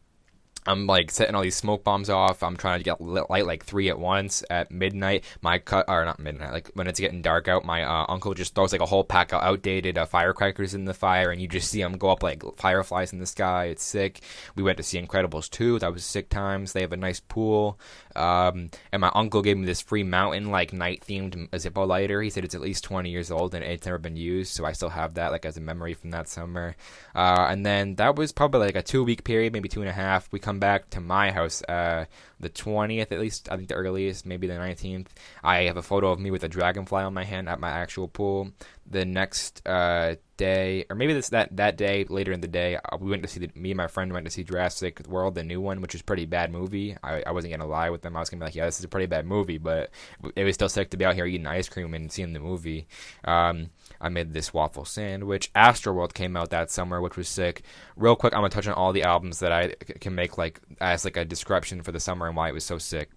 I'm 0.66 0.86
like 0.86 1.10
setting 1.10 1.34
all 1.34 1.42
these 1.42 1.56
smoke 1.56 1.84
bombs 1.84 2.10
off. 2.10 2.42
I'm 2.42 2.56
trying 2.56 2.80
to 2.80 2.84
get 2.84 3.00
light 3.00 3.46
like 3.46 3.64
three 3.64 3.88
at 3.88 3.98
once 3.98 4.44
at 4.50 4.70
midnight. 4.70 5.24
My 5.40 5.58
cut 5.58 5.86
or 5.88 6.04
not 6.04 6.18
midnight, 6.18 6.52
like 6.52 6.70
when 6.74 6.86
it's 6.86 7.00
getting 7.00 7.22
dark 7.22 7.48
out. 7.48 7.64
My 7.64 7.82
uh, 7.82 8.06
uncle 8.08 8.34
just 8.34 8.54
throws 8.54 8.72
like 8.72 8.80
a 8.80 8.86
whole 8.86 9.04
pack 9.04 9.32
of 9.32 9.42
outdated 9.42 9.96
uh, 9.96 10.06
firecrackers 10.06 10.74
in 10.74 10.84
the 10.84 10.94
fire, 10.94 11.30
and 11.30 11.40
you 11.40 11.48
just 11.48 11.70
see 11.70 11.80
them 11.80 11.96
go 11.96 12.10
up 12.10 12.22
like 12.22 12.42
fireflies 12.56 13.12
in 13.12 13.18
the 13.18 13.26
sky. 13.26 13.66
It's 13.66 13.82
sick. 13.82 14.20
We 14.54 14.62
went 14.62 14.76
to 14.76 14.82
see 14.82 15.00
Incredibles 15.00 15.48
2. 15.50 15.78
That 15.78 15.92
was 15.92 16.04
sick 16.04 16.28
times. 16.28 16.72
They 16.72 16.82
have 16.82 16.92
a 16.92 16.96
nice 16.96 17.20
pool. 17.20 17.78
Um, 18.16 18.70
and 18.92 19.00
my 19.00 19.10
uncle 19.14 19.42
gave 19.42 19.56
me 19.56 19.66
this 19.66 19.80
free 19.80 20.02
mountain 20.02 20.50
like 20.50 20.72
night 20.72 21.04
themed 21.06 21.48
Zippo 21.50 21.86
lighter. 21.86 22.22
He 22.22 22.30
said 22.30 22.44
it's 22.44 22.54
at 22.54 22.60
least 22.60 22.84
20 22.84 23.10
years 23.10 23.30
old 23.30 23.54
and 23.54 23.64
it's 23.64 23.86
never 23.86 23.98
been 23.98 24.16
used, 24.16 24.52
so 24.52 24.64
I 24.64 24.72
still 24.72 24.88
have 24.88 25.14
that 25.14 25.32
like 25.32 25.44
as 25.44 25.56
a 25.56 25.60
memory 25.60 25.94
from 25.94 26.10
that 26.10 26.28
summer. 26.28 26.76
Uh, 27.14 27.46
and 27.48 27.64
then 27.64 27.94
that 27.96 28.16
was 28.16 28.32
probably 28.32 28.66
like 28.66 28.76
a 28.76 28.82
two 28.82 29.04
week 29.04 29.24
period, 29.24 29.52
maybe 29.52 29.68
two 29.68 29.80
and 29.80 29.88
a 29.88 29.92
half. 29.92 30.30
We 30.32 30.38
come 30.38 30.58
back 30.58 30.90
to 30.90 31.00
my 31.00 31.30
house. 31.30 31.62
Uh, 31.62 32.06
the 32.40 32.48
20th, 32.48 33.12
at 33.12 33.20
least, 33.20 33.48
I 33.50 33.56
think 33.56 33.68
the 33.68 33.74
earliest, 33.74 34.24
maybe 34.24 34.46
the 34.46 34.54
19th. 34.54 35.08
I 35.44 35.62
have 35.64 35.76
a 35.76 35.82
photo 35.82 36.10
of 36.10 36.18
me 36.18 36.30
with 36.30 36.42
a 36.42 36.48
dragonfly 36.48 37.02
on 37.02 37.14
my 37.14 37.24
hand 37.24 37.48
at 37.48 37.60
my 37.60 37.70
actual 37.70 38.08
pool. 38.08 38.52
The 38.90 39.04
next 39.04 39.66
uh, 39.66 40.16
day, 40.36 40.84
or 40.90 40.96
maybe 40.96 41.12
this 41.12 41.28
that 41.28 41.56
that 41.56 41.76
day 41.76 42.04
later 42.08 42.32
in 42.32 42.40
the 42.40 42.48
day, 42.48 42.76
uh, 42.76 42.96
we 42.98 43.10
went 43.10 43.22
to 43.22 43.28
see 43.28 43.40
the, 43.40 43.50
me 43.54 43.70
and 43.70 43.76
my 43.76 43.86
friend 43.86 44.12
went 44.12 44.24
to 44.24 44.30
see 44.30 44.42
Jurassic 44.42 45.06
World, 45.06 45.34
the 45.36 45.44
new 45.44 45.60
one, 45.60 45.80
which 45.80 45.94
is 45.94 46.02
pretty 46.02 46.26
bad 46.26 46.50
movie. 46.50 46.96
I, 47.02 47.22
I 47.24 47.30
wasn't 47.30 47.52
gonna 47.52 47.70
lie 47.70 47.90
with 47.90 48.02
them. 48.02 48.16
I 48.16 48.20
was 48.20 48.30
gonna 48.30 48.40
be 48.40 48.46
like, 48.46 48.54
yeah, 48.54 48.64
this 48.64 48.78
is 48.78 48.84
a 48.84 48.88
pretty 48.88 49.06
bad 49.06 49.26
movie, 49.26 49.58
but 49.58 49.90
it 50.34 50.44
was 50.44 50.54
still 50.54 50.68
sick 50.68 50.90
to 50.90 50.96
be 50.96 51.04
out 51.04 51.14
here 51.14 51.26
eating 51.26 51.46
ice 51.46 51.68
cream 51.68 51.94
and 51.94 52.10
seeing 52.10 52.32
the 52.32 52.40
movie. 52.40 52.88
Um, 53.24 53.70
I 54.00 54.08
made 54.08 54.32
this 54.32 54.52
waffle 54.52 54.84
sandwich. 54.84 55.52
Astroworld 55.52 56.14
came 56.14 56.36
out 56.36 56.50
that 56.50 56.70
summer, 56.70 57.00
which 57.00 57.16
was 57.16 57.28
sick. 57.28 57.62
Real 57.96 58.16
quick, 58.16 58.34
I'm 58.34 58.40
gonna 58.40 58.48
touch 58.48 58.66
on 58.66 58.74
all 58.74 58.92
the 58.92 59.04
albums 59.04 59.38
that 59.40 59.52
I 59.52 59.74
can 60.00 60.14
make 60.14 60.38
like 60.38 60.60
as 60.80 61.04
like 61.04 61.16
a 61.16 61.24
description 61.24 61.82
for 61.82 61.92
the 61.92 62.00
summer 62.00 62.26
and 62.26 62.36
why 62.36 62.48
it 62.48 62.54
was 62.54 62.64
so 62.64 62.78
sick. 62.78 63.10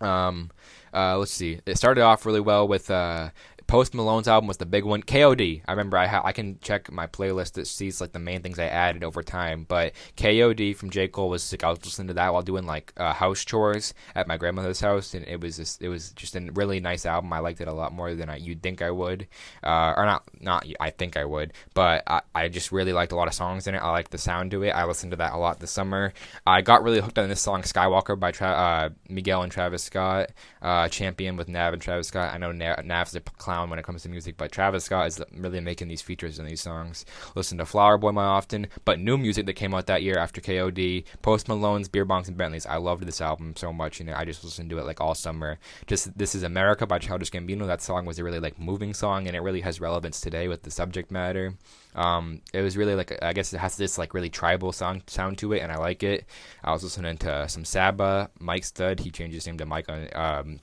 Um, 0.00 0.50
uh, 0.94 1.18
let's 1.18 1.32
see. 1.32 1.60
It 1.66 1.76
started 1.76 2.02
off 2.02 2.26
really 2.26 2.40
well 2.40 2.66
with 2.68 2.90
uh, 2.90 3.30
Post 3.72 3.94
Malone's 3.94 4.28
album 4.28 4.48
was 4.48 4.58
the 4.58 4.66
big 4.66 4.84
one. 4.84 5.02
KOD. 5.02 5.62
I 5.66 5.72
remember 5.72 5.96
I 5.96 6.06
ha- 6.06 6.22
I 6.24 6.32
can 6.32 6.58
check 6.60 6.92
my 6.92 7.06
playlist 7.06 7.54
that 7.54 7.66
sees 7.66 8.02
like 8.02 8.12
the 8.12 8.18
main 8.18 8.42
things 8.42 8.58
I 8.58 8.66
added 8.66 9.02
over 9.02 9.22
time. 9.22 9.64
But 9.66 9.94
KOD 10.16 10.76
from 10.76 10.90
J 10.90 11.08
Cole 11.08 11.30
was 11.30 11.42
sick. 11.42 11.64
I 11.64 11.70
was 11.70 11.82
listening 11.82 12.08
to 12.08 12.14
that 12.14 12.34
while 12.34 12.42
doing 12.42 12.66
like 12.66 12.92
uh, 12.98 13.14
house 13.14 13.42
chores 13.44 13.94
at 14.14 14.28
my 14.28 14.36
grandmother's 14.36 14.80
house, 14.80 15.14
and 15.14 15.26
it 15.26 15.40
was 15.40 15.56
just, 15.56 15.80
it 15.80 15.88
was 15.88 16.12
just 16.12 16.36
a 16.36 16.50
really 16.52 16.80
nice 16.80 17.06
album. 17.06 17.32
I 17.32 17.38
liked 17.38 17.62
it 17.62 17.68
a 17.68 17.72
lot 17.72 17.94
more 17.94 18.14
than 18.14 18.28
I, 18.28 18.36
you'd 18.36 18.62
think 18.62 18.82
I 18.82 18.90
would, 18.90 19.26
uh, 19.62 19.94
or 19.96 20.04
not 20.04 20.24
not 20.40 20.66
I 20.78 20.90
think 20.90 21.16
I 21.16 21.24
would, 21.24 21.54
but 21.72 22.02
I, 22.06 22.20
I 22.34 22.48
just 22.48 22.72
really 22.72 22.92
liked 22.92 23.12
a 23.12 23.16
lot 23.16 23.28
of 23.28 23.34
songs 23.34 23.66
in 23.66 23.74
it. 23.74 23.78
I 23.78 23.90
liked 23.90 24.10
the 24.10 24.18
sound 24.18 24.50
to 24.50 24.62
it. 24.64 24.70
I 24.70 24.84
listened 24.84 25.12
to 25.12 25.16
that 25.16 25.32
a 25.32 25.38
lot 25.38 25.60
this 25.60 25.70
summer. 25.70 26.12
I 26.46 26.60
got 26.60 26.82
really 26.82 27.00
hooked 27.00 27.18
on 27.18 27.30
this 27.30 27.40
song 27.40 27.62
Skywalker 27.62 28.20
by 28.20 28.32
Tra- 28.32 28.48
uh, 28.48 28.88
Miguel 29.08 29.42
and 29.42 29.50
Travis 29.50 29.82
Scott, 29.82 30.30
uh, 30.82 30.88
Champion 30.88 31.36
with 31.36 31.48
Nav 31.48 31.72
and 31.72 31.80
Travis 31.80 32.08
Scott. 32.08 32.34
I 32.34 32.38
know 32.38 32.50
Nav, 32.50 32.84
Nav's 32.84 33.14
a 33.14 33.20
clown 33.20 33.70
when 33.70 33.78
it 33.78 33.84
comes 33.84 34.02
to 34.02 34.08
music, 34.08 34.36
but 34.36 34.50
Travis 34.50 34.84
Scott 34.84 35.06
is 35.06 35.22
really 35.36 35.60
making 35.60 35.88
these 35.88 36.02
features 36.02 36.38
in 36.38 36.46
these 36.46 36.60
songs. 36.60 37.04
Listen 37.36 37.58
to 37.58 37.66
Flower 37.66 37.98
Boy 37.98 38.10
more 38.12 38.24
often, 38.24 38.66
but 38.84 38.98
new 38.98 39.16
music 39.16 39.46
that 39.46 39.54
came 39.54 39.74
out 39.74 39.86
that 39.86 40.02
year 40.02 40.18
after 40.18 40.40
KOD, 40.40 41.04
Post 41.22 41.48
Malone's, 41.48 41.88
Beer 41.88 42.04
Bongs 42.04 42.28
and 42.28 42.36
Bentleys. 42.36 42.66
I 42.66 42.76
loved 42.76 43.06
this 43.06 43.20
album 43.20 43.54
so 43.56 43.72
much, 43.72 44.00
and 44.00 44.10
I 44.10 44.24
just 44.24 44.42
listened 44.42 44.70
to 44.70 44.78
it 44.78 44.86
like 44.86 45.00
all 45.00 45.14
summer. 45.14 45.58
Just 45.86 46.16
This 46.18 46.34
Is 46.34 46.42
America 46.42 46.86
by 46.86 46.98
Childish 46.98 47.30
Gambino. 47.30 47.66
That 47.66 47.82
song 47.82 48.04
was 48.04 48.18
a 48.18 48.24
really 48.24 48.40
like 48.40 48.58
moving 48.58 48.92
song, 48.92 49.28
and 49.28 49.36
it 49.36 49.40
really 49.40 49.60
has 49.60 49.80
relevance 49.80 50.20
today 50.20 50.48
with 50.48 50.62
the 50.62 50.70
subject 50.70 51.10
matter. 51.12 51.54
Um, 51.94 52.40
it 52.52 52.62
was 52.62 52.76
really 52.76 52.94
like 52.94 53.22
I 53.22 53.32
guess 53.32 53.52
it 53.52 53.58
has 53.58 53.76
this 53.76 53.98
like 53.98 54.14
really 54.14 54.30
tribal 54.30 54.72
sound 54.72 55.02
sound 55.06 55.38
to 55.38 55.52
it, 55.52 55.60
and 55.60 55.70
I 55.70 55.76
like 55.76 56.02
it. 56.02 56.24
I 56.64 56.72
was 56.72 56.82
listening 56.82 57.18
to 57.18 57.48
some 57.48 57.64
Saba, 57.64 58.30
Mike 58.40 58.64
Stud. 58.64 59.00
He 59.00 59.10
changed 59.10 59.34
his 59.34 59.46
name 59.46 59.58
to 59.58 59.66
Mike 59.66 59.88
on 59.88 60.08
um, 60.14 60.60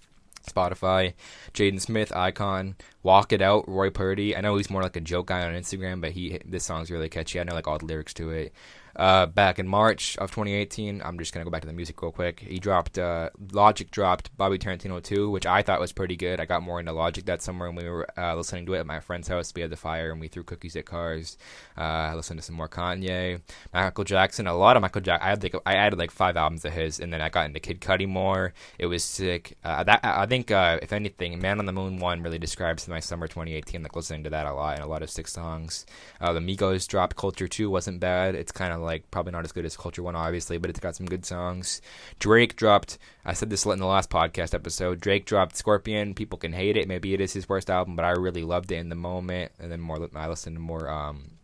Spotify. 0.50 1.14
Jaden 1.54 1.80
Smith, 1.80 2.12
Icon, 2.16 2.76
Walk 3.04 3.32
It 3.32 3.42
Out, 3.42 3.68
Roy 3.68 3.90
Purdy. 3.90 4.36
I 4.36 4.42
know 4.42 4.58
he's 4.58 4.70
more 4.70 4.82
like 4.82 4.96
a 4.96 5.02
joke 5.02 5.28
guy 5.28 5.46
on 5.46 5.54
Instagram, 5.54 6.02
but 6.02 6.12
he 6.12 6.40
this 6.46 6.66
song's 6.66 6.92
really 6.92 7.10
catchy. 7.10 7.40
I 7.40 7.44
know 7.44 7.54
like 7.54 7.68
all 7.68 7.78
the 7.78 7.86
lyrics 7.86 8.14
to 8.16 8.30
it. 8.32 8.54
Uh, 9.00 9.26
back 9.26 9.60
in 9.60 9.68
March 9.68 10.18
of 10.18 10.30
2018, 10.32 11.02
I'm 11.06 11.18
just 11.20 11.34
gonna 11.34 11.46
go 11.46 11.50
back 11.50 11.62
to 11.62 11.68
the 11.68 11.74
music 11.74 12.02
real 12.02 12.12
quick. 12.12 12.42
He 12.42 12.60
dropped 12.60 12.98
uh, 12.98 13.30
Logic 13.54 13.90
dropped 13.90 14.36
Bobby 14.36 14.58
Tarantino 14.58 15.02
2, 15.02 15.30
which 15.30 15.46
I 15.46 15.62
thought 15.62 15.80
was 15.80 15.94
pretty 15.94 16.18
good. 16.18 16.42
I 16.42 16.46
got 16.46 16.64
more 16.64 16.82
into 16.82 16.92
Logic 16.92 17.24
that 17.26 17.42
summer, 17.42 17.68
and 17.68 17.78
we 17.78 17.88
were 17.88 18.06
uh, 18.18 18.36
listening 18.36 18.66
to 18.66 18.74
it 18.74 18.80
at 18.80 18.86
my 18.86 19.00
friend's 19.00 19.30
house. 19.30 19.54
We 19.56 19.62
had 19.62 19.72
the 19.72 19.78
fire, 19.78 20.12
and 20.12 20.20
we 20.20 20.28
threw 20.28 20.44
cookies 20.44 20.76
at 20.76 20.86
cars. 20.86 21.38
Uh, 21.78 21.82
I 22.12 22.16
listened 22.16 22.42
to 22.42 22.46
some 22.46 22.58
more 22.58 22.68
Kanye, 22.68 23.40
Michael 23.74 24.04
Jackson, 24.04 24.48
a 24.48 24.54
lot 24.54 24.76
of 24.76 24.82
Michael 24.82 25.00
Jackson. 25.00 25.26
I 25.26 25.30
had 25.30 25.44
like 25.44 25.56
I 25.66 25.76
added 25.76 25.98
like 25.98 26.12
five 26.12 26.36
albums 26.36 26.66
of 26.66 26.74
his, 26.74 27.00
and 27.00 27.14
then 27.14 27.22
I 27.22 27.30
got 27.30 27.46
into 27.46 27.62
Kid 27.62 27.80
Cudi 27.80 28.06
more. 28.06 28.54
It 28.78 28.88
was 28.88 29.06
sick. 29.06 29.58
Uh, 29.64 29.84
that 29.86 30.02
I 30.04 30.26
think 30.26 30.52
uh, 30.52 30.80
if 30.82 30.92
anything, 30.92 31.40
Man 31.40 31.60
on 31.60 31.66
the 31.66 31.72
Moon 31.72 32.00
one 32.00 32.22
really 32.22 32.40
describes 32.40 32.89
my 32.90 33.00
summer 33.00 33.28
2018, 33.28 33.84
like 33.84 33.96
listening 33.96 34.24
to 34.24 34.30
that 34.32 34.46
a 34.46 34.54
lot 34.54 34.76
and 34.76 34.84
a 34.84 34.88
lot 34.88 35.04
of 35.04 35.10
six 35.10 35.32
songs. 35.34 35.86
Uh, 36.20 36.34
the 36.34 36.40
Migos 36.40 36.88
dropped 36.88 37.16
Culture 37.16 37.48
2 37.48 37.70
wasn't 37.70 38.00
bad. 38.00 38.36
It's 38.36 38.52
kind 38.52 38.74
of 38.74 38.82
like 38.82 39.10
probably 39.12 39.32
not 39.32 39.46
as 39.46 39.52
good 39.52 39.66
as 39.66 39.78
Culture 39.78 40.04
1, 40.04 40.16
obviously, 40.16 40.58
but 40.58 40.70
it's 40.70 40.80
got 40.80 40.96
some 40.96 41.06
good 41.06 41.26
songs. 41.26 41.82
Drake 42.20 42.56
dropped, 42.56 42.98
I 43.24 43.34
said 43.34 43.50
this 43.50 43.66
in 43.66 43.80
the 43.80 43.86
last 43.86 44.10
podcast 44.10 44.54
episode, 44.54 45.00
Drake 45.00 45.26
dropped 45.26 45.56
Scorpion. 45.56 46.14
People 46.14 46.38
can 46.38 46.54
hate 46.54 46.78
it. 46.78 46.88
Maybe 46.88 47.14
it 47.14 47.22
is 47.22 47.34
his 47.34 47.48
worst 47.48 47.70
album, 47.70 47.96
but 47.96 48.06
I 48.06 48.12
really 48.12 48.44
loved 48.44 48.72
it 48.72 48.78
in 48.78 48.90
the 48.90 48.96
moment. 48.96 49.52
And 49.60 49.72
then 49.72 49.80
more, 49.80 50.10
I 50.16 50.28
listened 50.28 50.56
to 50.56 50.62
more 50.62 50.90
um, 50.90 51.39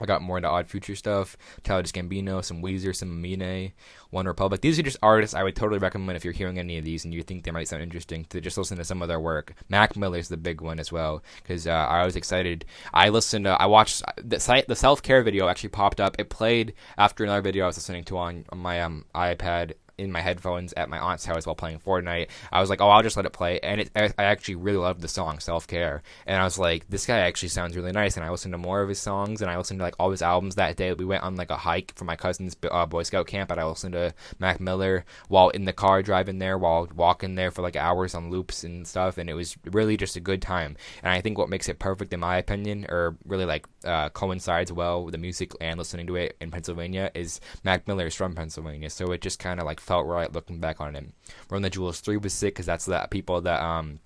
I 0.00 0.06
got 0.06 0.22
more 0.22 0.36
into 0.36 0.48
Odd 0.48 0.68
Future 0.68 0.96
stuff, 0.96 1.36
Childish 1.64 1.92
Gambino, 1.92 2.44
some 2.44 2.62
Weezer, 2.62 2.94
some 2.94 3.10
Amine, 3.10 3.72
One 4.10 4.26
Republic. 4.26 4.60
These 4.60 4.78
are 4.78 4.82
just 4.82 4.98
artists 5.02 5.34
I 5.34 5.42
would 5.42 5.56
totally 5.56 5.78
recommend 5.78 6.16
if 6.16 6.24
you're 6.24 6.32
hearing 6.32 6.58
any 6.58 6.78
of 6.78 6.84
these 6.84 7.04
and 7.04 7.14
you 7.14 7.22
think 7.22 7.44
they 7.44 7.50
might 7.50 7.68
sound 7.68 7.82
interesting 7.82 8.24
to 8.26 8.40
just 8.40 8.58
listen 8.58 8.78
to 8.78 8.84
some 8.84 9.02
of 9.02 9.08
their 9.08 9.20
work. 9.20 9.54
Mac 9.68 9.96
Miller 9.96 10.18
is 10.18 10.28
the 10.28 10.36
big 10.36 10.60
one 10.60 10.78
as 10.80 10.90
well 10.92 11.22
because 11.42 11.66
uh, 11.66 11.70
I 11.70 12.04
was 12.04 12.16
excited. 12.16 12.64
I 12.92 13.08
listened, 13.08 13.44
to, 13.44 13.50
I 13.50 13.66
watched 13.66 14.02
the 14.16 14.40
site, 14.40 14.68
the 14.68 14.76
self 14.76 15.02
care 15.02 15.22
video 15.22 15.48
actually 15.48 15.70
popped 15.70 16.00
up. 16.00 16.16
It 16.18 16.30
played 16.30 16.74
after 16.96 17.24
another 17.24 17.42
video 17.42 17.64
I 17.64 17.68
was 17.68 17.76
listening 17.76 18.04
to 18.04 18.18
on, 18.18 18.44
on 18.50 18.58
my 18.58 18.80
um, 18.82 19.04
iPad 19.14 19.72
in 20.00 20.10
my 20.10 20.20
headphones 20.20 20.72
at 20.72 20.88
my 20.88 20.98
aunt's 20.98 21.24
house 21.24 21.46
while 21.46 21.54
playing 21.54 21.78
Fortnite. 21.78 22.28
I 22.50 22.60
was 22.60 22.70
like, 22.70 22.80
oh, 22.80 22.88
I'll 22.88 23.02
just 23.02 23.16
let 23.16 23.26
it 23.26 23.32
play, 23.32 23.60
and 23.60 23.82
it, 23.82 23.90
I, 23.94 24.12
actually 24.18 24.56
really 24.56 24.78
loved 24.78 25.00
the 25.00 25.08
song 25.08 25.38
Self 25.38 25.66
Care, 25.66 26.02
and 26.26 26.40
I 26.40 26.44
was 26.44 26.58
like, 26.58 26.88
this 26.88 27.06
guy 27.06 27.18
actually 27.18 27.50
sounds 27.50 27.76
really 27.76 27.92
nice, 27.92 28.16
and 28.16 28.24
I 28.24 28.30
listened 28.30 28.52
to 28.54 28.58
more 28.58 28.80
of 28.80 28.88
his 28.88 28.98
songs, 28.98 29.42
and 29.42 29.50
I 29.50 29.56
listened 29.56 29.80
to 29.80 29.84
like 29.84 29.96
all 29.98 30.10
his 30.10 30.22
albums 30.22 30.54
that 30.54 30.76
day. 30.76 30.92
We 30.92 31.04
went 31.04 31.22
on 31.22 31.36
like 31.36 31.50
a 31.50 31.56
hike 31.56 31.92
for 31.96 32.04
my 32.04 32.16
cousin's 32.16 32.56
uh, 32.70 32.86
Boy 32.86 33.02
Scout 33.02 33.26
camp, 33.26 33.50
and 33.50 33.60
I 33.60 33.64
listened 33.64 33.92
to 33.92 34.14
Mac 34.38 34.60
Miller 34.60 35.04
while 35.28 35.50
in 35.50 35.64
the 35.64 35.72
car 35.72 36.02
driving 36.02 36.38
there, 36.38 36.56
while 36.56 36.88
walking 36.94 37.34
there 37.34 37.50
for 37.50 37.62
like 37.62 37.76
hours 37.76 38.14
on 38.14 38.30
loops 38.30 38.64
and 38.64 38.86
stuff, 38.86 39.18
and 39.18 39.28
it 39.28 39.34
was 39.34 39.56
really 39.66 39.96
just 39.96 40.16
a 40.16 40.20
good 40.20 40.40
time. 40.40 40.76
And 41.02 41.12
I 41.12 41.20
think 41.20 41.38
what 41.38 41.48
makes 41.48 41.68
it 41.68 41.78
perfect, 41.78 42.12
in 42.12 42.20
my 42.20 42.38
opinion, 42.38 42.86
or 42.88 43.16
really 43.26 43.44
like 43.44 43.66
uh, 43.84 44.08
coincides 44.10 44.72
well 44.72 45.04
with 45.04 45.12
the 45.12 45.18
music 45.18 45.52
and 45.60 45.78
listening 45.78 46.06
to 46.06 46.16
it 46.16 46.36
in 46.40 46.50
Pennsylvania, 46.50 47.10
is 47.14 47.40
Mac 47.64 47.86
Miller 47.86 48.06
is 48.06 48.14
from 48.14 48.34
Pennsylvania, 48.34 48.90
so 48.90 49.12
it 49.12 49.20
just 49.20 49.38
kind 49.38 49.60
of 49.60 49.66
like 49.66 49.80
felt 49.90 50.06
right 50.06 50.32
looking 50.32 50.60
back 50.60 50.80
on 50.80 50.94
it. 50.94 51.04
Run 51.50 51.62
the 51.62 51.68
Jewels 51.68 51.98
3 51.98 52.18
was 52.18 52.32
sick 52.32 52.54
because 52.54 52.64
that's 52.66 52.86
the 52.86 53.08
people 53.10 53.40
that 53.40 53.60
um 53.60 53.98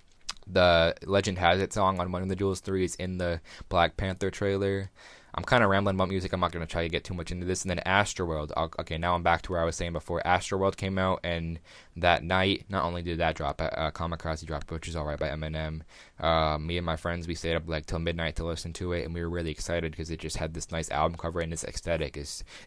the 0.46 0.94
Legend 1.04 1.36
Has 1.36 1.60
It 1.60 1.74
song 1.74 2.00
on 2.00 2.10
One 2.10 2.22
of 2.22 2.30
the 2.30 2.36
Jewels 2.36 2.60
3 2.60 2.84
is 2.86 2.94
in 2.94 3.18
the 3.18 3.42
Black 3.68 3.98
Panther 3.98 4.30
trailer. 4.30 4.90
I'm 5.34 5.44
kind 5.44 5.64
of 5.64 5.70
rambling 5.70 5.96
about 5.96 6.08
music. 6.08 6.32
I'm 6.32 6.40
not 6.40 6.52
going 6.52 6.64
to 6.64 6.70
try 6.70 6.82
to 6.82 6.88
get 6.88 7.02
too 7.02 7.14
much 7.14 7.32
into 7.32 7.44
this. 7.44 7.62
And 7.62 7.70
then 7.70 7.82
Astroworld. 7.84 8.52
Okay, 8.80 8.98
now 8.98 9.14
I'm 9.14 9.22
back 9.22 9.42
to 9.42 9.52
where 9.52 9.60
I 9.60 9.64
was 9.64 9.74
saying 9.74 9.92
before. 9.92 10.22
Astroworld 10.24 10.76
came 10.76 10.96
out, 10.96 11.20
and 11.24 11.58
that 11.96 12.22
night, 12.22 12.66
not 12.68 12.84
only 12.84 13.02
did 13.02 13.18
that 13.18 13.34
drop, 13.34 13.60
uh, 13.60 13.64
uh 13.64 13.90
Kamikaze 13.90 14.46
dropped, 14.46 14.70
which 14.70 14.88
is 14.88 14.96
alright 14.96 15.18
by 15.18 15.28
Eminem. 15.28 15.82
Uh, 16.20 16.58
me 16.58 16.76
and 16.76 16.86
my 16.86 16.96
friends, 16.96 17.26
we 17.26 17.34
stayed 17.34 17.56
up 17.56 17.64
like 17.66 17.86
till 17.86 17.98
midnight 17.98 18.36
to 18.36 18.44
listen 18.44 18.72
to 18.74 18.92
it, 18.92 19.04
and 19.04 19.14
we 19.14 19.22
were 19.22 19.30
really 19.30 19.50
excited 19.50 19.90
because 19.90 20.10
it 20.10 20.20
just 20.20 20.36
had 20.36 20.54
this 20.54 20.70
nice 20.70 20.90
album 20.90 21.18
cover 21.18 21.40
and 21.40 21.52
its 21.52 21.64
aesthetic 21.64 22.16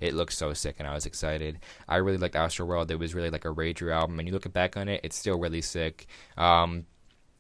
it 0.01 0.13
looks 0.13 0.38
so 0.38 0.53
sick, 0.53 0.75
and 0.80 0.88
I 0.88 0.93
was 0.93 1.06
excited. 1.06 1.60
I 1.88 1.97
really 1.97 2.17
liked 2.17 2.36
Astroworld. 2.36 2.91
It 2.91 2.99
was 2.99 3.15
really 3.15 3.30
like 3.30 3.45
a 3.45 3.53
Rager 3.53 3.93
album, 3.93 4.19
and 4.19 4.27
you 4.27 4.34
look 4.34 4.51
back 4.51 4.75
on 4.75 4.89
it, 4.89 5.01
it's 5.03 5.15
still 5.15 5.39
really 5.39 5.62
sick. 5.62 6.08
Um, 6.38 6.86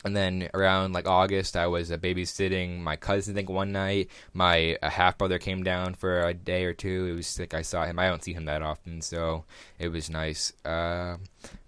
and 0.05 0.15
then 0.15 0.49
around 0.53 0.93
like 0.93 1.07
August, 1.07 1.57
I 1.57 1.67
was 1.67 1.91
uh, 1.91 1.97
babysitting 1.97 2.79
my 2.79 2.95
cousin. 2.95 3.33
I 3.33 3.35
think 3.35 3.49
one 3.49 3.71
night, 3.71 4.09
my 4.33 4.77
half 4.83 5.17
brother 5.17 5.39
came 5.39 5.63
down 5.63 5.95
for 5.95 6.21
a 6.21 6.33
day 6.33 6.65
or 6.65 6.73
two. 6.73 7.07
It 7.11 7.15
was 7.15 7.39
like 7.39 7.53
I 7.53 7.63
saw 7.63 7.85
him. 7.85 7.99
I 7.99 8.07
don't 8.07 8.23
see 8.23 8.33
him 8.33 8.45
that 8.45 8.61
often, 8.61 9.01
so 9.01 9.45
it 9.79 9.89
was 9.89 10.09
nice. 10.09 10.53
Uh, 10.63 11.17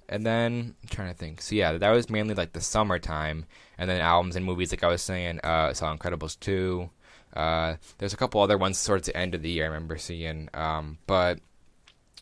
and 0.07 0.25
then 0.25 0.75
I'm 0.83 0.89
trying 0.89 1.11
to 1.11 1.17
think. 1.17 1.41
So 1.41 1.55
yeah, 1.55 1.77
that 1.77 1.89
was 1.91 2.09
mainly 2.09 2.35
like 2.35 2.53
the 2.53 2.61
summertime, 2.61 3.45
and 3.77 3.89
then 3.89 4.01
albums 4.01 4.35
and 4.35 4.45
movies. 4.45 4.71
Like 4.71 4.83
I 4.83 4.87
was 4.89 5.01
saying, 5.01 5.39
uh, 5.43 5.73
saw 5.73 5.95
Incredibles 5.95 6.39
two. 6.39 6.89
Uh, 7.33 7.75
there's 7.97 8.13
a 8.13 8.17
couple 8.17 8.41
other 8.41 8.57
ones 8.57 8.83
towards 8.83 9.07
the 9.07 9.17
end 9.17 9.35
of 9.35 9.41
the 9.41 9.49
year. 9.49 9.65
I 9.65 9.67
remember 9.67 9.97
seeing, 9.97 10.49
um, 10.53 10.97
but 11.07 11.39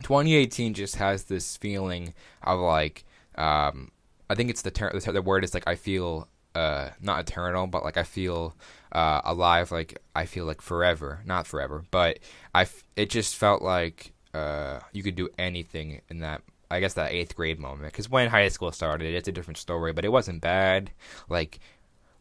2018 0.03 0.73
just 0.73 0.97
has 0.97 1.25
this 1.25 1.57
feeling 1.57 2.13
of 2.43 2.59
like 2.59 3.05
um, 3.35 3.91
I 4.29 4.35
think 4.35 4.49
it's 4.49 4.61
the 4.61 4.71
ter- 4.71 4.97
the 4.99 5.21
word 5.21 5.43
is 5.43 5.53
like 5.53 5.67
I 5.67 5.75
feel 5.75 6.27
uh 6.55 6.89
not 7.01 7.19
eternal, 7.19 7.67
but 7.67 7.83
like 7.83 7.97
I 7.97 8.03
feel 8.03 8.55
uh 8.91 9.21
alive, 9.23 9.71
like 9.71 9.99
I 10.15 10.25
feel 10.25 10.45
like 10.45 10.61
forever, 10.61 11.21
not 11.25 11.47
forever, 11.47 11.83
but 11.91 12.19
I 12.53 12.63
f- 12.63 12.83
it 12.95 13.09
just 13.09 13.35
felt 13.35 13.61
like 13.61 14.13
uh 14.33 14.79
you 14.93 15.03
could 15.03 15.15
do 15.15 15.29
anything 15.37 16.01
in 16.09 16.19
that 16.19 16.41
I 16.69 16.79
guess 16.81 16.95
that 16.95 17.13
eighth 17.13 17.35
grade 17.35 17.59
moment 17.59 17.91
because 17.93 18.09
when 18.09 18.29
high 18.29 18.49
school 18.49 18.71
started, 18.71 19.13
it's 19.13 19.27
a 19.27 19.31
different 19.31 19.57
story, 19.57 19.93
but 19.93 20.03
it 20.03 20.11
wasn't 20.11 20.41
bad. 20.41 20.91
Like 21.29 21.59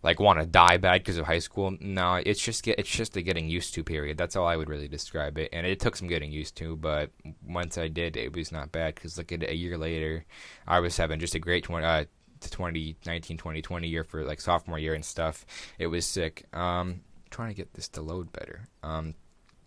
like 0.03 0.21
want 0.21 0.39
to 0.39 0.47
die 0.47 0.77
bad 0.77 1.01
because 1.01 1.19
of 1.19 1.27
high 1.27 1.39
school. 1.39 1.77
No, 1.81 2.15
it's 2.15 2.41
just 2.41 2.63
get 2.63 2.79
it's 2.79 2.89
just 2.89 3.17
a 3.17 3.23
getting 3.23 3.49
used 3.49 3.75
to 3.75 3.85
period. 3.85 4.19
That's 4.19 4.37
all 4.37 4.47
I 4.47 4.57
would 4.57 4.69
really 4.69 4.89
describe 4.89 5.39
it. 5.39 5.51
And 5.53 5.67
it 5.67 5.81
took 5.81 5.97
some 5.97 6.09
getting 6.09 6.33
used 6.33 6.57
to, 6.57 6.77
but 6.77 7.11
once 7.47 7.79
I 7.79 7.89
did, 7.89 8.17
it 8.17 8.35
was 8.35 8.53
not 8.53 8.73
bad 8.73 8.95
because 8.95 9.19
at 9.19 9.31
a 9.31 9.55
year 9.55 9.77
later, 9.79 10.25
I 10.67 10.81
was 10.81 10.97
having 10.97 11.21
just 11.21 11.35
a 11.35 11.39
great 11.39 11.65
20, 11.65 11.85
uh, 11.85 12.05
2019 12.41 13.37
2020 13.37 13.89
year 13.89 14.05
for 14.05 14.25
like 14.25 14.41
sophomore 14.41 14.79
year 14.79 14.95
and 14.95 15.05
stuff. 15.05 15.45
It 15.79 15.89
was 15.89 16.07
sick. 16.07 16.45
Um, 16.53 17.01
trying 17.31 17.49
to 17.49 17.55
get 17.55 17.75
this 17.75 17.89
to 17.89 18.03
load 18.03 18.33
better. 18.33 18.69
Um, 18.83 19.15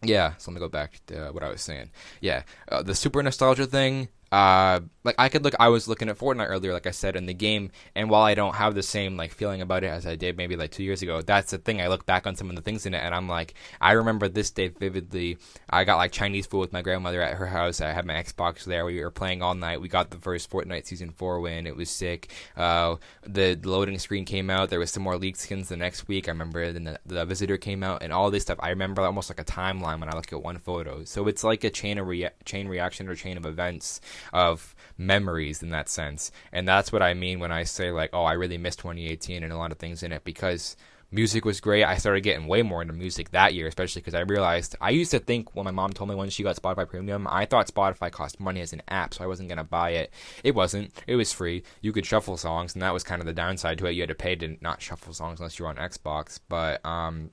yeah, 0.01 0.33
so 0.37 0.51
let 0.51 0.55
me 0.55 0.59
go 0.59 0.69
back 0.69 1.01
to 1.07 1.29
what 1.31 1.43
I 1.43 1.49
was 1.49 1.61
saying. 1.61 1.91
Yeah, 2.21 2.43
uh, 2.69 2.81
the 2.81 2.95
super 2.95 3.21
nostalgia 3.21 3.65
thing 3.65 4.07
uh, 4.31 4.81
like 5.03 5.15
I 5.17 5.29
could 5.29 5.43
look. 5.43 5.55
I 5.59 5.69
was 5.69 5.87
looking 5.87 6.09
at 6.09 6.17
Fortnite 6.17 6.49
earlier, 6.49 6.73
like 6.73 6.85
I 6.85 6.91
said 6.91 7.15
in 7.15 7.25
the 7.25 7.33
game, 7.33 7.71
and 7.95 8.09
while 8.09 8.21
I 8.23 8.35
don't 8.35 8.55
have 8.55 8.75
the 8.75 8.83
same 8.83 9.17
like 9.17 9.31
feeling 9.31 9.61
about 9.61 9.83
it 9.83 9.87
as 9.87 10.05
I 10.05 10.15
did 10.15 10.37
maybe 10.37 10.55
like 10.55 10.71
two 10.71 10.83
years 10.83 11.01
ago, 11.01 11.21
that's 11.21 11.51
the 11.51 11.57
thing. 11.57 11.81
I 11.81 11.87
look 11.87 12.05
back 12.05 12.27
on 12.27 12.35
some 12.35 12.49
of 12.49 12.55
the 12.55 12.61
things 12.61 12.85
in 12.85 12.93
it, 12.93 12.99
and 12.99 13.15
I'm 13.15 13.27
like, 13.27 13.55
I 13.81 13.93
remember 13.93 14.27
this 14.27 14.51
day 14.51 14.67
vividly. 14.67 15.37
I 15.69 15.83
got 15.83 15.97
like 15.97 16.11
Chinese 16.11 16.45
food 16.45 16.59
with 16.59 16.73
my 16.73 16.81
grandmother 16.81 17.21
at 17.21 17.37
her 17.37 17.47
house. 17.47 17.81
I 17.81 17.91
had 17.91 18.05
my 18.05 18.13
Xbox 18.13 18.65
there. 18.65 18.85
We 18.85 19.01
were 19.01 19.09
playing 19.09 19.41
all 19.41 19.55
night. 19.55 19.81
We 19.81 19.87
got 19.89 20.11
the 20.11 20.17
first 20.17 20.49
Fortnite 20.49 20.85
season 20.85 21.09
four 21.09 21.39
win. 21.39 21.65
It 21.65 21.75
was 21.75 21.89
sick. 21.89 22.31
Uh, 22.55 22.97
the 23.23 23.59
loading 23.63 23.97
screen 23.97 24.25
came 24.25 24.49
out. 24.49 24.69
There 24.69 24.79
was 24.79 24.91
some 24.91 25.03
more 25.03 25.17
leaked 25.17 25.39
skins 25.39 25.69
the 25.69 25.77
next 25.77 26.07
week. 26.07 26.27
I 26.27 26.31
remember 26.31 26.71
then 26.71 26.83
the, 26.83 26.99
the 27.05 27.25
visitor 27.25 27.57
came 27.57 27.83
out, 27.83 28.03
and 28.03 28.13
all 28.13 28.29
this 28.29 28.43
stuff. 28.43 28.59
I 28.61 28.69
remember 28.69 29.01
almost 29.01 29.29
like 29.29 29.41
a 29.41 29.45
timeline 29.45 29.99
when 29.99 30.09
I 30.09 30.15
look 30.15 30.31
at 30.31 30.43
one 30.43 30.59
photo. 30.59 31.03
So 31.05 31.27
it's 31.27 31.43
like 31.43 31.63
a 31.63 31.69
chain 31.71 31.97
of 31.97 32.07
rea- 32.07 32.29
chain 32.45 32.67
reaction 32.67 33.07
or 33.07 33.15
chain 33.15 33.37
of 33.37 33.45
events 33.45 34.01
of 34.33 34.75
memories 34.97 35.63
in 35.63 35.69
that 35.69 35.89
sense. 35.89 36.31
And 36.51 36.67
that's 36.67 36.91
what 36.91 37.01
I 37.01 37.13
mean 37.13 37.39
when 37.39 37.51
I 37.51 37.63
say 37.63 37.91
like, 37.91 38.11
oh, 38.13 38.23
I 38.23 38.33
really 38.33 38.57
miss 38.57 38.75
2018 38.75 39.43
and 39.43 39.53
a 39.53 39.57
lot 39.57 39.71
of 39.71 39.79
things 39.79 40.03
in 40.03 40.11
it 40.11 40.23
because 40.23 40.75
music 41.11 41.45
was 41.45 41.59
great. 41.59 41.83
I 41.83 41.97
started 41.97 42.21
getting 42.21 42.47
way 42.47 42.61
more 42.61 42.81
into 42.81 42.93
music 42.93 43.31
that 43.31 43.53
year, 43.53 43.67
especially 43.67 44.01
because 44.01 44.13
I 44.13 44.21
realized 44.21 44.75
I 44.79 44.91
used 44.91 45.11
to 45.11 45.19
think 45.19 45.55
when 45.55 45.65
my 45.65 45.71
mom 45.71 45.93
told 45.93 46.09
me 46.09 46.15
when 46.15 46.29
she 46.29 46.43
got 46.43 46.55
Spotify 46.55 46.87
Premium, 46.87 47.27
I 47.29 47.45
thought 47.45 47.67
Spotify 47.67 48.11
cost 48.11 48.39
money 48.39 48.61
as 48.61 48.73
an 48.73 48.81
app, 48.87 49.13
so 49.13 49.23
I 49.23 49.27
wasn't 49.27 49.49
gonna 49.49 49.63
buy 49.63 49.91
it. 49.91 50.13
It 50.43 50.55
wasn't. 50.55 50.91
It 51.07 51.15
was 51.15 51.33
free. 51.33 51.63
You 51.81 51.91
could 51.91 52.05
shuffle 52.05 52.37
songs, 52.37 52.73
and 52.73 52.81
that 52.81 52.93
was 52.93 53.03
kind 53.03 53.21
of 53.21 53.25
the 53.25 53.33
downside 53.33 53.77
to 53.79 53.87
it. 53.87 53.91
You 53.91 54.01
had 54.01 54.09
to 54.09 54.15
pay 54.15 54.35
to 54.35 54.57
not 54.61 54.81
shuffle 54.81 55.13
songs 55.13 55.39
unless 55.39 55.57
you 55.57 55.65
were 55.65 55.71
on 55.71 55.77
Xbox. 55.77 56.39
But 56.47 56.85
um, 56.85 57.31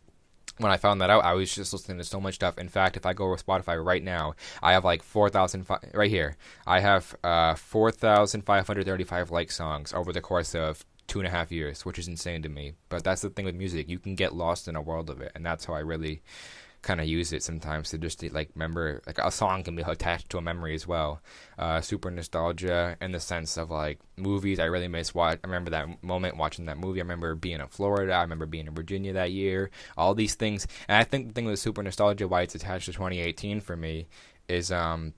when 0.58 0.72
I 0.72 0.76
found 0.76 1.00
that 1.00 1.10
out, 1.10 1.24
I 1.24 1.34
was 1.34 1.54
just 1.54 1.72
listening 1.72 1.98
to 1.98 2.04
so 2.04 2.20
much 2.20 2.34
stuff. 2.36 2.58
In 2.58 2.68
fact, 2.68 2.96
if 2.96 3.04
I 3.04 3.12
go 3.12 3.30
with 3.30 3.44
Spotify 3.46 3.82
right 3.82 4.02
now, 4.02 4.34
I 4.62 4.72
have 4.72 4.84
like 4.84 5.02
4,000, 5.02 5.66
right 5.94 6.10
here, 6.10 6.36
I 6.66 6.80
have 6.80 7.14
uh, 7.22 7.54
4,535 7.54 9.30
like 9.30 9.50
songs 9.50 9.92
over 9.92 10.12
the 10.12 10.20
course 10.20 10.54
of 10.54 10.84
two 11.06 11.20
and 11.20 11.28
a 11.28 11.30
half 11.30 11.52
years, 11.52 11.84
which 11.84 11.98
is 11.98 12.08
insane 12.08 12.42
to 12.42 12.48
me. 12.48 12.72
But 12.88 13.04
that's 13.04 13.22
the 13.22 13.30
thing 13.30 13.44
with 13.44 13.54
music. 13.54 13.88
You 13.88 13.98
can 13.98 14.14
get 14.14 14.34
lost 14.34 14.68
in 14.68 14.76
a 14.76 14.82
world 14.82 15.10
of 15.10 15.20
it. 15.20 15.32
And 15.34 15.44
that's 15.44 15.64
how 15.66 15.74
I 15.74 15.80
really 15.80 16.22
kind 16.86 17.00
of 17.00 17.06
use 17.08 17.32
it 17.32 17.42
sometimes 17.42 17.90
to 17.90 17.98
just 17.98 18.22
like 18.32 18.48
remember 18.54 19.02
like 19.08 19.18
a 19.18 19.28
song 19.28 19.64
can 19.64 19.74
be 19.74 19.82
attached 19.82 20.30
to 20.30 20.38
a 20.38 20.40
memory 20.40 20.72
as 20.72 20.86
well. 20.86 21.20
Uh, 21.58 21.80
super 21.80 22.12
nostalgia 22.12 22.96
in 23.00 23.10
the 23.10 23.18
sense 23.18 23.56
of 23.56 23.70
like 23.70 23.98
movies 24.16 24.60
i 24.60 24.64
really 24.64 24.86
miss 24.88 25.14
watch 25.14 25.38
i 25.42 25.46
remember 25.46 25.70
that 25.70 26.02
moment 26.02 26.36
watching 26.36 26.66
that 26.66 26.78
movie. 26.78 27.00
I 27.00 27.02
remember 27.02 27.34
being 27.34 27.60
in 27.60 27.66
florida 27.66 28.12
i 28.12 28.22
remember 28.22 28.46
being 28.46 28.66
in 28.66 28.74
virginia 28.74 29.12
that 29.14 29.32
year 29.32 29.70
all 29.96 30.14
these 30.14 30.36
things. 30.36 30.66
And 30.86 30.96
i 30.96 31.02
think 31.02 31.28
the 31.28 31.34
thing 31.34 31.46
with 31.46 31.58
super 31.58 31.82
nostalgia 31.82 32.28
why 32.28 32.42
it's 32.42 32.54
attached 32.54 32.86
to 32.86 32.92
2018 32.92 33.60
for 33.60 33.76
me 33.76 34.06
is 34.48 34.70
um 34.70 35.12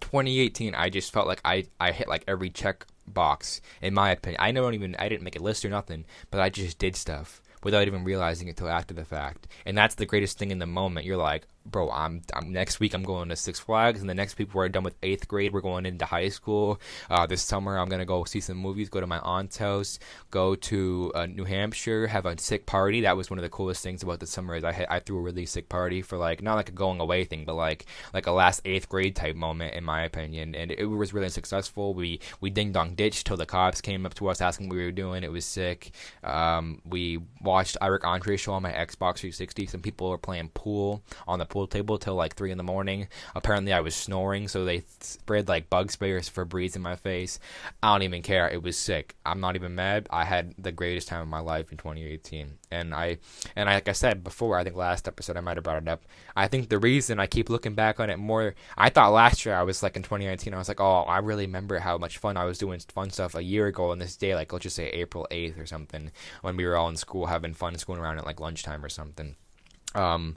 2018 0.00 0.74
i 0.74 0.90
just 0.90 1.12
felt 1.12 1.28
like 1.28 1.40
i 1.44 1.64
i 1.78 1.92
hit 1.92 2.08
like 2.08 2.24
every 2.26 2.50
check 2.50 2.86
box 3.06 3.60
in 3.80 3.94
my 3.94 4.10
opinion. 4.10 4.40
I 4.40 4.50
don't 4.52 4.74
even 4.74 4.96
i 4.98 5.08
didn't 5.08 5.22
make 5.22 5.38
a 5.38 5.42
list 5.42 5.64
or 5.64 5.70
nothing 5.70 6.04
but 6.30 6.40
i 6.40 6.48
just 6.50 6.78
did 6.78 6.96
stuff 6.96 7.40
without 7.62 7.86
even 7.86 8.04
realizing 8.04 8.48
it 8.48 8.56
till 8.56 8.68
after 8.68 8.94
the 8.94 9.04
fact. 9.04 9.48
And 9.66 9.76
that's 9.76 9.94
the 9.94 10.06
greatest 10.06 10.38
thing 10.38 10.50
in 10.50 10.58
the 10.58 10.66
moment. 10.66 11.06
You're 11.06 11.16
like, 11.16 11.46
bro, 11.70 11.90
I'm, 11.90 12.22
I'm 12.34 12.52
next 12.52 12.80
week 12.80 12.94
I'm 12.94 13.02
going 13.02 13.28
to 13.28 13.36
Six 13.36 13.58
Flags, 13.58 14.00
and 14.00 14.08
the 14.08 14.14
next 14.14 14.38
week 14.38 14.54
we're 14.54 14.68
done 14.68 14.84
with 14.84 14.96
eighth 15.02 15.28
grade. 15.28 15.52
We're 15.52 15.60
going 15.60 15.86
into 15.86 16.04
high 16.04 16.28
school. 16.28 16.80
Uh, 17.10 17.26
this 17.26 17.42
summer 17.42 17.78
I'm 17.78 17.88
gonna 17.88 18.04
go 18.04 18.24
see 18.24 18.40
some 18.40 18.56
movies, 18.56 18.88
go 18.88 19.00
to 19.00 19.06
my 19.06 19.18
aunt's 19.20 19.56
house, 19.56 19.98
go 20.30 20.54
to 20.54 21.12
uh, 21.14 21.26
New 21.26 21.44
Hampshire, 21.44 22.06
have 22.06 22.26
a 22.26 22.38
sick 22.38 22.66
party. 22.66 23.02
That 23.02 23.16
was 23.16 23.30
one 23.30 23.38
of 23.38 23.42
the 23.42 23.48
coolest 23.48 23.82
things 23.82 24.02
about 24.02 24.20
the 24.20 24.26
summer 24.26 24.56
is 24.56 24.64
I 24.64 24.86
I 24.88 25.00
threw 25.00 25.18
a 25.18 25.22
really 25.22 25.46
sick 25.46 25.68
party 25.68 26.02
for 26.02 26.18
like 26.18 26.42
not 26.42 26.54
like 26.54 26.68
a 26.68 26.72
going 26.72 27.00
away 27.00 27.24
thing, 27.24 27.44
but 27.44 27.54
like 27.54 27.86
like 28.14 28.26
a 28.26 28.32
last 28.32 28.62
eighth 28.64 28.88
grade 28.88 29.16
type 29.16 29.36
moment 29.36 29.74
in 29.74 29.84
my 29.84 30.02
opinion, 30.02 30.54
and 30.54 30.70
it 30.70 30.86
was 30.86 31.12
really 31.12 31.28
successful. 31.28 31.94
We 31.94 32.20
we 32.40 32.50
ding 32.50 32.72
dong 32.72 32.94
ditched 32.94 33.26
till 33.26 33.36
the 33.36 33.46
cops 33.46 33.80
came 33.80 34.06
up 34.06 34.14
to 34.14 34.28
us 34.28 34.40
asking 34.40 34.68
what 34.68 34.76
we 34.76 34.84
were 34.84 34.92
doing. 34.92 35.24
It 35.24 35.32
was 35.32 35.44
sick. 35.44 35.90
Um, 36.24 36.80
we 36.84 37.18
watched 37.42 37.76
Eric 37.80 38.04
Andre 38.04 38.36
show 38.36 38.52
on 38.52 38.62
my 38.62 38.72
Xbox 38.72 39.18
360. 39.18 39.66
Some 39.66 39.80
people 39.80 40.10
were 40.10 40.18
playing 40.18 40.50
pool 40.50 41.02
on 41.26 41.38
the 41.38 41.46
pool 41.46 41.57
table 41.66 41.98
till 41.98 42.14
like 42.14 42.34
three 42.34 42.50
in 42.50 42.58
the 42.58 42.64
morning. 42.64 43.08
Apparently, 43.34 43.72
I 43.72 43.80
was 43.80 43.94
snoring, 43.94 44.48
so 44.48 44.64
they 44.64 44.84
spread 45.00 45.48
like 45.48 45.70
bug 45.70 45.88
sprayers 45.88 46.30
Febreze 46.30 46.76
in 46.76 46.82
my 46.82 46.96
face. 46.96 47.38
I 47.82 47.94
don't 47.94 48.02
even 48.02 48.22
care. 48.22 48.48
It 48.48 48.62
was 48.62 48.76
sick. 48.76 49.16
I'm 49.24 49.40
not 49.40 49.56
even 49.56 49.74
mad. 49.74 50.06
I 50.10 50.24
had 50.24 50.54
the 50.58 50.72
greatest 50.72 51.08
time 51.08 51.22
of 51.22 51.28
my 51.28 51.40
life 51.40 51.70
in 51.70 51.78
2018, 51.78 52.58
and 52.70 52.94
I 52.94 53.18
and 53.56 53.68
I, 53.68 53.74
like 53.74 53.88
I 53.88 53.92
said 53.92 54.24
before, 54.24 54.58
I 54.58 54.64
think 54.64 54.76
last 54.76 55.08
episode 55.08 55.36
I 55.36 55.40
might 55.40 55.56
have 55.56 55.64
brought 55.64 55.82
it 55.82 55.88
up. 55.88 56.04
I 56.36 56.48
think 56.48 56.68
the 56.68 56.78
reason 56.78 57.18
I 57.18 57.26
keep 57.26 57.50
looking 57.50 57.74
back 57.74 58.00
on 58.00 58.10
it 58.10 58.18
more, 58.18 58.54
I 58.76 58.90
thought 58.90 59.12
last 59.12 59.44
year 59.44 59.54
I 59.54 59.62
was 59.62 59.82
like 59.82 59.96
in 59.96 60.02
2019, 60.02 60.54
I 60.54 60.58
was 60.58 60.68
like, 60.68 60.80
oh, 60.80 61.00
I 61.02 61.18
really 61.18 61.46
remember 61.46 61.78
how 61.78 61.98
much 61.98 62.18
fun 62.18 62.36
I 62.36 62.44
was 62.44 62.58
doing 62.58 62.78
fun 62.80 63.10
stuff 63.10 63.34
a 63.34 63.42
year 63.42 63.66
ago 63.66 63.90
on 63.90 63.98
this 63.98 64.16
day, 64.16 64.34
like 64.34 64.52
let's 64.52 64.62
just 64.62 64.76
say 64.76 64.88
April 64.90 65.26
8th 65.30 65.60
or 65.60 65.66
something, 65.66 66.10
when 66.42 66.56
we 66.56 66.66
were 66.66 66.76
all 66.76 66.88
in 66.88 66.96
school 66.96 67.26
having 67.26 67.54
fun, 67.54 67.76
schooling 67.76 68.00
around 68.00 68.18
at 68.18 68.26
like 68.26 68.40
lunchtime 68.40 68.84
or 68.84 68.88
something. 68.88 69.36
Um, 69.94 70.36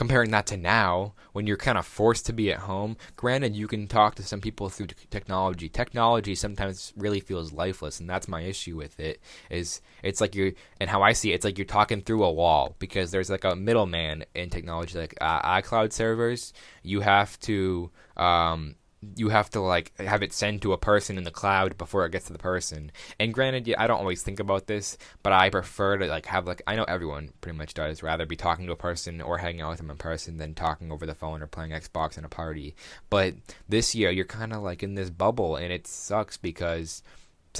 comparing 0.00 0.30
that 0.30 0.46
to 0.46 0.56
now 0.56 1.12
when 1.34 1.46
you're 1.46 1.58
kind 1.58 1.76
of 1.76 1.84
forced 1.84 2.24
to 2.24 2.32
be 2.32 2.50
at 2.50 2.60
home 2.60 2.96
granted 3.16 3.54
you 3.54 3.66
can 3.66 3.86
talk 3.86 4.14
to 4.14 4.22
some 4.22 4.40
people 4.40 4.70
through 4.70 4.86
technology. 5.10 5.68
Technology 5.68 6.34
sometimes 6.34 6.94
really 6.96 7.20
feels 7.20 7.52
lifeless 7.52 8.00
and 8.00 8.08
that's 8.08 8.26
my 8.26 8.40
issue 8.40 8.74
with 8.74 8.98
it 8.98 9.20
is 9.50 9.82
it's 10.02 10.18
like 10.22 10.34
you're 10.34 10.52
and 10.80 10.88
how 10.88 11.02
i 11.02 11.12
see 11.12 11.32
it 11.32 11.34
it's 11.34 11.44
like 11.44 11.58
you're 11.58 11.66
talking 11.66 12.00
through 12.00 12.24
a 12.24 12.32
wall 12.32 12.76
because 12.78 13.10
there's 13.10 13.28
like 13.28 13.44
a 13.44 13.54
middleman 13.54 14.24
in 14.34 14.48
technology 14.48 14.98
like 14.98 15.14
uh, 15.20 15.42
icloud 15.42 15.92
servers. 15.92 16.52
You 16.82 17.00
have 17.00 17.38
to 17.40 17.90
um, 18.16 18.76
you 19.16 19.30
have 19.30 19.48
to 19.50 19.60
like 19.60 19.92
have 19.98 20.22
it 20.22 20.32
sent 20.32 20.60
to 20.62 20.72
a 20.72 20.78
person 20.78 21.16
in 21.16 21.24
the 21.24 21.30
cloud 21.30 21.78
before 21.78 22.04
it 22.04 22.12
gets 22.12 22.26
to 22.26 22.32
the 22.32 22.38
person. 22.38 22.92
And 23.18 23.32
granted, 23.32 23.66
yeah, 23.66 23.82
I 23.82 23.86
don't 23.86 24.00
always 24.00 24.22
think 24.22 24.40
about 24.40 24.66
this, 24.66 24.98
but 25.22 25.32
I 25.32 25.48
prefer 25.48 25.96
to 25.96 26.06
like 26.06 26.26
have 26.26 26.46
like 26.46 26.62
I 26.66 26.76
know 26.76 26.84
everyone 26.84 27.30
pretty 27.40 27.56
much 27.56 27.74
does 27.74 28.02
rather 28.02 28.26
be 28.26 28.36
talking 28.36 28.66
to 28.66 28.72
a 28.72 28.76
person 28.76 29.20
or 29.22 29.38
hanging 29.38 29.62
out 29.62 29.70
with 29.70 29.78
them 29.78 29.90
in 29.90 29.96
person 29.96 30.36
than 30.36 30.54
talking 30.54 30.92
over 30.92 31.06
the 31.06 31.14
phone 31.14 31.42
or 31.42 31.46
playing 31.46 31.70
Xbox 31.70 32.18
in 32.18 32.24
a 32.24 32.28
party. 32.28 32.74
But 33.08 33.34
this 33.68 33.94
year, 33.94 34.10
you're 34.10 34.26
kind 34.26 34.52
of 34.52 34.62
like 34.62 34.82
in 34.82 34.94
this 34.94 35.10
bubble, 35.10 35.56
and 35.56 35.72
it 35.72 35.86
sucks 35.86 36.36
because. 36.36 37.02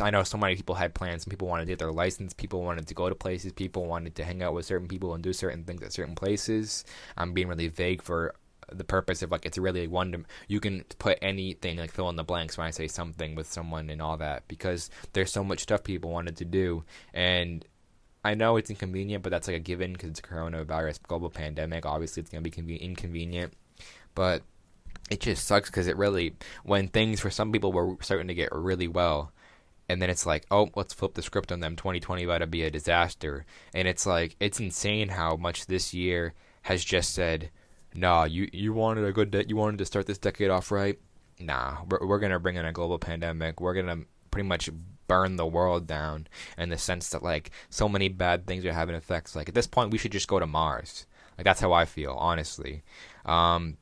I 0.00 0.11
know 0.11 0.22
so 0.22 0.38
many 0.38 0.55
people 0.55 0.76
had 0.76 0.94
plans. 0.94 1.24
Some 1.24 1.31
people 1.31 1.48
wanted 1.48 1.64
to 1.64 1.72
get 1.72 1.81
their 1.81 1.90
license. 1.90 2.33
People 2.33 2.62
wanted 2.62 2.87
to 2.87 2.94
go 2.94 3.09
to 3.09 3.14
places. 3.16 3.50
People 3.50 3.87
wanted 3.87 4.14
to 4.14 4.24
hang 4.24 4.40
out 4.40 4.55
with 4.55 4.64
certain 4.64 4.87
people 4.87 5.14
and 5.14 5.22
do 5.22 5.33
certain 5.33 5.64
things 5.64 5.83
at 5.83 5.92
certain 5.92 6.14
places. 6.14 6.85
I'm 7.16 7.33
being 7.33 7.48
really 7.48 7.66
vague 7.66 8.00
for 8.00 8.37
the 8.72 8.85
purpose 8.85 9.22
of 9.22 9.30
like 9.30 9.46
it's 9.46 9.59
really 9.59 9.87
one 9.87 10.26
you 10.48 10.61
can 10.61 10.85
put 10.98 11.18
anything 11.22 11.78
like 11.78 11.90
fill 11.90 12.09
in 12.09 12.16
the 12.16 12.24
blanks 12.24 12.56
when 12.56 12.66
I 12.66 12.70
say 12.70 12.88
something 12.88 13.35
with 13.35 13.50
someone 13.50 13.90
and 13.90 14.00
all 14.00 14.16
that 14.18 14.46
because 14.48 14.90
there's 15.12 15.33
so 15.33 15.44
much 15.44 15.61
stuff 15.61 15.85
people 15.85 16.11
wanted 16.11 16.37
to 16.37 16.44
do 16.44 16.85
and 17.14 17.64
I 18.22 18.35
know 18.35 18.59
it's 18.59 18.68
inconvenient, 18.68 19.22
but 19.22 19.30
that's 19.30 19.48
like 19.48 19.56
a 19.56 19.61
given 19.61 19.94
because 19.94 20.11
it's 20.11 20.20
a 20.20 20.22
coronavirus 20.22 21.02
global 21.04 21.30
pandemic. 21.30 21.87
Obviously, 21.87 22.20
it's 22.20 22.30
gonna 22.30 22.42
be 22.42 22.50
conven- 22.50 22.78
inconvenient, 22.78 23.54
but 24.14 24.42
it 25.11 25.20
just 25.20 25.46
sucks 25.46 25.70
because 25.70 25.87
it 25.87 25.96
really 25.96 26.37
when 26.62 26.88
things 26.88 27.20
for 27.20 27.30
some 27.30 27.50
people 27.50 27.72
were 27.72 27.96
starting 28.02 28.28
to 28.28 28.35
get 28.35 28.52
really 28.52 28.88
well 28.88 29.33
and 29.90 30.00
then 30.00 30.09
it's 30.09 30.24
like, 30.24 30.46
oh, 30.52 30.70
let's 30.76 30.94
flip 30.94 31.14
the 31.14 31.22
script 31.22 31.50
on 31.50 31.59
them. 31.59 31.74
2020 31.74 32.22
about 32.22 32.38
to 32.38 32.46
be 32.46 32.62
a 32.62 32.70
disaster, 32.70 33.44
and 33.74 33.88
it's 33.88 34.06
like 34.06 34.37
it's 34.38 34.61
insane 34.61 35.09
how 35.09 35.35
much 35.35 35.66
this 35.66 35.92
year 35.92 36.33
has 36.62 36.85
just 36.85 37.12
said, 37.12 37.50
nah, 37.94 38.24
you 38.24 38.48
you 38.53 38.72
wanted 38.72 39.05
a 39.05 39.12
good 39.12 39.31
de- 39.31 39.48
you 39.48 39.57
wanted 39.57 39.79
to 39.79 39.87
start 39.87 40.07
this 40.07 40.18
decade 40.18 40.50
off 40.50 40.70
right. 40.70 40.98
Nah, 41.38 41.79
we're, 41.88 42.07
we're 42.07 42.18
gonna 42.18 42.40
bring 42.40 42.57
in 42.57 42.64
a 42.64 42.72
global 42.72 42.98
pandemic. 42.98 43.61
We're 43.61 43.74
gonna 43.74 44.05
pretty 44.31 44.48
much 44.48 44.70
burn 45.07 45.37
the 45.37 45.46
world 45.46 45.87
down 45.87 46.29
in 46.57 46.68
the 46.68 46.79
sense 46.79 47.09
that 47.11 47.22
like 47.22 47.50
so 47.68 47.88
many 47.88 48.09
bad 48.09 48.46
things 48.46 48.64
are 48.64 48.72
having 48.72 48.94
effects. 48.94 49.35
Like 49.35 49.48
at 49.48 49.55
this 49.55 49.66
point, 49.66 49.90
we 49.90 49.98
should 49.98 50.12
just 50.12 50.29
go 50.29 50.38
to 50.38 50.46
Mars. 50.46 51.07
Like 51.37 51.44
that's 51.44 51.61
how 51.61 51.72
I 51.72 51.85
feel, 51.85 52.12
honestly. 52.12 52.83
Um, 53.24 53.76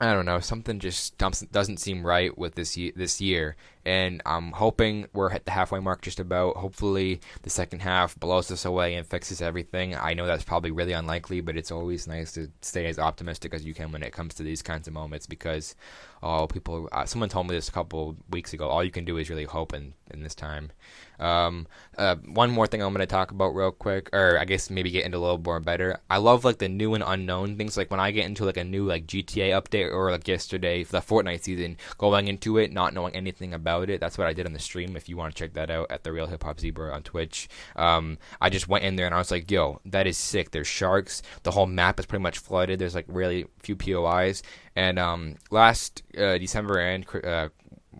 I 0.00 0.12
don't 0.12 0.26
know. 0.26 0.40
Something 0.40 0.80
just 0.80 1.18
doesn't 1.18 1.78
seem 1.78 2.04
right 2.04 2.36
with 2.36 2.56
this 2.56 2.78
this 2.96 3.20
year, 3.20 3.56
and 3.84 4.22
I'm 4.24 4.52
hoping 4.52 5.06
we're 5.12 5.30
at 5.30 5.44
the 5.44 5.50
halfway 5.50 5.80
mark 5.80 6.02
just 6.02 6.20
about. 6.20 6.56
Hopefully, 6.56 7.20
the 7.42 7.50
second 7.50 7.80
half 7.80 8.18
blows 8.18 8.50
us 8.50 8.64
away 8.64 8.94
and 8.94 9.06
fixes 9.06 9.42
everything. 9.42 9.94
I 9.94 10.14
know 10.14 10.26
that's 10.26 10.44
probably 10.44 10.70
really 10.70 10.92
unlikely, 10.92 11.40
but 11.40 11.56
it's 11.56 11.70
always 11.70 12.06
nice 12.06 12.32
to 12.32 12.50
stay 12.62 12.86
as 12.86 12.98
optimistic 12.98 13.52
as 13.52 13.64
you 13.64 13.74
can 13.74 13.92
when 13.92 14.02
it 14.02 14.12
comes 14.12 14.34
to 14.34 14.42
these 14.42 14.62
kinds 14.62 14.88
of 14.88 14.94
moments 14.94 15.26
because, 15.26 15.74
oh, 16.22 16.46
people. 16.46 16.88
Uh, 16.92 17.04
someone 17.04 17.28
told 17.28 17.46
me 17.46 17.54
this 17.54 17.68
a 17.68 17.72
couple 17.72 18.16
weeks 18.30 18.52
ago. 18.52 18.68
All 18.68 18.82
you 18.82 18.90
can 18.90 19.04
do 19.04 19.18
is 19.18 19.28
really 19.28 19.44
hope 19.44 19.74
in 19.74 19.94
in 20.10 20.22
this 20.22 20.34
time. 20.34 20.70
Um, 21.18 21.66
uh, 21.96 22.16
one 22.16 22.50
more 22.50 22.66
thing 22.66 22.82
I'm 22.82 22.92
going 22.92 23.00
to 23.00 23.06
talk 23.06 23.30
about 23.30 23.54
real 23.54 23.70
quick, 23.70 24.10
or 24.12 24.38
I 24.38 24.44
guess 24.44 24.70
maybe 24.70 24.90
get 24.90 25.04
into 25.04 25.18
a 25.18 25.20
little 25.20 25.38
more 25.38 25.60
better. 25.60 25.98
I 26.10 26.18
love 26.18 26.44
like 26.44 26.58
the 26.58 26.68
new 26.68 26.94
and 26.94 27.04
unknown 27.06 27.56
things. 27.56 27.76
Like 27.76 27.90
when 27.90 28.00
I 28.00 28.10
get 28.10 28.26
into 28.26 28.44
like 28.44 28.56
a 28.56 28.64
new 28.64 28.86
like 28.86 29.06
GTA 29.06 29.50
update 29.50 29.92
or 29.92 30.10
like 30.10 30.26
yesterday 30.26 30.84
for 30.84 30.92
the 30.92 31.00
Fortnite 31.00 31.42
season, 31.42 31.76
going 31.98 32.28
into 32.28 32.58
it 32.58 32.72
not 32.72 32.94
knowing 32.94 33.14
anything 33.14 33.52
about 33.54 33.73
it. 33.82 34.00
That's 34.00 34.18
what 34.18 34.26
I 34.26 34.32
did 34.32 34.46
on 34.46 34.52
the 34.52 34.58
stream. 34.58 34.96
If 34.96 35.08
you 35.08 35.16
want 35.16 35.34
to 35.34 35.38
check 35.38 35.54
that 35.54 35.70
out 35.70 35.90
at 35.90 36.04
the 36.04 36.12
Real 36.12 36.26
Hip 36.26 36.42
Hop 36.44 36.60
Zebra 36.60 36.92
on 36.94 37.02
Twitch, 37.02 37.48
um, 37.76 38.18
I 38.40 38.50
just 38.50 38.68
went 38.68 38.84
in 38.84 38.96
there 38.96 39.06
and 39.06 39.14
I 39.14 39.18
was 39.18 39.30
like, 39.30 39.50
"Yo, 39.50 39.80
that 39.86 40.06
is 40.06 40.18
sick." 40.18 40.50
There's 40.50 40.66
sharks. 40.66 41.22
The 41.42 41.50
whole 41.50 41.66
map 41.66 41.98
is 42.00 42.06
pretty 42.06 42.22
much 42.22 42.38
flooded. 42.38 42.78
There's 42.78 42.94
like 42.94 43.06
really 43.08 43.46
few 43.60 43.76
POIs. 43.76 44.42
And 44.76 44.98
um, 44.98 45.36
last 45.50 46.02
uh, 46.18 46.38
December 46.38 46.78
and 46.78 47.06
uh, 47.24 47.48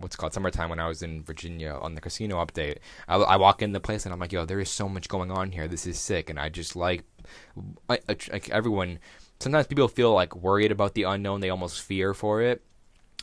what's 0.00 0.16
called 0.16 0.32
summertime 0.32 0.70
when 0.70 0.80
I 0.80 0.88
was 0.88 1.02
in 1.02 1.22
Virginia 1.22 1.78
on 1.80 1.94
the 1.94 2.00
casino 2.00 2.44
update. 2.44 2.78
I, 3.08 3.16
I, 3.16 3.36
walk 3.36 3.62
in 3.62 3.72
the 3.72 3.80
place 3.80 4.04
and 4.04 4.12
I'm 4.12 4.20
like, 4.20 4.32
yo, 4.32 4.44
there 4.44 4.60
is 4.60 4.70
so 4.70 4.88
much 4.88 5.08
going 5.08 5.30
on 5.30 5.52
here. 5.52 5.68
This 5.68 5.86
is 5.86 5.98
sick, 5.98 6.30
and 6.30 6.38
I 6.38 6.48
just 6.48 6.76
like, 6.76 7.04
I, 7.88 7.98
I, 8.08 8.16
like 8.32 8.50
everyone. 8.50 8.98
Sometimes 9.40 9.66
people 9.66 9.88
feel 9.88 10.12
like 10.12 10.34
worried 10.36 10.72
about 10.72 10.94
the 10.94 11.02
unknown. 11.04 11.40
They 11.40 11.50
almost 11.50 11.82
fear 11.82 12.14
for 12.14 12.40
it. 12.40 12.62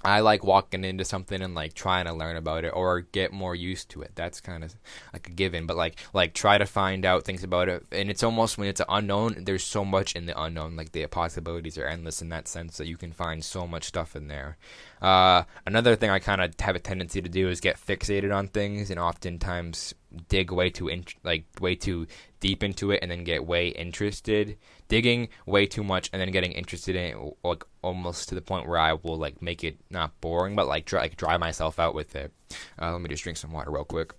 I 0.04 0.22
like 0.22 0.44
walking 0.44 0.84
into 0.84 1.06
something 1.06 1.42
and 1.42 1.56
like 1.56 1.74
trying 1.74 2.06
to 2.06 2.14
learn 2.14 2.36
about 2.36 2.66
it 2.66 2.70
or 2.74 3.02
get 3.02 3.32
more 3.32 3.56
used 3.56 3.90
to 3.90 4.02
it. 4.02 4.12
That's 4.16 4.42
kind 4.42 4.64
of 4.64 4.76
like 5.14 5.28
a 5.28 5.32
given, 5.32 5.66
but 5.66 5.78
like 5.78 6.00
like 6.14 6.34
try 6.34 6.58
to 6.58 6.66
find 6.66 7.06
out 7.06 7.24
things 7.24 7.44
about 7.44 7.70
it. 7.70 7.86
And 7.92 8.10
it's 8.10 8.24
almost 8.24 8.58
when 8.58 8.68
it's 8.68 8.82
unknown, 8.88 9.44
there's 9.44 9.64
so 9.64 9.86
much 9.86 10.16
in 10.16 10.26
the 10.26 10.40
unknown. 10.42 10.76
Like 10.76 10.92
the 10.92 11.06
possibilities 11.08 11.78
are 11.78 11.88
endless 11.88 12.22
in 12.22 12.30
that 12.30 12.48
sense 12.48 12.78
that 12.78 12.88
you 12.88 12.98
can 12.98 13.12
find 13.12 13.44
so 13.44 13.68
much 13.68 13.86
stuff 13.86 14.16
in 14.16 14.28
there. 14.28 14.58
Uh, 15.02 15.44
another 15.66 15.96
thing 15.96 16.10
I 16.10 16.20
kind 16.20 16.42
of 16.42 16.54
have 16.60 16.76
a 16.76 16.80
tendency 16.80 17.22
to 17.22 17.30
do 17.30 17.50
is 17.50 17.60
get 17.60 17.78
fixated 17.78 18.36
on 18.36 18.48
things 18.48 18.92
and 18.92 19.00
oftentimes 19.00 19.96
dig 20.28 20.52
way 20.52 20.70
too 20.70 20.88
in, 20.90 21.06
like 21.24 21.46
way 21.60 21.76
too 21.76 22.06
deep 22.40 22.64
into 22.64 22.92
it 22.92 23.00
and 23.02 23.10
then 23.10 23.24
get 23.24 23.46
way 23.46 23.70
interested 23.70 24.58
digging 24.92 25.30
way 25.46 25.66
too 25.66 25.86
much 25.86 26.10
and 26.12 26.22
then 26.22 26.30
getting 26.32 26.52
interested 26.52 26.98
in 26.98 27.06
it 27.06 27.36
like 27.46 27.64
almost 27.82 28.28
to 28.28 28.36
the 28.36 28.42
point 28.42 28.68
where 28.68 28.78
I 28.78 28.92
will 28.92 29.16
like 29.16 29.42
make 29.42 29.64
it 29.64 29.78
not 29.90 30.20
boring 30.20 30.54
but 30.54 30.68
like 30.68 30.84
dry, 30.84 31.00
like 31.04 31.16
dry 31.16 31.38
myself 31.38 31.80
out 31.80 31.96
with 31.96 32.14
it 32.14 32.34
uh, 32.82 32.92
let 32.92 33.00
me 33.00 33.08
just 33.08 33.24
drink 33.24 33.38
some 33.38 33.54
water 33.54 33.72
real 33.72 33.86
quick 33.86 34.14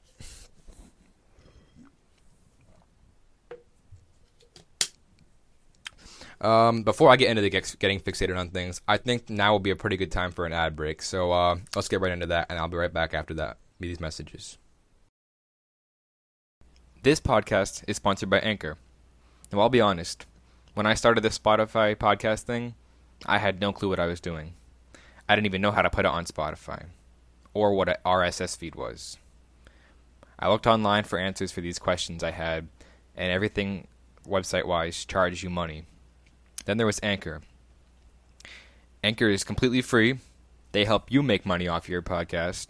Um, 6.40 6.82
before 6.82 7.08
I 7.08 7.14
get 7.14 7.28
into 7.28 7.40
the 7.40 7.50
getting 7.50 8.00
fixated 8.00 8.36
on 8.36 8.48
things, 8.48 8.80
I 8.88 8.96
think 8.96 9.30
now 9.30 9.52
will 9.52 9.60
be 9.60 9.70
a 9.70 9.76
pretty 9.76 9.96
good 9.96 10.10
time 10.10 10.32
for 10.32 10.44
an 10.44 10.52
ad 10.52 10.74
break. 10.74 11.00
So 11.00 11.30
uh, 11.30 11.58
let's 11.76 11.86
get 11.86 12.00
right 12.00 12.10
into 12.10 12.26
that, 12.26 12.48
and 12.50 12.58
I'll 12.58 12.66
be 12.66 12.76
right 12.76 12.92
back 12.92 13.14
after 13.14 13.34
that. 13.34 13.58
These 13.78 14.00
messages. 14.00 14.58
This 17.04 17.20
podcast 17.20 17.84
is 17.86 17.96
sponsored 17.96 18.28
by 18.28 18.40
Anchor. 18.40 18.76
Now, 19.52 19.60
I'll 19.60 19.68
be 19.68 19.80
honest. 19.80 20.26
When 20.74 20.86
I 20.86 20.94
started 20.94 21.20
this 21.20 21.38
Spotify 21.38 21.94
podcast 21.94 22.44
thing, 22.44 22.74
I 23.26 23.36
had 23.36 23.60
no 23.60 23.72
clue 23.72 23.90
what 23.90 24.00
I 24.00 24.06
was 24.06 24.22
doing. 24.22 24.54
I 25.28 25.34
didn't 25.34 25.46
even 25.46 25.60
know 25.60 25.70
how 25.70 25.82
to 25.82 25.90
put 25.90 26.06
it 26.06 26.10
on 26.10 26.24
Spotify 26.24 26.86
or 27.52 27.74
what 27.74 27.90
an 27.90 27.96
RSS 28.06 28.56
feed 28.56 28.74
was. 28.74 29.18
I 30.38 30.48
looked 30.48 30.66
online 30.66 31.04
for 31.04 31.18
answers 31.18 31.52
for 31.52 31.60
these 31.60 31.78
questions 31.78 32.24
I 32.24 32.30
had, 32.30 32.68
and 33.14 33.30
everything 33.30 33.86
website 34.26 34.64
wise 34.64 35.04
charged 35.04 35.42
you 35.42 35.50
money. 35.50 35.84
Then 36.64 36.78
there 36.78 36.86
was 36.86 37.00
Anchor. 37.02 37.42
Anchor 39.04 39.28
is 39.28 39.44
completely 39.44 39.82
free. 39.82 40.20
They 40.72 40.86
help 40.86 41.12
you 41.12 41.22
make 41.22 41.44
money 41.44 41.68
off 41.68 41.86
your 41.86 42.00
podcast, 42.00 42.68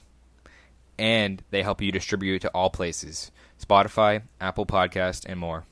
and 0.99 1.41
they 1.51 1.63
help 1.63 1.81
you 1.81 1.93
distribute 1.93 2.41
to 2.41 2.51
all 2.51 2.69
places 2.69 3.31
Spotify, 3.65 4.23
Apple 4.41 4.67
Podcast, 4.67 5.25
and 5.25 5.39
more. 5.39 5.67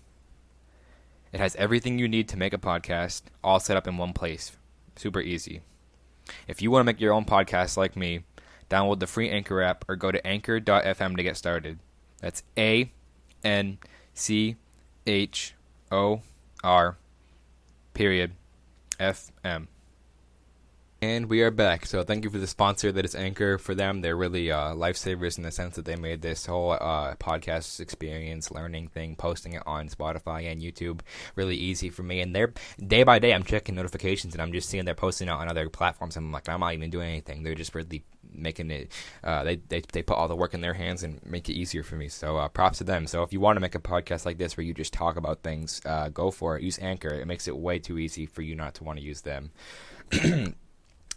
It 1.33 1.41
has 1.41 1.57
everything 1.57 1.99
you 1.99 2.09
need 2.09 2.29
to 2.29 2.37
make 2.37 2.53
a 2.53 2.59
podcast, 2.59 3.23
all 3.45 3.61
set 3.61 3.77
up 3.77 3.87
in 3.87 3.97
one 3.97 4.13
place 4.13 4.53
Super 5.01 5.23
easy. 5.23 5.63
If 6.47 6.61
you 6.61 6.71
want 6.71 6.81
to 6.81 6.85
make 6.85 7.01
your 7.01 7.15
own 7.15 7.25
podcast 7.25 7.79
like 7.79 7.97
me, 7.97 8.21
download 8.69 9.01
the 9.01 9.07
free 9.07 9.31
Anchor 9.31 9.63
app 9.63 9.85
or 9.89 9.97
go 9.97 10.13
to 10.13 10.25
anchor.fm 10.27 11.17
to 11.17 11.23
get 11.23 11.39
started. 11.39 11.79
That's 12.21 12.43
A 12.59 12.93
N 13.43 13.79
C 14.13 14.57
H 15.07 15.55
O 15.91 16.21
R 16.63 16.99
period 17.95 18.33
F 18.99 19.33
M. 19.43 19.69
And 21.03 21.31
we 21.31 21.41
are 21.41 21.51
back. 21.51 21.87
So 21.87 22.03
thank 22.03 22.25
you 22.25 22.31
for 22.31 22.37
the 22.37 22.47
sponsor 22.47 22.93
that 22.93 23.07
is 23.07 23.15
Anchor. 23.15 23.57
For 23.57 23.75
them, 23.75 24.03
they're 24.03 24.17
really 24.17 24.51
uh, 24.51 24.75
lifesavers 24.75 25.39
in 25.39 25.45
the 25.45 25.51
sense 25.51 25.77
that 25.77 25.87
they 25.87 25.97
made 25.97 26.21
this 26.21 26.45
whole 26.45 26.73
uh, 26.73 27.15
podcast 27.15 27.81
experience, 27.81 28.51
learning 28.51 28.89
thing, 28.89 29.17
posting 29.17 29.55
it 29.55 29.63
on 29.65 29.89
Spotify 29.89 30.53
and 30.53 30.61
YouTube 30.61 31.01
really 31.37 31.57
easy 31.57 31.89
for 31.89 32.03
me. 32.03 32.21
And 32.21 32.37
they're 32.37 32.53
day 32.87 33.03
by 33.03 33.19
day, 33.19 33.33
I'm 33.33 33.45
checking 33.45 33.77
notifications 33.77 34.35
and 34.35 34.43
I'm 34.43 34.53
just 34.53 34.69
seeing 34.69 34.85
they're 34.85 34.95
posting 34.95 35.29
it 35.29 35.31
on 35.31 35.49
other 35.49 35.71
platforms. 35.71 36.19
I'm 36.19 36.33
like, 36.33 36.51
I'm 36.51 36.61
not 36.61 36.75
even 36.75 36.91
doing 36.91 37.09
anything. 37.09 37.45
They're 37.45 37.55
just 37.55 37.75
really 37.75 38.05
making 38.31 38.71
it. 38.71 38.93
Uh, 39.25 39.43
they, 39.43 39.57
they 39.57 39.81
they 39.93 40.03
put 40.03 40.19
all 40.19 40.29
the 40.29 40.37
work 40.37 40.53
in 40.53 40.61
their 40.61 40.75
hands 40.75 41.03
and 41.03 41.25
make 41.25 41.49
it 41.49 41.55
easier 41.55 41.83
for 41.83 41.97
me. 41.97 42.09
So 42.09 42.37
uh, 42.37 42.49
props 42.49 42.77
to 42.79 42.85
them. 42.85 43.07
So 43.07 43.23
if 43.23 43.33
you 43.33 43.41
want 43.41 43.57
to 43.57 43.61
make 43.61 43.75
a 43.75 43.81
podcast 43.81 44.27
like 44.27 44.37
this 44.37 44.55
where 44.55 44.65
you 44.65 44.75
just 44.75 44.93
talk 44.93 45.17
about 45.17 45.43
things, 45.43 45.81
uh, 45.87 46.11
go 46.11 46.31
for 46.31 46.59
it. 46.59 46.63
Use 46.63 46.79
Anchor. 46.79 47.15
It 47.15 47.27
makes 47.27 47.49
it 47.49 47.57
way 47.57 47.79
too 47.79 47.97
easy 47.97 48.27
for 48.27 48.43
you 48.43 48.55
not 48.55 48.75
to 48.75 48.85
want 48.85 48.99
to 48.99 49.03
use 49.03 49.23
them. 49.23 49.51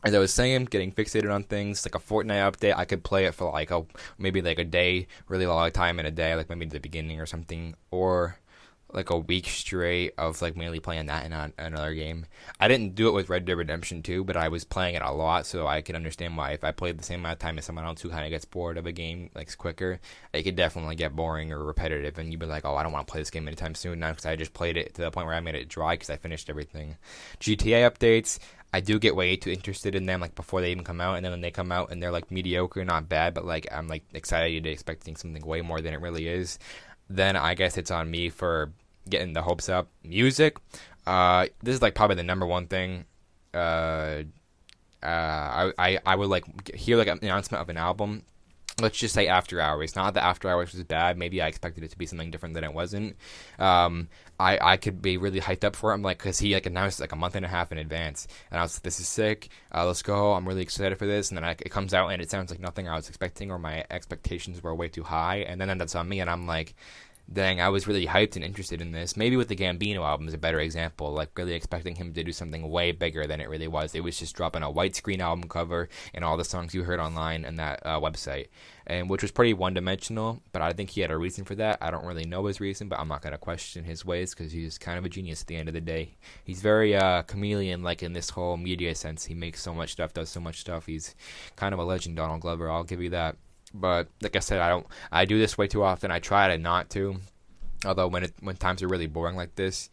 as 0.03 0.13
I 0.13 0.19
was 0.19 0.33
saying, 0.33 0.65
getting 0.65 0.91
fixated 0.91 1.33
on 1.33 1.43
things 1.43 1.85
like 1.85 1.95
a 1.95 1.99
Fortnite 1.99 2.51
update, 2.51 2.75
I 2.75 2.85
could 2.85 3.03
play 3.03 3.25
it 3.25 3.33
for 3.33 3.51
like 3.51 3.71
a 3.71 3.85
maybe 4.17 4.41
like 4.41 4.59
a 4.59 4.65
day, 4.65 5.07
really 5.27 5.45
long 5.45 5.71
time 5.71 5.99
in 5.99 6.05
a 6.05 6.11
day, 6.11 6.35
like 6.35 6.49
maybe 6.49 6.65
the 6.65 6.79
beginning 6.79 7.21
or 7.21 7.25
something, 7.25 7.75
or 7.89 8.37
like 8.93 9.09
a 9.09 9.17
week 9.17 9.47
straight 9.47 10.13
of 10.17 10.41
like 10.41 10.55
mainly 10.55 10.79
playing 10.79 11.07
that 11.07 11.25
in 11.25 11.33
a, 11.33 11.37
uh, 11.37 11.47
another 11.57 11.93
game. 11.93 12.25
I 12.59 12.67
didn't 12.67 12.95
do 12.95 13.07
it 13.07 13.13
with 13.13 13.29
Red 13.29 13.45
Dead 13.45 13.57
Redemption 13.57 14.03
2, 14.03 14.23
but 14.23 14.37
I 14.37 14.47
was 14.49 14.63
playing 14.63 14.95
it 14.95 15.01
a 15.01 15.11
lot, 15.11 15.45
so 15.45 15.67
I 15.67 15.81
could 15.81 15.95
understand 15.95 16.37
why 16.37 16.51
if 16.51 16.63
I 16.63 16.71
played 16.71 16.97
the 16.97 17.03
same 17.03 17.21
amount 17.21 17.33
of 17.33 17.39
time 17.39 17.57
as 17.57 17.65
someone 17.65 17.85
else 17.85 18.01
who 18.01 18.09
kind 18.09 18.25
of 18.25 18.29
gets 18.29 18.45
bored 18.45 18.77
of 18.77 18.85
a 18.85 18.91
game 18.91 19.29
like 19.33 19.55
quicker, 19.57 19.99
it 20.33 20.43
could 20.43 20.55
definitely 20.55 20.95
get 20.95 21.15
boring 21.15 21.51
or 21.51 21.63
repetitive, 21.63 22.17
and 22.17 22.31
you'd 22.31 22.39
be 22.39 22.45
like, 22.45 22.65
oh, 22.65 22.75
I 22.75 22.83
don't 22.83 22.91
want 22.91 23.07
to 23.07 23.11
play 23.11 23.21
this 23.21 23.29
game 23.29 23.47
anytime 23.47 23.75
soon 23.75 23.99
now 23.99 24.11
because 24.11 24.25
I 24.25 24.35
just 24.35 24.53
played 24.53 24.77
it 24.77 24.93
to 24.95 25.01
the 25.01 25.11
point 25.11 25.27
where 25.27 25.35
I 25.35 25.39
made 25.39 25.55
it 25.55 25.69
dry 25.69 25.95
because 25.95 26.09
I 26.09 26.17
finished 26.17 26.49
everything. 26.49 26.97
GTA 27.39 27.89
updates. 27.89 28.39
I 28.75 28.79
do 28.79 28.97
get 28.97 29.15
way 29.15 29.35
too 29.35 29.51
interested 29.51 29.93
in 29.93 30.07
them 30.07 30.19
like 30.19 30.33
before 30.33 30.59
they 30.59 30.71
even 30.71 30.83
come 30.83 30.99
out, 30.99 31.15
and 31.15 31.23
then 31.23 31.31
when 31.31 31.41
they 31.41 31.51
come 31.51 31.71
out 31.71 31.91
and 31.91 32.01
they're 32.01 32.11
like 32.11 32.31
mediocre, 32.31 32.83
not 32.83 33.09
bad, 33.09 33.33
but 33.33 33.45
like 33.45 33.67
I'm 33.71 33.87
like 33.87 34.03
excited 34.13 34.65
expecting 34.65 35.15
something 35.15 35.45
way 35.45 35.61
more 35.61 35.81
than 35.81 35.93
it 35.93 36.01
really 36.01 36.27
is. 36.27 36.57
Then 37.09 37.35
I 37.35 37.53
guess 37.53 37.77
it's 37.77 37.91
on 37.91 38.09
me 38.09 38.29
for 38.29 38.71
getting 39.09 39.33
the 39.33 39.41
hopes 39.41 39.69
up. 39.69 39.89
Music, 40.03 40.57
uh, 41.05 41.47
this 41.61 41.75
is 41.75 41.81
like 41.81 41.95
probably 41.95 42.15
the 42.15 42.23
number 42.23 42.45
one 42.45 42.67
thing. 42.67 43.05
Uh, 43.53 44.23
uh, 45.03 45.05
I, 45.05 45.73
I 45.77 45.99
I 46.05 46.15
would 46.15 46.29
like 46.29 46.73
hear 46.75 46.97
like 46.97 47.07
an 47.07 47.19
announcement 47.21 47.61
of 47.61 47.69
an 47.69 47.77
album. 47.77 48.23
Let's 48.81 48.97
just 48.97 49.13
say 49.13 49.27
After 49.27 49.61
Hours. 49.61 49.95
Not 49.95 50.15
that 50.15 50.23
After 50.23 50.49
Hours 50.49 50.73
was 50.73 50.83
bad. 50.83 51.15
Maybe 51.15 51.43
I 51.43 51.47
expected 51.47 51.83
it 51.83 51.91
to 51.91 51.97
be 51.97 52.07
something 52.07 52.31
different 52.31 52.55
than 52.55 52.63
it 52.63 52.73
wasn't. 52.73 53.17
Um, 53.59 54.07
I, 54.39 54.57
I 54.59 54.77
could 54.77 54.99
be 54.99 55.17
really 55.17 55.39
hyped 55.39 55.63
up 55.63 55.75
for 55.75 55.91
it. 55.91 55.93
I'm 55.93 56.01
like, 56.01 56.17
because 56.17 56.39
he 56.39 56.55
like 56.55 56.65
announced 56.65 56.99
like 56.99 57.11
a 57.11 57.15
month 57.15 57.35
and 57.35 57.45
a 57.45 57.49
half 57.49 57.71
in 57.71 57.77
advance, 57.77 58.27
and 58.49 58.59
I 58.59 58.63
was 58.63 58.77
like, 58.77 58.81
this 58.81 58.99
is 58.99 59.07
sick. 59.07 59.49
Uh, 59.71 59.85
let's 59.85 60.01
go. 60.01 60.33
I'm 60.33 60.47
really 60.47 60.63
excited 60.63 60.97
for 60.97 61.05
this. 61.05 61.29
And 61.29 61.37
then 61.37 61.43
I, 61.43 61.51
it 61.51 61.69
comes 61.69 61.93
out 61.93 62.07
and 62.07 62.19
it 62.19 62.31
sounds 62.31 62.49
like 62.49 62.59
nothing 62.59 62.87
I 62.87 62.95
was 62.95 63.09
expecting, 63.09 63.51
or 63.51 63.59
my 63.59 63.85
expectations 63.91 64.63
were 64.63 64.73
way 64.73 64.87
too 64.89 65.03
high. 65.03 65.37
And 65.47 65.61
then 65.61 65.77
that's 65.77 65.93
on 65.93 66.09
me, 66.09 66.19
and 66.19 66.29
I'm 66.29 66.47
like, 66.47 66.73
dang, 67.31 67.61
I 67.61 67.69
was 67.69 67.87
really 67.87 68.05
hyped 68.05 68.35
and 68.35 68.43
interested 68.43 68.81
in 68.81 68.91
this. 68.91 69.15
Maybe 69.15 69.37
with 69.37 69.47
the 69.47 69.55
Gambino 69.55 70.01
album 70.01 70.27
is 70.27 70.33
a 70.33 70.37
better 70.37 70.59
example, 70.59 71.11
like 71.11 71.37
really 71.37 71.53
expecting 71.53 71.95
him 71.95 72.13
to 72.13 72.23
do 72.23 72.31
something 72.31 72.69
way 72.69 72.91
bigger 72.91 73.25
than 73.25 73.39
it 73.39 73.49
really 73.49 73.67
was. 73.67 73.95
It 73.95 74.03
was 74.03 74.19
just 74.19 74.35
dropping 74.35 74.63
a 74.63 74.69
white 74.69 74.95
screen 74.95 75.21
album 75.21 75.49
cover 75.49 75.89
and 76.13 76.23
all 76.25 76.37
the 76.37 76.43
songs 76.43 76.73
you 76.73 76.83
heard 76.83 76.99
online 76.99 77.45
and 77.45 77.57
that 77.59 77.81
uh, 77.85 77.99
website, 77.99 78.47
and 78.85 79.09
which 79.09 79.21
was 79.21 79.31
pretty 79.31 79.53
one 79.53 79.73
dimensional. 79.73 80.41
But 80.51 80.61
I 80.61 80.73
think 80.73 80.91
he 80.91 81.01
had 81.01 81.11
a 81.11 81.17
reason 81.17 81.45
for 81.45 81.55
that. 81.55 81.77
I 81.81 81.91
don't 81.91 82.05
really 82.05 82.25
know 82.25 82.45
his 82.45 82.59
reason, 82.59 82.89
but 82.89 82.99
I'm 82.99 83.07
not 83.07 83.21
gonna 83.21 83.37
question 83.37 83.85
his 83.85 84.05
ways 84.05 84.33
because 84.33 84.51
he's 84.51 84.77
kind 84.77 84.97
of 84.97 85.05
a 85.05 85.09
genius 85.09 85.41
at 85.41 85.47
the 85.47 85.55
end 85.55 85.69
of 85.69 85.73
the 85.73 85.81
day. 85.81 86.15
He's 86.43 86.61
very 86.61 86.95
uh, 86.95 87.21
chameleon, 87.23 87.83
like 87.83 88.03
in 88.03 88.13
this 88.13 88.31
whole 88.31 88.57
media 88.57 88.93
sense. 88.95 89.25
He 89.25 89.33
makes 89.33 89.61
so 89.61 89.73
much 89.73 89.93
stuff, 89.93 90.13
does 90.13 90.29
so 90.29 90.39
much 90.39 90.59
stuff. 90.59 90.85
He's 90.85 91.15
kind 91.55 91.73
of 91.73 91.79
a 91.79 91.83
legend, 91.83 92.17
Donald 92.17 92.41
Glover. 92.41 92.69
I'll 92.69 92.83
give 92.83 93.01
you 93.01 93.09
that. 93.11 93.37
But 93.73 94.07
like 94.21 94.35
I 94.35 94.39
said, 94.39 94.59
I 94.59 94.69
don't. 94.69 94.85
I 95.11 95.25
do 95.25 95.39
this 95.39 95.57
way 95.57 95.67
too 95.67 95.83
often. 95.83 96.11
I 96.11 96.19
try 96.19 96.47
to 96.49 96.57
not 96.57 96.89
to. 96.91 97.17
Although 97.85 98.07
when 98.07 98.23
it 98.23 98.33
when 98.39 98.55
times 98.55 98.83
are 98.83 98.87
really 98.87 99.07
boring 99.07 99.35
like 99.35 99.55
this, 99.55 99.89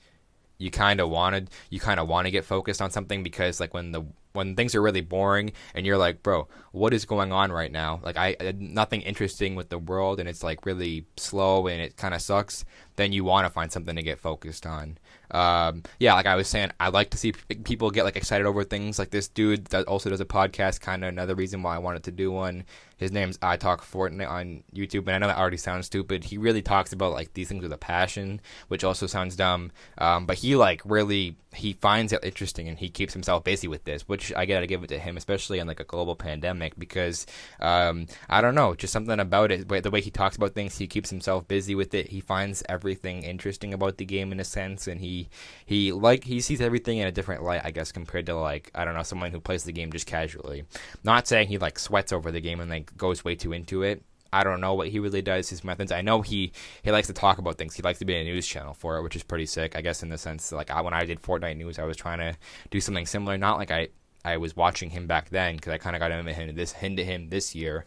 you 0.59 0.71
kind 0.71 1.01
of 1.01 1.09
wanted 1.09 1.51
you 1.71 1.81
kind 1.81 1.99
of 1.99 2.07
want 2.07 2.27
to 2.27 2.31
get 2.31 2.45
focused 2.45 2.83
on 2.83 2.91
something 2.91 3.23
because 3.23 3.59
like 3.59 3.75
when 3.75 3.93
the 3.93 4.05
when 4.33 4.55
things 4.55 4.75
are 4.75 4.83
really 4.83 5.01
boring 5.01 5.53
and 5.75 5.85
you're 5.85 5.99
like, 5.99 6.23
bro, 6.23 6.47
what 6.73 6.95
is 6.95 7.05
going 7.05 7.33
on 7.33 7.51
right 7.51 7.73
now? 7.73 8.01
Like 8.03 8.17
I 8.17 8.37
nothing 8.57 9.01
interesting 9.01 9.55
with 9.55 9.71
the 9.71 9.79
world 9.79 10.21
and 10.21 10.29
it's 10.29 10.45
like 10.45 10.67
really 10.67 11.07
slow 11.17 11.67
and 11.67 11.81
it 11.81 11.97
kind 11.97 12.15
of 12.15 12.23
sucks. 12.23 12.65
Then 13.01 13.15
you 13.15 13.25
want 13.25 13.47
to 13.47 13.51
find 13.51 13.73
something 13.73 13.97
to 13.97 14.03
get 14.03 14.21
focused 14.21 14.67
on 14.67 14.99
um, 15.31 15.85
yeah, 15.99 16.15
like 16.15 16.27
I 16.27 16.37
was 16.37 16.49
saying, 16.49 16.73
I 16.81 16.89
like 16.89 17.11
to 17.11 17.19
see 17.19 17.33
people 17.33 17.91
get 17.91 18.05
like 18.05 18.17
excited 18.17 18.47
over 18.47 18.65
things. 18.65 18.99
Like 18.99 19.11
this 19.11 19.29
dude 19.29 19.67
that 19.67 19.87
also 19.87 20.11
does 20.11 20.21
a 20.21 20.25
podcast. 20.25 20.81
Kind 20.81 21.05
of 21.05 21.09
another 21.09 21.35
reason 21.35 21.63
why 21.63 21.75
I 21.75 21.79
wanted 21.79 22.05
to 22.05 22.11
do 22.11 22.33
one. 22.33 22.65
His 22.97 23.13
name's 23.13 23.39
iTalk 23.39 23.79
Fortnite 23.79 24.29
on 24.29 24.63
YouTube, 24.75 25.07
and 25.07 25.11
I 25.11 25.19
know 25.19 25.29
that 25.29 25.39
already 25.39 25.57
sounds 25.57 25.87
stupid. 25.87 26.25
He 26.25 26.37
really 26.37 26.61
talks 26.61 26.93
about 26.93 27.13
like 27.13 27.33
these 27.33 27.49
things 27.49 27.63
with 27.63 27.73
a 27.73 27.79
passion, 27.79 28.43
which 28.69 28.85
also 28.85 29.07
sounds 29.07 29.37
dumb. 29.37 29.73
Um, 29.97 30.27
but 30.27 30.37
he 30.37 30.55
like 30.55 30.83
really 30.85 31.37
he 31.55 31.73
finds 31.73 32.13
it 32.13 32.23
interesting, 32.23 32.69
and 32.69 32.79
he 32.79 32.91
keeps 32.91 33.15
himself 33.15 33.43
busy 33.43 33.69
with 33.69 33.85
this, 33.85 34.07
which 34.07 34.35
I 34.37 34.45
gotta 34.45 34.67
give 34.67 34.85
it 34.85 34.89
to 34.89 34.99
him, 34.99 35.17
especially 35.17 35.61
in 35.61 35.67
like 35.67 35.81
a 35.81 35.85
global 35.85 36.15
pandemic, 36.15 36.79
because 36.79 37.27
um, 37.61 38.07
I 38.29 38.43
don't 38.43 38.55
know, 38.55 38.75
just 38.75 38.93
something 38.93 39.19
about 39.19 39.51
it. 39.51 39.67
The 39.67 39.91
way 39.91 40.03
he 40.03 40.11
talks 40.11 40.37
about 40.37 40.55
things, 40.55 40.77
he 40.77 40.87
keeps 40.87 41.09
himself 41.09 41.49
busy 41.49 41.75
with 41.75 41.95
it. 41.95 42.09
He 42.09 42.21
finds 42.21 42.63
everything 42.91 43.23
interesting 43.23 43.73
about 43.73 43.99
the 43.99 44.05
game 44.05 44.33
in 44.33 44.41
a 44.41 44.45
sense, 44.45 44.89
and 44.89 45.01
he 45.01 45.29
he 45.65 45.93
like 45.93 46.25
he 46.25 46.41
sees 46.41 46.61
everything 46.61 46.99
in 46.99 47.07
a 47.07 47.13
different 47.13 47.43
light, 47.43 47.63
I 47.65 47.71
guess, 47.71 47.93
compared 47.93 48.27
to 48.27 48.35
like 48.35 48.71
I 48.75 48.85
don't 48.85 48.95
know 48.95 49.03
someone 49.05 49.31
who 49.31 49.41
plays 49.41 49.65
the 49.65 49.73
game 49.73 49.93
just 49.93 50.07
casually. 50.07 50.65
Not 51.05 51.29
saying 51.29 51.49
he 51.49 51.59
like 51.59 51.79
sweats 51.79 52.13
over 52.13 52.33
the 52.33 52.41
game 52.41 52.61
and 52.61 52.71
like 52.71 52.97
goes 52.97 53.25
way 53.25 53.37
too 53.37 53.53
into 53.53 53.83
it. 53.83 54.03
I 54.33 54.45
don't 54.45 54.61
know 54.61 54.75
what 54.75 54.89
he 54.89 55.01
really 55.01 55.23
does, 55.23 55.51
his 55.51 55.65
methods. 55.65 55.93
I 55.93 56.03
know 56.03 56.23
he 56.23 56.53
he 56.83 56.91
likes 56.91 57.07
to 57.07 57.13
talk 57.13 57.39
about 57.39 57.59
things. 57.59 57.75
He 57.75 57.83
likes 57.83 58.01
to 58.01 58.05
be 58.05 58.15
a 58.15 58.25
news 58.25 58.47
channel 58.47 58.75
for 58.75 58.97
it, 58.97 59.03
which 59.03 59.17
is 59.17 59.23
pretty 59.23 59.47
sick. 59.47 59.77
I 59.77 59.81
guess 59.83 60.03
in 60.03 60.09
the 60.09 60.19
sense 60.19 60.51
like 60.53 60.71
I, 60.71 60.81
when 60.81 60.95
I 60.95 61.05
did 61.05 61.23
Fortnite 61.23 61.57
news, 61.57 61.79
I 61.79 61.85
was 61.85 61.97
trying 61.97 62.19
to 62.19 62.37
do 62.71 62.81
something 62.81 63.07
similar. 63.07 63.39
Not 63.39 63.59
like 63.59 63.71
I 63.71 63.89
I 64.25 64.37
was 64.37 64.57
watching 64.57 64.91
him 64.91 65.07
back 65.07 65.31
then 65.31 65.57
because 65.57 65.73
I 65.73 65.79
kind 65.79 65.95
of 65.95 66.01
got 66.01 66.11
into 66.11 66.33
him 66.33 66.55
this 66.57 66.75
into 66.83 67.05
him 67.05 67.29
this 67.29 67.55
year, 67.55 67.87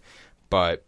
but 0.50 0.86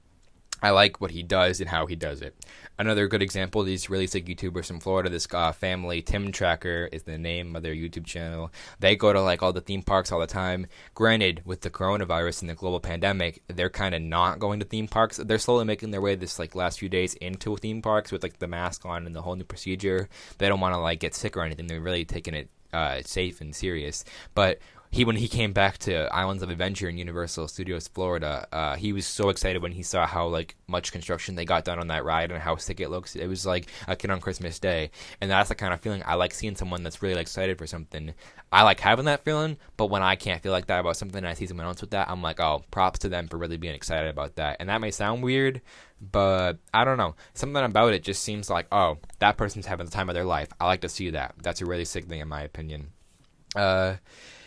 I 0.62 0.72
like 0.72 1.02
what 1.02 1.12
he 1.12 1.24
does 1.24 1.60
and 1.60 1.70
how 1.70 1.86
he 1.86 1.96
does 1.96 2.22
it. 2.22 2.36
Another 2.78 3.08
good 3.08 3.22
example, 3.22 3.64
these 3.64 3.90
really 3.90 4.08
sick 4.08 4.26
YouTubers 4.26 4.66
from 4.66 4.82
Florida, 4.82 5.10
this 5.10 5.28
uh, 5.34 5.54
family, 5.54 6.02
Tim 6.02 6.32
Tracker 6.34 6.90
is 6.92 7.04
the 7.04 7.18
name 7.18 7.56
of 7.56 7.64
their 7.64 7.74
YouTube 7.74 8.06
channel. 8.06 8.52
They 8.80 8.98
go 8.98 9.14
to 9.14 9.22
like 9.22 9.42
all 9.42 9.54
the 9.54 9.62
theme 9.62 9.82
parks 9.82 10.12
all 10.12 10.20
the 10.20 10.28
time. 10.28 10.68
Granted, 10.94 11.42
with 11.46 11.62
the 11.62 11.70
coronavirus 11.70 12.42
and 12.42 12.50
the 12.50 12.56
global 12.56 12.82
pandemic, 12.82 13.42
they're 13.48 13.70
kind 13.70 13.96
of 13.96 14.02
not 14.02 14.40
going 14.40 14.60
to 14.60 14.66
theme 14.66 14.90
parks. 14.90 15.18
They're 15.18 15.40
slowly 15.40 15.64
making 15.64 15.92
their 15.92 16.02
way 16.02 16.16
this 16.16 16.38
like 16.38 16.54
last 16.54 16.80
few 16.80 16.90
days 16.90 17.14
into 17.16 17.56
theme 17.56 17.82
parks 17.82 18.12
with 18.12 18.24
like 18.24 18.40
the 18.40 18.48
mask 18.48 18.86
on 18.86 19.06
and 19.06 19.16
the 19.16 19.22
whole 19.22 19.36
new 19.36 19.46
procedure. 19.46 20.10
They 20.38 20.50
don't 20.50 20.60
want 20.60 20.74
to 20.74 20.80
like 20.80 21.00
get 21.00 21.16
sick 21.16 21.38
or 21.38 21.44
anything. 21.44 21.68
They're 21.68 21.80
really 21.80 22.04
taking 22.04 22.34
it 22.34 22.50
uh, 22.74 23.02
safe 23.06 23.40
and 23.40 23.56
serious. 23.56 24.04
But 24.34 24.60
he 24.96 25.04
when 25.04 25.18
he 25.18 25.28
came 25.28 25.52
back 25.52 25.78
to 25.78 25.94
Islands 26.16 26.42
of 26.42 26.50
Adventure 26.50 26.88
in 26.88 26.98
Universal 26.98 27.50
Studios 27.50 27.86
Florida, 27.86 28.48
uh, 28.54 28.78
he 28.78 28.94
was 28.94 29.06
so 29.06 29.28
excited 29.28 29.62
when 29.62 29.74
he 29.74 29.84
saw 29.84 30.08
how 30.08 30.28
like 30.28 30.56
much 30.68 30.94
construction 30.94 31.36
they 31.36 31.44
got 31.44 31.66
done 31.66 31.80
on 31.80 31.88
that 31.88 32.06
ride 32.06 32.32
and 32.32 32.42
how 32.42 32.56
sick 32.56 32.80
it 32.80 32.90
looks. 32.90 33.14
It 33.14 33.28
was 33.28 33.46
like 33.46 33.68
a 33.90 33.98
kid 33.98 34.10
on 34.10 34.22
Christmas 34.22 34.58
Day, 34.58 34.92
and 35.20 35.30
that's 35.30 35.50
the 35.50 35.56
kind 35.56 35.74
of 35.74 35.82
feeling 35.82 36.02
I 36.06 36.14
like 36.14 36.34
seeing 36.34 36.56
someone 36.56 36.82
that's 36.82 37.02
really 37.02 37.16
like, 37.16 37.24
excited 37.24 37.58
for 37.58 37.68
something. 37.68 38.14
I 38.54 38.64
like 38.64 38.80
having 38.80 39.04
that 39.04 39.26
feeling, 39.26 39.58
but 39.76 39.88
when 39.88 40.02
I 40.02 40.16
can't 40.16 40.42
feel 40.42 40.54
like 40.54 40.68
that 40.68 40.80
about 40.80 40.96
something, 40.96 41.18
and 41.18 41.28
I 41.28 41.34
see 41.34 41.48
someone 41.48 41.66
else 41.66 41.82
with 41.82 41.92
that, 41.92 42.10
I'm 42.10 42.22
like, 42.22 42.40
oh, 42.40 42.64
props 42.72 43.00
to 43.00 43.10
them 43.10 43.28
for 43.28 43.36
really 43.36 43.58
being 43.58 43.76
excited 43.76 44.10
about 44.10 44.38
that. 44.38 44.56
And 44.62 44.70
that 44.70 44.80
may 44.80 44.92
sound 44.92 45.24
weird, 45.24 45.60
but 46.00 46.54
I 46.74 46.86
don't 46.86 46.98
know. 46.98 47.16
Something 47.34 47.66
about 47.66 47.94
it 47.94 48.02
just 48.02 48.24
seems 48.24 48.50
like, 48.50 48.68
oh, 48.72 49.00
that 49.20 49.36
person's 49.36 49.66
having 49.66 49.88
the 49.88 49.92
time 49.92 50.08
of 50.08 50.16
their 50.16 50.24
life. 50.24 50.48
I 50.58 50.68
like 50.68 50.82
to 50.82 50.90
see 50.90 51.10
that. 51.10 51.36
That's 51.44 51.60
a 51.60 51.66
really 51.66 51.84
sick 51.84 52.06
thing 52.06 52.22
in 52.22 52.30
my 52.30 52.44
opinion. 52.44 52.92
Uh, 53.58 53.96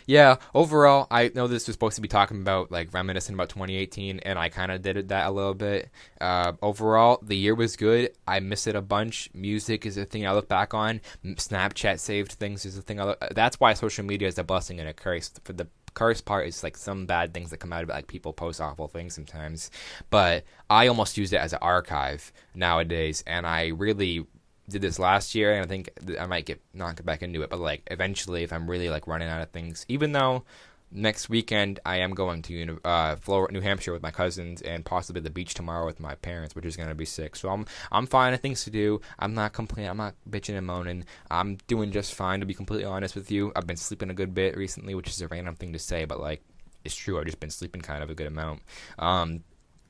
yeah, 0.09 0.37
overall, 0.55 1.05
I 1.11 1.29
know 1.35 1.45
this 1.45 1.67
was 1.67 1.75
supposed 1.75 1.97
to 1.97 2.01
be 2.01 2.07
talking 2.07 2.41
about 2.41 2.71
like 2.71 2.91
reminiscing 2.95 3.35
about 3.35 3.49
2018, 3.49 4.21
and 4.21 4.39
I 4.39 4.49
kind 4.49 4.71
of 4.71 4.81
did 4.81 5.09
that 5.09 5.27
a 5.27 5.29
little 5.29 5.53
bit. 5.53 5.91
Uh, 6.19 6.53
overall, 6.63 7.19
the 7.21 7.37
year 7.37 7.53
was 7.53 7.75
good. 7.75 8.13
I 8.27 8.39
miss 8.39 8.65
it 8.65 8.75
a 8.75 8.81
bunch. 8.81 9.29
Music 9.35 9.85
is 9.85 9.97
a 9.97 10.05
thing 10.05 10.25
I 10.25 10.33
look 10.33 10.47
back 10.47 10.73
on. 10.73 11.01
Snapchat 11.23 11.99
saved 11.99 12.31
things 12.31 12.65
is 12.65 12.75
a 12.75 12.81
thing 12.81 12.99
I 12.99 13.03
look. 13.03 13.23
That's 13.35 13.59
why 13.59 13.75
social 13.75 14.03
media 14.03 14.27
is 14.27 14.39
a 14.39 14.43
blessing 14.43 14.79
and 14.79 14.89
a 14.89 14.93
curse. 14.93 15.29
For 15.43 15.53
the 15.53 15.67
curse 15.93 16.21
part 16.21 16.47
is 16.47 16.63
like 16.63 16.75
some 16.75 17.05
bad 17.05 17.31
things 17.31 17.51
that 17.51 17.57
come 17.57 17.71
out 17.71 17.83
of 17.83 17.89
it, 17.89 17.93
like 17.93 18.07
people 18.07 18.33
post 18.33 18.59
awful 18.59 18.87
things 18.87 19.13
sometimes. 19.13 19.69
But 20.09 20.43
I 20.71 20.87
almost 20.87 21.19
use 21.19 21.31
it 21.33 21.39
as 21.39 21.53
an 21.53 21.59
archive 21.61 22.33
nowadays, 22.55 23.23
and 23.27 23.45
I 23.45 23.67
really 23.67 24.25
did 24.69 24.81
this 24.81 24.99
last 24.99 25.35
year, 25.35 25.53
and 25.53 25.63
I 25.63 25.67
think 25.67 25.89
I 26.19 26.25
might 26.25 26.45
get 26.45 26.61
not 26.73 26.95
get 26.95 27.05
back 27.05 27.21
into 27.21 27.41
it, 27.41 27.49
but 27.49 27.59
like 27.59 27.83
eventually, 27.87 28.43
if 28.43 28.53
I'm 28.53 28.69
really 28.69 28.89
like 28.89 29.07
running 29.07 29.27
out 29.27 29.41
of 29.41 29.49
things, 29.49 29.85
even 29.87 30.11
though 30.11 30.43
next 30.91 31.29
weekend 31.29 31.79
I 31.85 31.97
am 31.97 32.11
going 32.11 32.41
to 32.43 32.79
uh, 32.83 33.15
Florida, 33.15 33.53
New 33.53 33.61
Hampshire 33.61 33.93
with 33.93 34.01
my 34.01 34.11
cousins 34.11 34.61
and 34.61 34.83
possibly 34.83 35.21
the 35.21 35.29
beach 35.29 35.53
tomorrow 35.53 35.85
with 35.85 35.99
my 35.99 36.15
parents, 36.15 36.55
which 36.55 36.65
is 36.65 36.75
gonna 36.75 36.95
be 36.95 37.05
sick. 37.05 37.35
So 37.35 37.49
I'm 37.49 37.65
I'm 37.91 38.05
fine. 38.05 38.29
finding 38.29 38.41
things 38.41 38.63
to 38.63 38.69
do. 38.69 39.01
I'm 39.17 39.33
not 39.33 39.53
complaining. 39.53 39.89
I'm 39.89 39.97
not 39.97 40.15
bitching 40.29 40.57
and 40.57 40.65
moaning. 40.65 41.05
I'm 41.29 41.57
doing 41.67 41.91
just 41.91 42.13
fine 42.13 42.39
to 42.39 42.45
be 42.45 42.53
completely 42.53 42.85
honest 42.85 43.15
with 43.15 43.31
you. 43.31 43.51
I've 43.55 43.67
been 43.67 43.77
sleeping 43.77 44.09
a 44.09 44.13
good 44.13 44.33
bit 44.33 44.57
recently, 44.57 44.95
which 44.95 45.09
is 45.09 45.21
a 45.21 45.27
random 45.27 45.55
thing 45.55 45.73
to 45.73 45.79
say, 45.79 46.05
but 46.05 46.19
like 46.19 46.41
it's 46.83 46.95
true. 46.95 47.19
I've 47.19 47.25
just 47.25 47.39
been 47.39 47.49
sleeping 47.49 47.81
kind 47.81 48.03
of 48.03 48.09
a 48.09 48.15
good 48.15 48.27
amount. 48.27 48.61
Um, 48.97 49.43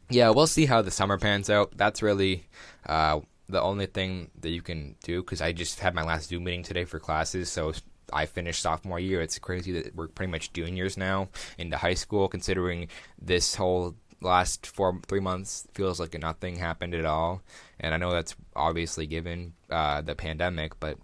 yeah, 0.10 0.30
we'll 0.32 0.48
see 0.48 0.66
how 0.66 0.82
the 0.82 0.92
summer 0.92 1.18
pans 1.18 1.50
out. 1.50 1.76
That's 1.78 2.02
really 2.02 2.48
uh, 2.86 3.20
the 3.50 3.62
only 3.62 3.88
thing 3.88 4.30
that 4.40 4.50
you 4.50 4.62
can 4.62 4.96
do 5.04 5.22
because 5.22 5.42
I 5.42 5.52
just 5.52 5.80
had 5.80 5.96
my 5.96 6.04
last 6.04 6.30
Zoom 6.30 6.44
meeting 6.46 6.64
today 6.64 6.86
for 6.86 7.00
classes, 7.00 7.50
so 7.50 7.74
I 8.14 8.26
finished 8.26 8.62
sophomore 8.62 9.00
year. 9.00 9.22
It's 9.22 9.40
crazy 9.40 9.72
that 9.74 9.96
we're 9.96 10.08
pretty 10.08 10.32
much 10.32 10.54
juniors 10.54 10.98
now 10.98 11.30
into 11.58 11.78
high 11.78 11.96
school, 11.96 12.28
considering 12.28 12.88
this 13.22 13.56
whole 13.56 13.96
last 14.22 14.68
four 14.68 15.00
three 15.08 15.20
months 15.20 15.66
feels 15.74 16.00
like 16.00 16.20
nothing 16.20 16.58
happened 16.58 16.94
at 16.94 17.06
all. 17.06 17.42
And 17.80 17.94
I 17.94 17.98
know 17.98 18.12
that's 18.12 18.36
obviously 18.56 19.08
given 19.08 19.54
uh, 19.70 20.02
the 20.02 20.16
pandemic, 20.16 20.80
but 20.80 20.98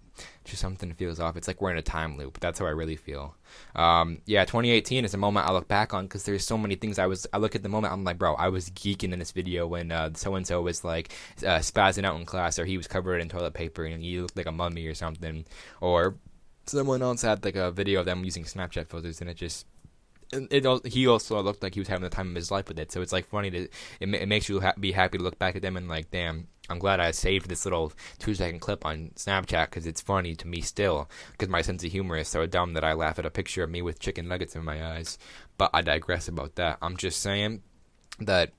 just 0.44 0.60
something 0.60 0.92
feels 0.94 1.20
off. 1.20 1.36
It's 1.36 1.48
like 1.48 1.60
we're 1.60 1.70
in 1.70 1.78
a 1.78 1.82
time 1.82 2.16
loop. 2.16 2.40
That's 2.40 2.58
how 2.58 2.66
I 2.66 2.70
really 2.70 2.96
feel. 2.96 3.34
Um, 3.74 4.18
yeah, 4.26 4.44
2018 4.44 5.04
is 5.04 5.14
a 5.14 5.18
moment 5.18 5.48
I 5.48 5.52
look 5.52 5.68
back 5.68 5.94
on 5.94 6.04
because 6.04 6.24
there's 6.24 6.46
so 6.46 6.58
many 6.58 6.74
things 6.74 6.98
I 6.98 7.06
was. 7.06 7.26
I 7.32 7.38
look 7.38 7.54
at 7.54 7.62
the 7.62 7.68
moment. 7.68 7.92
I'm 7.92 8.04
like, 8.04 8.18
bro, 8.18 8.34
I 8.34 8.48
was 8.48 8.70
geeking 8.70 9.12
in 9.12 9.18
this 9.18 9.32
video 9.32 9.66
when 9.66 9.90
so 10.14 10.34
and 10.34 10.46
so 10.46 10.62
was 10.62 10.84
like 10.84 11.12
uh, 11.38 11.58
spazzing 11.58 12.04
out 12.04 12.16
in 12.16 12.26
class, 12.26 12.58
or 12.58 12.64
he 12.64 12.76
was 12.76 12.86
covered 12.86 13.20
in 13.20 13.28
toilet 13.28 13.54
paper 13.54 13.84
and 13.84 14.02
he 14.02 14.20
looked 14.20 14.36
like 14.36 14.46
a 14.46 14.52
mummy 14.52 14.86
or 14.86 14.94
something, 14.94 15.44
or 15.80 16.16
someone 16.66 17.02
else 17.02 17.22
had 17.22 17.44
like 17.44 17.56
a 17.56 17.70
video 17.70 18.00
of 18.00 18.06
them 18.06 18.24
using 18.24 18.44
Snapchat 18.44 18.88
filters, 18.88 19.20
and 19.20 19.30
it 19.30 19.36
just 19.36 19.66
it, 20.32 20.64
it, 20.64 20.86
he 20.86 21.06
also 21.06 21.40
looked 21.40 21.62
like 21.62 21.74
he 21.74 21.80
was 21.80 21.88
having 21.88 22.02
the 22.02 22.10
time 22.10 22.30
of 22.30 22.34
his 22.34 22.50
life 22.50 22.68
with 22.68 22.78
it. 22.78 22.92
So 22.92 23.00
it's 23.00 23.12
like 23.12 23.26
funny 23.26 23.50
to 23.50 23.58
it, 23.64 23.70
it 24.00 24.28
makes 24.28 24.48
you 24.48 24.60
ha- 24.60 24.74
be 24.78 24.92
happy 24.92 25.18
to 25.18 25.24
look 25.24 25.38
back 25.38 25.56
at 25.56 25.62
them 25.62 25.76
and 25.76 25.88
like, 25.88 26.10
damn, 26.10 26.48
I'm 26.68 26.78
glad 26.78 27.00
I 27.00 27.12
saved 27.12 27.48
this 27.48 27.64
little 27.64 27.92
two 28.18 28.34
second 28.34 28.60
clip 28.60 28.84
on 28.84 29.12
Snapchat 29.14 29.70
because 29.70 29.86
it's 29.86 30.00
funny 30.00 30.34
to 30.34 30.48
me 30.48 30.60
still. 30.60 31.08
Because 31.32 31.48
my 31.48 31.62
sense 31.62 31.84
of 31.84 31.92
humor 31.92 32.16
is 32.16 32.28
so 32.28 32.46
dumb 32.46 32.74
that 32.74 32.84
I 32.84 32.92
laugh 32.92 33.18
at 33.18 33.26
a 33.26 33.30
picture 33.30 33.62
of 33.62 33.70
me 33.70 33.82
with 33.82 34.00
chicken 34.00 34.28
nuggets 34.28 34.56
in 34.56 34.64
my 34.64 34.84
eyes. 34.94 35.18
But 35.58 35.70
I 35.72 35.82
digress 35.82 36.28
about 36.28 36.56
that. 36.56 36.78
I'm 36.82 36.96
just 36.96 37.20
saying 37.20 37.62
that 38.18 38.52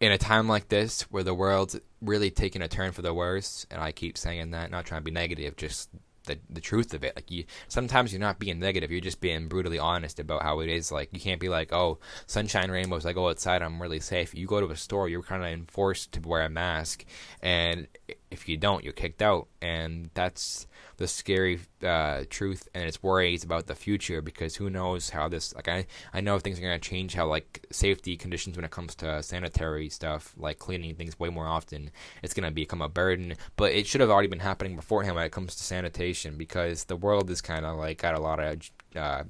in 0.00 0.12
a 0.12 0.18
time 0.18 0.48
like 0.48 0.68
this 0.68 1.02
where 1.10 1.22
the 1.22 1.34
world's 1.34 1.78
really 2.00 2.30
taking 2.30 2.62
a 2.62 2.68
turn 2.68 2.92
for 2.92 3.02
the 3.02 3.12
worse, 3.12 3.66
and 3.70 3.82
I 3.82 3.92
keep 3.92 4.16
saying 4.16 4.52
that, 4.52 4.70
not 4.70 4.86
trying 4.86 5.00
to 5.00 5.04
be 5.04 5.10
negative, 5.10 5.56
just 5.56 5.90
the 6.30 6.38
the 6.48 6.60
truth 6.60 6.94
of 6.94 7.04
it. 7.04 7.14
Like 7.16 7.30
you, 7.30 7.44
sometimes 7.68 8.12
you're 8.12 8.20
not 8.20 8.38
being 8.38 8.58
negative. 8.58 8.90
You're 8.90 9.00
just 9.00 9.20
being 9.20 9.48
brutally 9.48 9.78
honest 9.78 10.20
about 10.20 10.42
how 10.42 10.60
it 10.60 10.68
is. 10.68 10.90
Like 10.92 11.10
you 11.12 11.20
can't 11.20 11.40
be 11.40 11.48
like, 11.48 11.72
oh, 11.72 11.98
sunshine, 12.26 12.70
rainbows. 12.70 13.06
I 13.06 13.12
go 13.12 13.28
outside, 13.28 13.62
oh, 13.62 13.66
I'm 13.66 13.80
really 13.80 14.00
safe. 14.00 14.34
You 14.34 14.46
go 14.46 14.60
to 14.60 14.70
a 14.70 14.76
store, 14.76 15.08
you're 15.08 15.22
kind 15.22 15.42
of 15.42 15.48
enforced 15.48 16.12
to 16.12 16.20
wear 16.20 16.42
a 16.42 16.48
mask, 16.48 17.04
and 17.42 17.86
if 18.30 18.48
you 18.48 18.56
don't, 18.56 18.84
you're 18.84 18.92
kicked 18.92 19.22
out. 19.22 19.48
And 19.60 20.10
that's 20.14 20.66
the 21.00 21.08
scary 21.08 21.58
uh, 21.82 22.24
truth 22.28 22.68
and 22.74 22.84
its 22.84 23.02
worries 23.02 23.42
about 23.42 23.66
the 23.66 23.74
future 23.74 24.20
because 24.20 24.56
who 24.56 24.68
knows 24.68 25.08
how 25.08 25.30
this 25.30 25.54
like 25.54 25.66
I 25.66 25.86
I 26.12 26.20
know 26.20 26.38
things 26.38 26.58
are 26.58 26.62
gonna 26.62 26.78
change 26.78 27.14
how 27.14 27.26
like 27.26 27.66
safety 27.72 28.18
conditions 28.18 28.54
when 28.54 28.66
it 28.66 28.70
comes 28.70 28.94
to 28.96 29.22
sanitary 29.22 29.88
stuff 29.88 30.34
like 30.36 30.58
cleaning 30.58 30.94
things 30.94 31.18
way 31.18 31.30
more 31.30 31.46
often. 31.46 31.90
It's 32.22 32.34
gonna 32.34 32.50
become 32.50 32.82
a 32.82 32.88
burden 32.88 33.34
but 33.56 33.72
it 33.72 33.86
should 33.86 34.02
have 34.02 34.10
already 34.10 34.28
been 34.28 34.40
happening 34.40 34.76
beforehand 34.76 35.16
when 35.16 35.24
it 35.24 35.32
comes 35.32 35.56
to 35.56 35.64
sanitation 35.64 36.36
because 36.36 36.84
the 36.84 36.96
world 36.96 37.30
is 37.30 37.40
kind 37.40 37.64
of 37.64 37.78
like 37.78 38.02
got 38.02 38.14
a 38.14 38.20
lot 38.20 38.38
of 38.38 38.70
uh, 38.94 38.98
uh, 38.98 39.22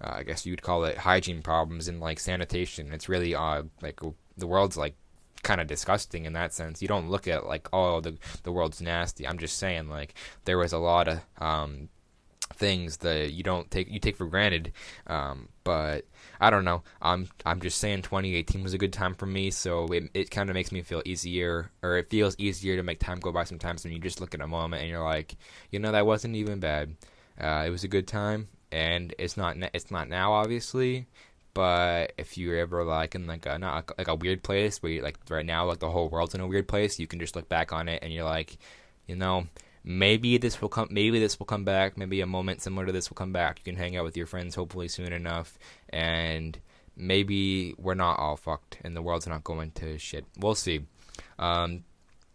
I 0.00 0.24
guess 0.24 0.44
you'd 0.44 0.60
call 0.60 0.84
it 0.84 0.98
hygiene 0.98 1.40
problems 1.40 1.88
and 1.88 2.00
like 2.00 2.20
sanitation. 2.20 2.92
It's 2.92 3.08
really 3.08 3.34
uh 3.34 3.62
like 3.80 3.98
the 4.36 4.46
world's 4.46 4.76
like 4.76 4.94
kind 5.44 5.60
of 5.60 5.66
disgusting 5.66 6.24
in 6.24 6.32
that 6.32 6.52
sense. 6.52 6.82
You 6.82 6.88
don't 6.88 7.10
look 7.10 7.28
at 7.28 7.46
like 7.46 7.68
oh 7.72 8.00
the 8.00 8.16
the 8.42 8.52
world's 8.52 8.80
nasty. 8.80 9.26
I'm 9.26 9.38
just 9.38 9.58
saying 9.58 9.88
like 9.88 10.14
there 10.44 10.58
was 10.58 10.72
a 10.72 10.78
lot 10.78 11.08
of 11.08 11.20
um, 11.38 11.88
things 12.54 12.98
that 12.98 13.32
you 13.32 13.42
don't 13.42 13.70
take 13.70 13.90
you 13.90 13.98
take 13.98 14.16
for 14.16 14.26
granted. 14.26 14.72
Um, 15.06 15.48
but 15.64 16.06
I 16.40 16.50
don't 16.50 16.64
know. 16.64 16.82
I'm 17.00 17.28
I'm 17.44 17.60
just 17.60 17.78
saying 17.78 18.02
2018 18.02 18.62
was 18.62 18.74
a 18.74 18.78
good 18.78 18.92
time 18.92 19.14
for 19.14 19.26
me, 19.26 19.50
so 19.50 19.86
it 19.86 20.10
it 20.14 20.30
kind 20.30 20.50
of 20.50 20.54
makes 20.54 20.72
me 20.72 20.82
feel 20.82 21.02
easier, 21.04 21.70
or 21.82 21.96
it 21.98 22.10
feels 22.10 22.36
easier 22.38 22.76
to 22.76 22.82
make 22.82 23.00
time 23.00 23.20
go 23.20 23.32
by 23.32 23.44
sometimes 23.44 23.84
when 23.84 23.92
you 23.92 23.98
just 23.98 24.20
look 24.20 24.34
at 24.34 24.40
a 24.40 24.46
moment 24.46 24.82
and 24.82 24.90
you're 24.90 25.04
like, 25.04 25.36
you 25.70 25.78
know, 25.78 25.92
that 25.92 26.06
wasn't 26.06 26.34
even 26.36 26.60
bad. 26.60 26.96
Uh, 27.40 27.64
it 27.66 27.70
was 27.70 27.84
a 27.84 27.88
good 27.88 28.06
time, 28.06 28.48
and 28.72 29.14
it's 29.18 29.36
not 29.36 29.56
it's 29.72 29.90
not 29.90 30.08
now, 30.08 30.32
obviously. 30.32 31.06
But 31.54 32.12
if 32.18 32.36
you're 32.36 32.58
ever 32.58 32.84
like 32.84 33.14
in 33.14 33.26
like 33.26 33.46
a 33.46 33.58
not 33.58 33.92
like 33.96 34.08
a 34.08 34.14
weird 34.14 34.42
place 34.42 34.82
where 34.82 34.92
you 34.92 35.02
like 35.02 35.18
right 35.30 35.46
now 35.46 35.66
like 35.66 35.78
the 35.78 35.90
whole 35.90 36.08
world's 36.08 36.34
in 36.34 36.40
a 36.40 36.46
weird 36.46 36.68
place, 36.68 36.98
you 36.98 37.06
can 37.06 37.20
just 37.20 37.36
look 37.36 37.48
back 37.48 37.72
on 37.72 37.88
it 37.88 38.02
and 38.02 38.12
you're 38.12 38.24
like, 38.24 38.58
you 39.06 39.14
know, 39.14 39.46
maybe 39.84 40.36
this 40.36 40.60
will 40.60 40.68
come 40.68 40.88
maybe 40.90 41.20
this 41.20 41.38
will 41.38 41.46
come 41.46 41.64
back, 41.64 41.96
maybe 41.96 42.20
a 42.20 42.26
moment 42.26 42.60
similar 42.60 42.86
to 42.86 42.92
this 42.92 43.08
will 43.08 43.16
come 43.16 43.32
back. 43.32 43.60
You 43.60 43.72
can 43.72 43.80
hang 43.80 43.96
out 43.96 44.04
with 44.04 44.16
your 44.16 44.26
friends 44.26 44.56
hopefully 44.56 44.88
soon 44.88 45.12
enough 45.12 45.56
and 45.90 46.58
maybe 46.96 47.74
we're 47.78 47.94
not 47.94 48.18
all 48.18 48.36
fucked 48.36 48.78
and 48.82 48.96
the 48.96 49.02
world's 49.02 49.28
not 49.28 49.44
going 49.44 49.70
to 49.72 49.96
shit. 49.98 50.24
We'll 50.38 50.56
see. 50.56 50.80
Um, 51.38 51.84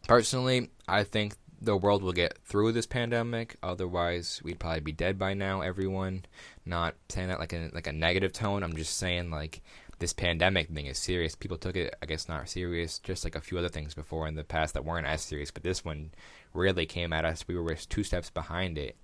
personally, 0.08 0.70
I 0.88 1.04
think 1.04 1.34
the 1.62 1.76
world 1.76 2.04
will 2.04 2.14
get 2.14 2.38
through 2.46 2.72
this 2.72 2.86
pandemic. 2.86 3.58
Otherwise, 3.62 4.42
we'd 4.44 4.60
probably 4.60 4.80
be 4.80 4.92
dead 4.92 5.18
by 5.18 5.34
now. 5.34 5.62
Everyone, 5.62 6.26
not 6.66 6.96
saying 7.10 7.28
that 7.30 7.40
like 7.40 7.54
a 7.54 7.70
like 7.74 7.88
a 7.88 7.92
negative 7.92 8.34
tone. 8.34 8.64
I'm 8.64 8.76
just 8.76 8.98
saying 8.98 9.32
like 9.32 9.62
this 10.00 10.14
pandemic 10.14 10.70
thing 10.70 10.86
is 10.86 10.98
serious. 10.98 11.36
People 11.36 11.58
took 11.58 11.76
it, 11.76 11.96
I 12.02 12.06
guess, 12.06 12.30
not 12.30 12.50
serious. 12.50 13.00
Just 13.00 13.24
like 13.24 13.36
a 13.36 13.42
few 13.42 13.58
other 13.58 13.70
things 13.70 13.94
before 13.94 14.28
in 14.28 14.36
the 14.36 14.44
past 14.44 14.74
that 14.74 14.86
weren't 14.86 15.08
as 15.08 15.22
serious, 15.22 15.52
but 15.52 15.64
this 15.64 15.84
one 15.84 16.12
really 16.54 16.86
came 16.86 17.14
at 17.14 17.26
us. 17.26 17.46
We 17.48 17.56
were 17.56 17.76
two 17.76 18.04
steps 18.04 18.30
behind 18.30 18.78
it, 18.78 18.96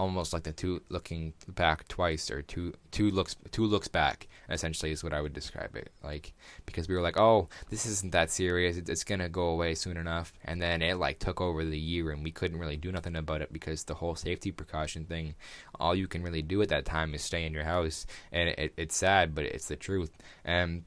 almost 0.00 0.32
like 0.32 0.42
the 0.42 0.52
two 0.52 0.82
looking 0.88 1.32
back 1.48 1.86
twice 1.86 2.30
or 2.30 2.42
two 2.42 2.72
two 2.90 3.10
looks 3.10 3.36
two 3.52 3.64
looks 3.64 3.86
back 3.86 4.26
essentially 4.50 4.90
is 4.90 5.04
what 5.04 5.14
I 5.14 5.20
would 5.20 5.32
describe 5.32 5.76
it 5.76 5.90
like. 6.02 6.32
Because 6.66 6.88
we 6.88 6.94
were 6.94 7.00
like 7.00 7.18
oh 7.18 7.48
this 7.70 7.86
isn't 7.86 8.12
that 8.12 8.30
serious. 8.30 8.76
It's, 8.76 9.04
gonna 9.04 9.28
go 9.28 9.48
away 9.48 9.74
soon 9.74 9.96
enough. 9.96 10.32
And 10.44 10.60
then 10.62 10.80
it 10.80 10.96
like 10.96 11.18
took 11.18 11.40
over 11.40 11.64
the 11.64 11.78
year 11.78 12.10
and 12.10 12.24
we 12.24 12.30
couldn't 12.30 12.58
really 12.58 12.76
do 12.76 12.90
nothing 12.90 13.16
about 13.16 13.42
it 13.42 13.52
because 13.52 13.84
the 13.84 13.94
whole 13.94 14.14
safety 14.14 14.50
precaution 14.50 15.04
thing 15.04 15.34
all 15.78 15.94
you 15.94 16.08
can 16.08 16.22
really 16.22 16.40
do 16.42 16.62
at 16.62 16.70
that 16.70 16.86
time 16.86 17.14
is 17.14 17.22
stay 17.22 17.44
in 17.44 17.52
your 17.52 17.64
house. 17.64 18.06
And 18.32 18.48
it, 18.50 18.72
it's 18.76 18.96
sad 18.96 19.34
but 19.34 19.44
it's 19.44 19.68
the 19.68 19.76
truth. 19.76 20.16
And 20.44 20.84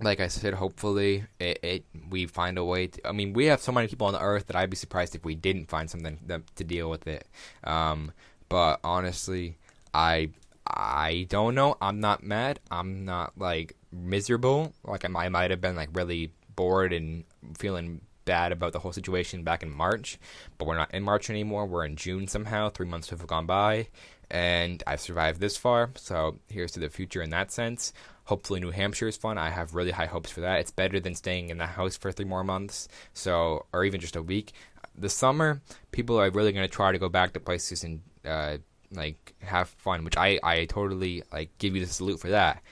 like 0.00 0.20
I 0.20 0.28
said, 0.28 0.54
hopefully 0.54 1.24
it, 1.40 1.58
it, 1.62 1.84
we 2.10 2.26
find 2.26 2.58
a 2.58 2.64
way. 2.64 2.88
To, 2.88 3.08
I 3.08 3.12
mean, 3.12 3.32
we 3.32 3.46
have 3.46 3.60
so 3.60 3.72
many 3.72 3.88
people 3.88 4.06
on 4.06 4.12
the 4.12 4.20
earth 4.20 4.46
that 4.48 4.56
I'd 4.56 4.70
be 4.70 4.76
surprised 4.76 5.14
if 5.14 5.24
we 5.24 5.34
didn't 5.34 5.70
find 5.70 5.88
something 5.88 6.18
to, 6.28 6.64
deal 6.64 6.90
with 6.90 7.06
it. 7.06 7.26
Um, 7.64 8.12
but 8.48 8.80
honestly, 8.84 9.56
I 9.94 10.30
I 10.66 11.26
don't 11.30 11.54
know. 11.54 11.76
I'm 11.80 12.00
not 12.00 12.22
mad. 12.22 12.60
I'm 12.70 13.04
not 13.04 13.38
like 13.38 13.76
miserable. 13.92 14.74
Like 14.84 15.04
I, 15.04 15.24
I 15.24 15.28
might 15.28 15.50
have 15.50 15.60
been 15.60 15.76
like 15.76 15.90
really 15.94 16.32
bored 16.54 16.92
and 16.92 17.24
feeling 17.56 18.02
bad 18.24 18.52
about 18.52 18.72
the 18.72 18.80
whole 18.80 18.92
situation 18.92 19.44
back 19.44 19.62
in 19.62 19.74
March, 19.74 20.18
but 20.58 20.66
we're 20.66 20.76
not 20.76 20.92
in 20.92 21.04
March 21.04 21.30
anymore. 21.30 21.64
We're 21.64 21.86
in 21.86 21.96
June 21.96 22.28
somehow. 22.28 22.68
Three 22.68 22.86
months 22.86 23.10
have 23.10 23.26
gone 23.26 23.46
by, 23.46 23.88
and 24.30 24.82
I've 24.86 25.00
survived 25.00 25.40
this 25.40 25.56
far. 25.56 25.90
So 25.94 26.38
here's 26.48 26.72
to 26.72 26.80
the 26.80 26.90
future 26.90 27.22
in 27.22 27.30
that 27.30 27.50
sense. 27.50 27.92
Hopefully, 28.26 28.60
New 28.60 28.70
Hampshire 28.70 29.08
is 29.08 29.16
fun. 29.16 29.38
I 29.38 29.50
have 29.50 29.74
really 29.74 29.92
high 29.92 30.06
hopes 30.06 30.30
for 30.30 30.40
that. 30.42 30.60
It's 30.60 30.70
better 30.70 31.00
than 31.00 31.14
staying 31.14 31.50
in 31.50 31.58
the 31.58 31.66
house 31.66 31.96
for 31.96 32.12
three 32.12 32.24
more 32.24 32.44
months, 32.44 32.88
so 33.12 33.66
or 33.72 33.84
even 33.84 34.00
just 34.00 34.16
a 34.16 34.22
week. 34.22 34.52
The 34.96 35.08
summer, 35.08 35.60
people 35.92 36.18
are 36.18 36.30
really 36.30 36.52
going 36.52 36.66
to 36.66 36.72
try 36.72 36.92
to 36.92 36.98
go 36.98 37.08
back 37.08 37.32
to 37.32 37.40
places 37.40 37.84
and 37.84 38.02
uh, 38.24 38.58
like 38.92 39.34
have 39.40 39.68
fun, 39.68 40.04
which 40.04 40.16
I 40.16 40.38
I 40.42 40.64
totally 40.66 41.22
like 41.32 41.56
give 41.58 41.74
you 41.74 41.84
the 41.84 41.92
salute 41.92 42.20
for 42.20 42.30
that 42.30 42.62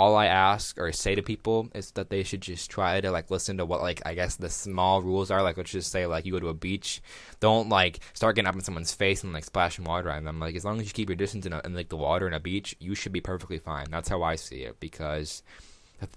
all 0.00 0.16
I 0.16 0.28
ask 0.28 0.80
or 0.80 0.92
say 0.92 1.14
to 1.14 1.22
people 1.22 1.68
is 1.74 1.90
that 1.90 2.08
they 2.08 2.22
should 2.22 2.40
just 2.40 2.70
try 2.70 3.02
to 3.02 3.10
like 3.10 3.30
listen 3.30 3.58
to 3.58 3.66
what 3.66 3.82
like 3.82 4.00
I 4.06 4.14
guess 4.14 4.34
the 4.34 4.48
small 4.48 5.02
rules 5.02 5.30
are. 5.30 5.42
Like 5.42 5.58
let's 5.58 5.72
just 5.72 5.92
say 5.92 6.06
like 6.06 6.24
you 6.24 6.32
go 6.32 6.40
to 6.40 6.48
a 6.48 6.54
beach, 6.54 7.02
don't 7.38 7.68
like 7.68 8.00
start 8.14 8.34
getting 8.34 8.48
up 8.48 8.54
in 8.54 8.62
someone's 8.62 8.94
face 8.94 9.22
and 9.22 9.34
like 9.34 9.44
splashing 9.44 9.84
water 9.84 10.10
on 10.10 10.24
them. 10.24 10.40
Like 10.40 10.56
as 10.56 10.64
long 10.64 10.80
as 10.80 10.86
you 10.86 10.94
keep 10.94 11.10
your 11.10 11.16
distance 11.16 11.44
in, 11.44 11.52
a, 11.52 11.60
in 11.66 11.74
like 11.74 11.90
the 11.90 11.98
water 11.98 12.26
in 12.26 12.32
a 12.32 12.40
beach, 12.40 12.74
you 12.80 12.94
should 12.94 13.12
be 13.12 13.20
perfectly 13.20 13.58
fine. 13.58 13.88
That's 13.90 14.08
how 14.08 14.22
I 14.22 14.36
see 14.36 14.62
it 14.62 14.80
because 14.80 15.42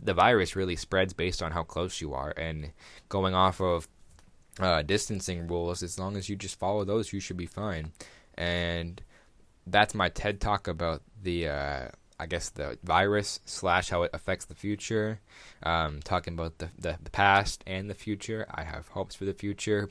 the 0.02 0.14
virus 0.14 0.56
really 0.56 0.78
spreads 0.78 1.12
based 1.12 1.44
on 1.44 1.52
how 1.52 1.64
close 1.64 2.00
you 2.00 2.14
are 2.14 2.34
and 2.38 2.72
going 3.10 3.34
off 3.34 3.60
of 3.60 3.90
uh, 4.62 4.82
distancing 4.84 5.46
rules. 5.46 5.84
As 5.84 6.00
long 6.00 6.16
as 6.16 6.30
you 6.30 6.38
just 6.38 6.58
follow 6.58 6.86
those, 6.86 7.12
you 7.12 7.20
should 7.20 7.36
be 7.36 7.48
fine. 7.48 7.92
And 8.36 9.02
that's 9.68 9.94
my 9.94 10.08
TED 10.08 10.40
talk 10.40 10.70
about 10.70 11.02
the. 11.22 11.50
Uh, 11.50 11.88
I 12.20 12.26
guess 12.26 12.50
the 12.50 12.78
virus 12.84 13.40
slash 13.46 13.90
how 13.90 14.04
it 14.04 14.12
affects 14.14 14.46
the 14.46 14.56
future. 14.56 15.20
Um, 15.64 16.00
talking 16.04 16.34
about 16.34 16.58
the, 16.58 16.70
the, 16.78 16.98
the 17.02 17.10
past 17.10 17.64
and 17.68 17.90
the 17.90 17.96
future. 17.96 18.46
I 18.50 18.64
have 18.64 18.88
hopes 18.90 19.16
for 19.16 19.26
the 19.26 19.34
future. 19.34 19.90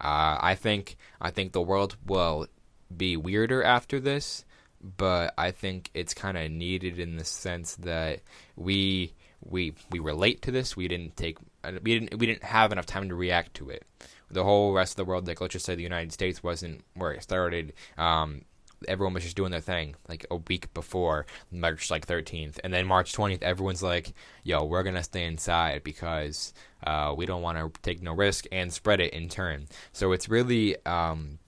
Uh, 0.00 0.38
I 0.40 0.54
think 0.54 0.96
I 1.20 1.30
think 1.30 1.52
the 1.52 1.62
world 1.62 1.96
will 2.06 2.46
be 2.94 3.16
weirder 3.16 3.62
after 3.62 4.00
this, 4.00 4.44
but 4.80 5.32
I 5.38 5.50
think 5.50 5.90
it's 5.94 6.14
kind 6.14 6.36
of 6.36 6.50
needed 6.50 6.98
in 6.98 7.16
the 7.16 7.24
sense 7.24 7.76
that 7.76 8.20
we 8.56 9.14
we 9.44 9.74
we 9.90 9.98
relate 9.98 10.42
to 10.42 10.50
this. 10.50 10.76
We 10.76 10.88
didn't 10.88 11.16
take 11.16 11.38
we 11.82 11.98
didn't 11.98 12.18
we 12.18 12.26
didn't 12.26 12.44
have 12.44 12.72
enough 12.72 12.86
time 12.86 13.08
to 13.08 13.14
react 13.14 13.54
to 13.54 13.70
it. 13.70 13.84
The 14.30 14.44
whole 14.44 14.72
rest 14.72 14.92
of 14.92 14.96
the 14.96 15.04
world, 15.04 15.28
like 15.28 15.40
let's 15.40 15.52
just 15.52 15.64
say 15.64 15.74
the 15.74 15.82
United 15.82 16.12
States, 16.12 16.42
wasn't 16.42 16.82
where 16.94 17.12
it 17.12 17.22
started. 17.22 17.72
Um, 17.96 18.42
everyone 18.88 19.14
was 19.14 19.22
just 19.22 19.36
doing 19.36 19.50
their 19.50 19.60
thing 19.60 19.96
like 20.08 20.26
a 20.30 20.36
week 20.36 20.72
before 20.74 21.26
March 21.50 21.90
like 21.90 22.06
13th, 22.06 22.58
and 22.64 22.72
then 22.72 22.86
March 22.86 23.12
20th, 23.12 23.42
everyone's 23.42 23.82
like, 23.82 24.12
"Yo, 24.42 24.64
we're 24.64 24.82
gonna 24.82 25.02
stay 25.02 25.24
inside 25.24 25.82
because 25.84 26.52
uh, 26.86 27.14
we 27.16 27.26
don't 27.26 27.42
want 27.42 27.58
to 27.58 27.80
take 27.82 28.02
no 28.02 28.12
risk 28.12 28.46
and 28.52 28.72
spread 28.72 29.00
it 29.00 29.12
in 29.12 29.28
turn." 29.28 29.66
So 29.92 30.12
it's 30.12 30.28
really 30.28 30.76
um, 30.86 31.38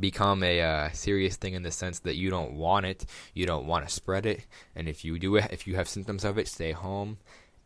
become 0.00 0.42
a 0.42 0.60
uh, 0.60 0.90
serious 0.92 1.36
thing 1.36 1.54
in 1.54 1.62
the 1.62 1.70
sense 1.70 2.00
that 2.00 2.16
you 2.16 2.30
don't 2.30 2.54
want 2.54 2.86
it, 2.86 3.06
you 3.34 3.46
don't 3.46 3.66
want 3.66 3.86
to 3.86 3.92
spread 3.92 4.26
it, 4.26 4.46
and 4.74 4.88
if 4.88 5.04
you 5.04 5.18
do 5.18 5.36
it, 5.36 5.48
if 5.50 5.66
you 5.66 5.76
have 5.76 5.88
symptoms 5.88 6.24
of 6.24 6.38
it, 6.38 6.48
stay 6.48 6.72
home. 6.72 7.18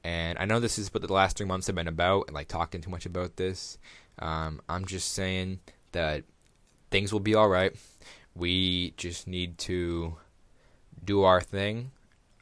And 0.03 0.39
I 0.39 0.47
know 0.47 0.61
this 0.61 0.79
is 0.79 0.93
what 0.95 1.03
the 1.03 1.13
last 1.13 1.37
three 1.37 1.47
months 1.47 1.67
have 1.67 1.77
been 1.77 1.89
about, 1.89 2.27
and 2.27 2.35
like 2.35 2.49
talking 2.49 2.81
too 2.81 2.91
much 2.91 3.07
about 3.07 3.37
this. 3.37 3.79
Um, 4.19 4.61
I'm 4.69 4.85
just 4.85 5.13
saying 5.13 5.61
that 5.93 6.25
things 6.91 7.13
will 7.13 7.21
be 7.21 7.35
all 7.35 7.49
right. 7.49 7.75
We 8.41 8.95
just 8.97 9.29
need 9.29 9.59
to 9.59 10.17
do 11.05 11.25
our 11.25 11.43
thing 11.43 11.91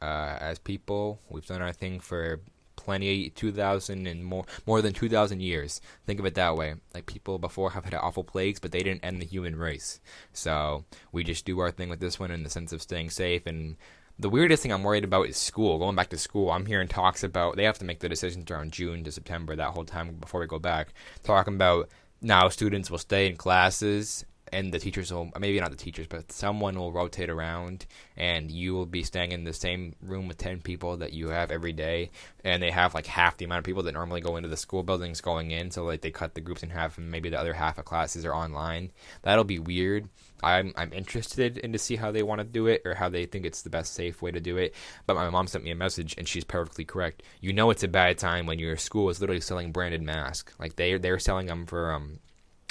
uh, 0.01 0.37
as 0.39 0.57
people. 0.57 1.19
We've 1.29 1.45
done 1.45 1.61
our 1.61 1.73
thing 1.73 1.99
for 1.99 2.39
plenty 2.77 3.29
2000 3.31 4.07
and 4.07 4.23
more 4.23 4.45
more 4.65 4.81
than 4.81 4.93
2000 4.93 5.41
years 5.41 5.81
think 6.05 6.17
of 6.17 6.25
it 6.25 6.35
that 6.35 6.55
way 6.55 6.75
like 6.93 7.05
people 7.05 7.37
before 7.37 7.71
have 7.71 7.83
had 7.83 7.93
awful 7.93 8.23
plagues 8.23 8.57
but 8.57 8.71
they 8.71 8.81
didn't 8.81 9.03
end 9.03 9.21
the 9.21 9.25
human 9.25 9.57
race 9.57 9.99
so 10.31 10.85
we 11.11 11.21
just 11.21 11.43
do 11.43 11.59
our 11.59 11.71
thing 11.71 11.89
with 11.89 11.99
this 11.99 12.17
one 12.17 12.31
in 12.31 12.41
the 12.41 12.49
sense 12.49 12.71
of 12.71 12.81
staying 12.81 13.09
safe 13.09 13.45
and 13.45 13.75
the 14.17 14.29
weirdest 14.29 14.63
thing 14.63 14.71
I'm 14.73 14.83
worried 14.83 15.05
about 15.05 15.29
is 15.29 15.37
school. 15.37 15.79
Going 15.79 15.95
back 15.95 16.09
to 16.09 16.17
school, 16.17 16.51
I'm 16.51 16.65
hearing 16.65 16.89
talks 16.89 17.23
about 17.23 17.55
they 17.55 17.63
have 17.63 17.79
to 17.79 17.85
make 17.85 17.99
the 17.99 18.09
decisions 18.09 18.51
around 18.51 18.73
June 18.73 19.01
to 19.05 19.13
September, 19.13 19.55
that 19.55 19.69
whole 19.69 19.85
time 19.85 20.13
before 20.15 20.41
we 20.41 20.45
go 20.45 20.59
back. 20.59 20.93
Talking 21.23 21.55
about 21.55 21.87
now 22.21 22.49
students 22.49 22.91
will 22.91 22.97
stay 22.97 23.27
in 23.27 23.37
classes 23.37 24.25
and 24.51 24.73
the 24.73 24.79
teachers 24.79 25.11
will 25.11 25.31
maybe 25.39 25.59
not 25.59 25.71
the 25.71 25.77
teachers 25.77 26.07
but 26.07 26.31
someone 26.31 26.77
will 26.77 26.91
rotate 26.91 27.29
around 27.29 27.85
and 28.17 28.51
you 28.51 28.73
will 28.73 28.85
be 28.85 29.03
staying 29.03 29.31
in 29.31 29.43
the 29.43 29.53
same 29.53 29.95
room 30.01 30.27
with 30.27 30.37
10 30.37 30.61
people 30.61 30.97
that 30.97 31.13
you 31.13 31.29
have 31.29 31.51
every 31.51 31.73
day 31.73 32.09
and 32.43 32.61
they 32.61 32.71
have 32.71 32.93
like 32.93 33.05
half 33.05 33.37
the 33.37 33.45
amount 33.45 33.59
of 33.59 33.65
people 33.65 33.83
that 33.83 33.93
normally 33.93 34.21
go 34.21 34.37
into 34.37 34.49
the 34.49 34.57
school 34.57 34.83
buildings 34.83 35.21
going 35.21 35.51
in 35.51 35.71
so 35.71 35.83
like 35.83 36.01
they 36.01 36.11
cut 36.11 36.33
the 36.33 36.41
groups 36.41 36.63
in 36.63 36.69
half 36.69 36.97
and 36.97 37.09
maybe 37.11 37.29
the 37.29 37.39
other 37.39 37.53
half 37.53 37.77
of 37.77 37.85
classes 37.85 38.25
are 38.25 38.33
online. 38.33 38.91
That'll 39.21 39.43
be 39.43 39.59
weird. 39.59 40.09
I'm 40.41 40.73
i'm 40.77 40.93
interested 40.93 41.57
in 41.57 41.73
to 41.73 41.77
see 41.79 41.97
how 41.97 42.11
they 42.11 42.23
want 42.23 42.39
to 42.39 42.45
do 42.45 42.67
it 42.67 42.83
or 42.85 42.95
how 42.95 43.09
they 43.09 43.25
think 43.25 43.45
it's 43.45 43.61
the 43.61 43.69
best 43.69 43.93
safe 43.93 44.21
way 44.21 44.31
to 44.31 44.39
do 44.39 44.55
it 44.55 44.73
but 45.05 45.15
my 45.15 45.29
mom 45.29 45.47
sent 45.47 45.65
me 45.65 45.71
a 45.71 45.75
message 45.75 46.15
and 46.17 46.27
she's 46.27 46.45
perfectly 46.45 46.85
correct. 46.85 47.23
You 47.41 47.51
know 47.51 47.69
it's 47.71 47.83
a 47.83 47.89
bad 47.89 48.17
time 48.17 48.45
when 48.45 48.59
your 48.59 48.77
school 48.77 49.09
is 49.09 49.19
literally 49.19 49.41
selling 49.41 49.71
branded 49.71 50.01
masks. 50.01 50.53
Like 50.59 50.75
they 50.75 50.97
they're 50.97 51.19
selling 51.19 51.47
them 51.47 51.65
for 51.65 51.91
um 51.91 52.19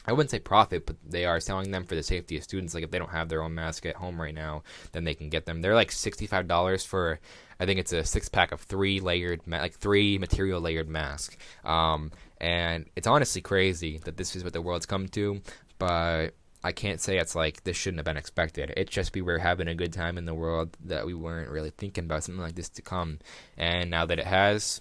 I 0.09 0.13
wouldn't 0.13 0.31
say 0.31 0.39
profit, 0.39 0.87
but 0.87 0.97
they 1.07 1.27
are 1.27 1.39
selling 1.39 1.71
them 1.71 1.85
for 1.85 1.95
the 1.95 2.03
safety 2.03 2.39
of 2.39 2.43
students. 2.43 2.73
Like 2.75 2.83
if 2.83 2.91
they 2.91 2.99
don't 2.99 3.11
have 3.11 3.29
their 3.29 3.43
own 3.43 3.55
mask 3.55 3.85
at 3.85 3.95
home 3.95 4.19
right 4.19 4.35
now, 4.35 4.63
then 4.93 5.05
they 5.05 5.15
can 5.15 5.29
get 5.29 5.45
them. 5.45 5.61
They're 5.61 5.75
like 5.75 5.93
sixty-five 5.93 6.49
dollars 6.49 6.83
for, 6.83 7.21
I 7.61 7.67
think 7.67 7.79
it's 7.79 7.93
a 7.93 8.03
six-pack 8.03 8.51
of 8.51 8.63
three 8.63 9.01
layered, 9.01 9.43
like 9.47 9.75
three 9.75 10.17
material 10.17 10.63
layered 10.63 10.89
mask. 10.89 11.37
Um, 11.63 12.11
and 12.41 12.87
it's 12.97 13.07
honestly 13.07 13.43
crazy 13.43 13.99
that 14.07 14.17
this 14.17 14.35
is 14.35 14.45
what 14.45 14.55
the 14.55 14.63
world's 14.63 14.87
come 14.87 15.09
to. 15.09 15.43
But 15.79 16.29
I 16.65 16.73
can't 16.73 17.03
say 17.03 17.19
it's 17.19 17.35
like 17.35 17.65
this 17.65 17.77
shouldn't 17.77 17.99
have 17.99 18.07
been 18.07 18.17
expected. 18.17 18.73
It's 18.79 18.91
just 18.91 19.13
be 19.13 19.21
we 19.21 19.31
were 19.31 19.39
having 19.39 19.69
a 19.69 19.75
good 19.75 19.93
time 19.93 20.17
in 20.17 20.25
the 20.25 20.35
world 20.35 20.75
that 20.87 21.05
we 21.05 21.13
weren't 21.13 21.51
really 21.51 21.71
thinking 21.77 22.05
about 22.05 22.25
something 22.25 22.43
like 22.43 22.55
this 22.55 22.71
to 22.71 22.83
come. 22.83 23.19
And 23.59 23.91
now 23.91 24.07
that 24.07 24.19
it 24.19 24.27
has, 24.27 24.81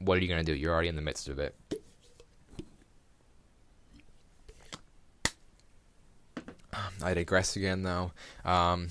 what 0.00 0.18
are 0.18 0.20
you 0.20 0.28
gonna 0.28 0.44
do? 0.44 0.54
You're 0.54 0.74
already 0.74 0.88
in 0.88 0.96
the 0.96 1.02
midst 1.02 1.28
of 1.28 1.38
it. 1.38 1.54
I 7.02 7.14
digress 7.14 7.56
again, 7.56 7.82
though. 7.82 8.12
Um, 8.44 8.88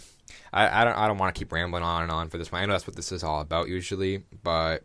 I, 0.52 0.82
I 0.82 0.84
don't 0.84 0.98
I 0.98 1.08
don't 1.08 1.18
want 1.18 1.34
to 1.34 1.40
keep 1.40 1.52
rambling 1.52 1.84
on 1.84 2.04
and 2.04 2.12
on 2.12 2.30
for 2.30 2.38
this 2.38 2.52
one. 2.52 2.62
I 2.62 2.66
know 2.66 2.74
that's 2.74 2.88
what 2.88 2.96
this 2.96 3.12
is 3.12 3.24
all 3.24 3.42
about 3.42 3.70
usually, 3.70 4.24
but 4.44 4.84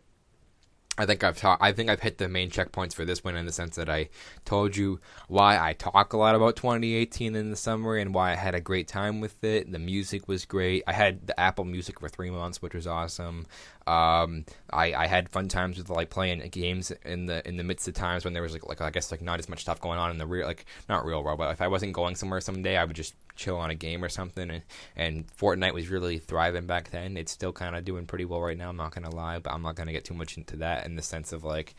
I 0.95 1.07
think 1.07 1.23
I've 1.23 1.37
ta- 1.37 1.57
I 1.59 1.71
think 1.71 1.89
I've 1.89 2.01
hit 2.01 2.19
the 2.19 2.29
main 2.29 2.51
checkpoints 2.51 2.93
for 2.93 3.03
this 3.03 3.23
one 3.23 3.35
in 3.35 3.47
the 3.47 3.51
sense 3.51 3.77
that 3.77 3.89
I 3.89 4.09
told 4.45 4.77
you 4.77 4.99
why 5.27 5.57
I 5.57 5.73
talk 5.73 6.13
a 6.13 6.17
lot 6.17 6.35
about 6.35 6.55
2018 6.55 7.35
in 7.35 7.49
the 7.49 7.55
summer 7.55 7.95
and 7.97 8.13
why 8.13 8.31
I 8.31 8.35
had 8.35 8.53
a 8.53 8.61
great 8.61 8.87
time 8.87 9.19
with 9.19 9.43
it. 9.43 9.71
The 9.71 9.79
music 9.79 10.27
was 10.27 10.45
great. 10.45 10.83
I 10.85 10.93
had 10.93 11.25
the 11.25 11.39
Apple 11.39 11.65
Music 11.65 11.99
for 11.99 12.09
three 12.09 12.29
months, 12.29 12.61
which 12.61 12.75
was 12.75 12.85
awesome. 12.85 13.47
Um, 13.87 14.45
I, 14.71 14.93
I 14.93 15.07
had 15.07 15.29
fun 15.29 15.47
times 15.47 15.79
with 15.79 15.89
like 15.89 16.11
playing 16.11 16.47
games 16.49 16.91
in 17.03 17.25
the 17.25 17.45
in 17.47 17.57
the 17.57 17.63
midst 17.63 17.87
of 17.87 17.95
times 17.95 18.23
when 18.23 18.33
there 18.33 18.43
was 18.43 18.53
like 18.53 18.67
like 18.67 18.81
I 18.81 18.91
guess 18.91 19.09
like 19.09 19.23
not 19.23 19.39
as 19.39 19.49
much 19.49 19.61
stuff 19.61 19.81
going 19.81 19.97
on 19.97 20.11
in 20.11 20.19
the 20.19 20.27
real 20.27 20.45
like 20.45 20.65
not 20.87 21.05
real 21.05 21.23
world, 21.23 21.39
but 21.39 21.51
if 21.51 21.61
I 21.61 21.69
wasn't 21.69 21.93
going 21.93 22.15
somewhere 22.15 22.39
someday, 22.39 22.77
I 22.77 22.85
would 22.85 22.95
just 22.95 23.15
chill 23.35 23.57
on 23.57 23.69
a 23.69 23.75
game 23.75 24.03
or 24.03 24.09
something. 24.09 24.49
And, 24.49 24.63
and 24.95 25.27
Fortnite 25.37 25.73
was 25.73 25.89
really 25.89 26.19
thriving 26.19 26.67
back 26.67 26.91
then. 26.91 27.17
It's 27.17 27.31
still 27.31 27.53
kind 27.53 27.75
of 27.75 27.85
doing 27.85 28.05
pretty 28.05 28.25
well 28.25 28.41
right 28.41 28.57
now. 28.57 28.69
I'm 28.69 28.77
not 28.77 28.93
gonna 28.93 29.13
lie, 29.13 29.39
but 29.39 29.53
I'm 29.53 29.61
not 29.61 29.75
gonna 29.75 29.91
get 29.91 30.05
too 30.05 30.13
much 30.13 30.37
into 30.37 30.57
that 30.57 30.85
in 30.85 30.95
the 30.95 31.01
sense 31.01 31.33
of 31.33 31.43
like 31.43 31.75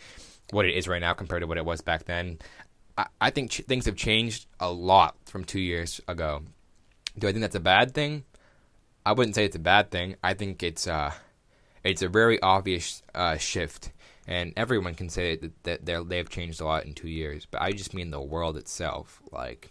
what 0.51 0.67
it 0.67 0.75
is 0.75 0.89
right 0.89 1.01
now 1.01 1.15
compared 1.15 1.43
to 1.43 1.47
what 1.47 1.59
it 1.59 1.65
was 1.65 1.81
back 1.81 2.05
then. 2.05 2.39
I, 2.97 3.07
I 3.21 3.31
think 3.31 3.51
ch- 3.51 3.63
things 3.67 3.87
have 3.87 3.97
changed 3.97 4.47
a 4.61 4.71
lot 4.71 5.17
from 5.27 5.45
two 5.45 5.61
years 5.61 6.01
ago. 6.09 6.43
Do 7.19 7.29
I 7.29 7.33
think 7.33 7.43
that's 7.43 7.55
a 7.55 7.61
bad 7.61 7.95
thing? 7.95 8.25
I 9.07 9.13
wouldn't 9.13 9.35
say 9.35 9.45
it's 9.45 9.57
a 9.57 9.61
bad 9.61 9.91
thing. 9.91 10.17
I 10.23 10.35
think 10.35 10.63
it's 10.63 10.87
uh, 10.87 11.13
it's 11.83 12.03
a 12.03 12.09
very 12.09 12.41
obvious 12.41 13.03
uh, 13.15 13.37
shift, 13.37 13.93
and 14.27 14.53
everyone 14.57 14.95
can 14.95 15.11
say 15.11 15.37
that, 15.37 15.85
that 15.85 16.09
they've 16.09 16.29
changed 16.29 16.61
a 16.61 16.65
lot 16.65 16.87
in 16.87 16.95
two 16.95 17.09
years. 17.09 17.47
But 17.49 17.61
I 17.61 17.73
just 17.73 17.95
mean 17.95 18.11
the 18.11 18.21
world 18.21 18.57
itself. 18.57 19.21
Like 19.31 19.71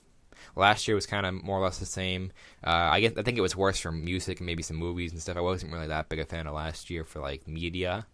Last 0.56 0.88
year 0.88 0.95
was 0.95 1.06
kind 1.06 1.26
of 1.26 1.43
more 1.43 1.60
or 1.60 1.64
less 1.64 1.80
the 1.80 1.86
same. 1.86 2.32
Uh, 2.64 2.70
I 2.91 2.99
guess 2.99 3.14
I 3.18 3.24
think 3.24 3.38
it 3.38 3.41
was 3.41 3.56
worse 3.56 3.80
for 3.80 3.91
music 3.91 4.39
and 4.39 4.45
maybe 4.45 4.64
some 4.64 4.78
movies 4.78 5.12
and 5.12 5.22
stuff. 5.22 5.38
I 5.38 5.41
wasn't 5.41 5.74
really 5.74 5.88
that 5.88 6.10
big 6.10 6.20
a 6.20 6.26
fan 6.26 6.47
of 6.47 6.54
last 6.54 6.89
year 6.89 7.04
for 7.04 7.20
like 7.20 7.47
media. 7.47 8.06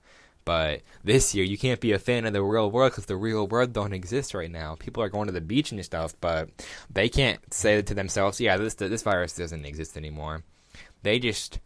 But 0.46 0.82
this 1.04 1.36
year, 1.36 1.46
you 1.46 1.58
can't 1.58 1.80
be 1.80 1.92
a 1.92 2.00
fan 2.00 2.26
of 2.26 2.34
the 2.34 2.42
real 2.42 2.72
world 2.72 2.94
because 2.94 3.06
the 3.06 3.16
real 3.16 3.46
world 3.48 3.74
don't 3.74 3.94
exist 3.94 4.34
right 4.34 4.50
now. 4.50 4.76
People 4.76 5.04
are 5.04 5.10
going 5.10 5.28
to 5.28 5.34
the 5.34 5.42
beach 5.42 5.72
and 5.72 5.84
stuff, 5.86 6.16
but 6.22 6.50
they 6.90 7.08
can't 7.10 7.54
say 7.54 7.82
to 7.82 7.94
themselves, 7.94 8.42
"Yeah, 8.42 8.58
this 8.58 8.74
this 8.74 9.04
virus 9.04 9.36
doesn't 9.36 9.66
exist 9.66 9.96
anymore." 9.96 10.44
They 11.04 11.20
just 11.20 11.60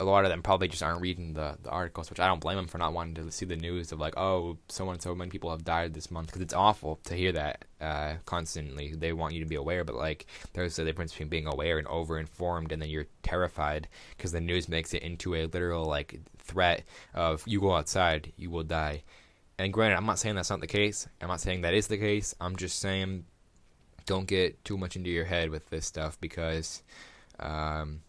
a 0.00 0.04
lot 0.04 0.24
of 0.24 0.30
them 0.30 0.42
probably 0.42 0.68
just 0.68 0.82
aren't 0.82 1.00
reading 1.00 1.32
the, 1.32 1.56
the 1.62 1.70
articles, 1.70 2.08
which 2.08 2.20
I 2.20 2.26
don't 2.26 2.40
blame 2.40 2.56
them 2.56 2.68
for 2.68 2.78
not 2.78 2.92
wanting 2.92 3.14
to 3.16 3.32
see 3.32 3.46
the 3.46 3.56
news 3.56 3.90
of 3.90 3.98
like, 3.98 4.16
oh, 4.16 4.58
so 4.68 4.88
and 4.90 5.02
so 5.02 5.14
many 5.14 5.30
people 5.30 5.50
have 5.50 5.64
died 5.64 5.94
this 5.94 6.10
month 6.10 6.28
because 6.28 6.42
it's 6.42 6.54
awful 6.54 7.00
to 7.04 7.14
hear 7.14 7.32
that 7.32 7.64
uh, 7.80 8.14
constantly. 8.24 8.94
They 8.94 9.12
want 9.12 9.34
you 9.34 9.40
to 9.40 9.48
be 9.48 9.56
aware, 9.56 9.84
but 9.84 9.96
like 9.96 10.26
there's 10.52 10.78
a 10.78 10.84
difference 10.84 11.12
between 11.12 11.28
being 11.28 11.46
aware 11.46 11.78
and 11.78 11.86
over 11.88 12.18
informed, 12.18 12.70
and 12.72 12.80
then 12.80 12.90
you're 12.90 13.06
terrified 13.22 13.88
because 14.16 14.32
the 14.32 14.40
news 14.40 14.68
makes 14.68 14.94
it 14.94 15.02
into 15.02 15.34
a 15.34 15.46
literal 15.46 15.84
like 15.84 16.20
threat 16.38 16.84
of 17.14 17.42
you 17.46 17.60
go 17.60 17.74
outside, 17.74 18.32
you 18.36 18.50
will 18.50 18.64
die. 18.64 19.02
And 19.58 19.72
granted, 19.72 19.96
I'm 19.96 20.06
not 20.06 20.20
saying 20.20 20.36
that's 20.36 20.50
not 20.50 20.60
the 20.60 20.68
case. 20.68 21.08
I'm 21.20 21.28
not 21.28 21.40
saying 21.40 21.62
that 21.62 21.74
is 21.74 21.88
the 21.88 21.98
case. 21.98 22.34
I'm 22.40 22.56
just 22.56 22.78
saying 22.78 23.24
don't 24.06 24.26
get 24.26 24.64
too 24.64 24.78
much 24.78 24.96
into 24.96 25.10
your 25.10 25.24
head 25.24 25.50
with 25.50 25.68
this 25.70 25.86
stuff 25.86 26.20
because. 26.20 26.82
Um, 27.40 28.00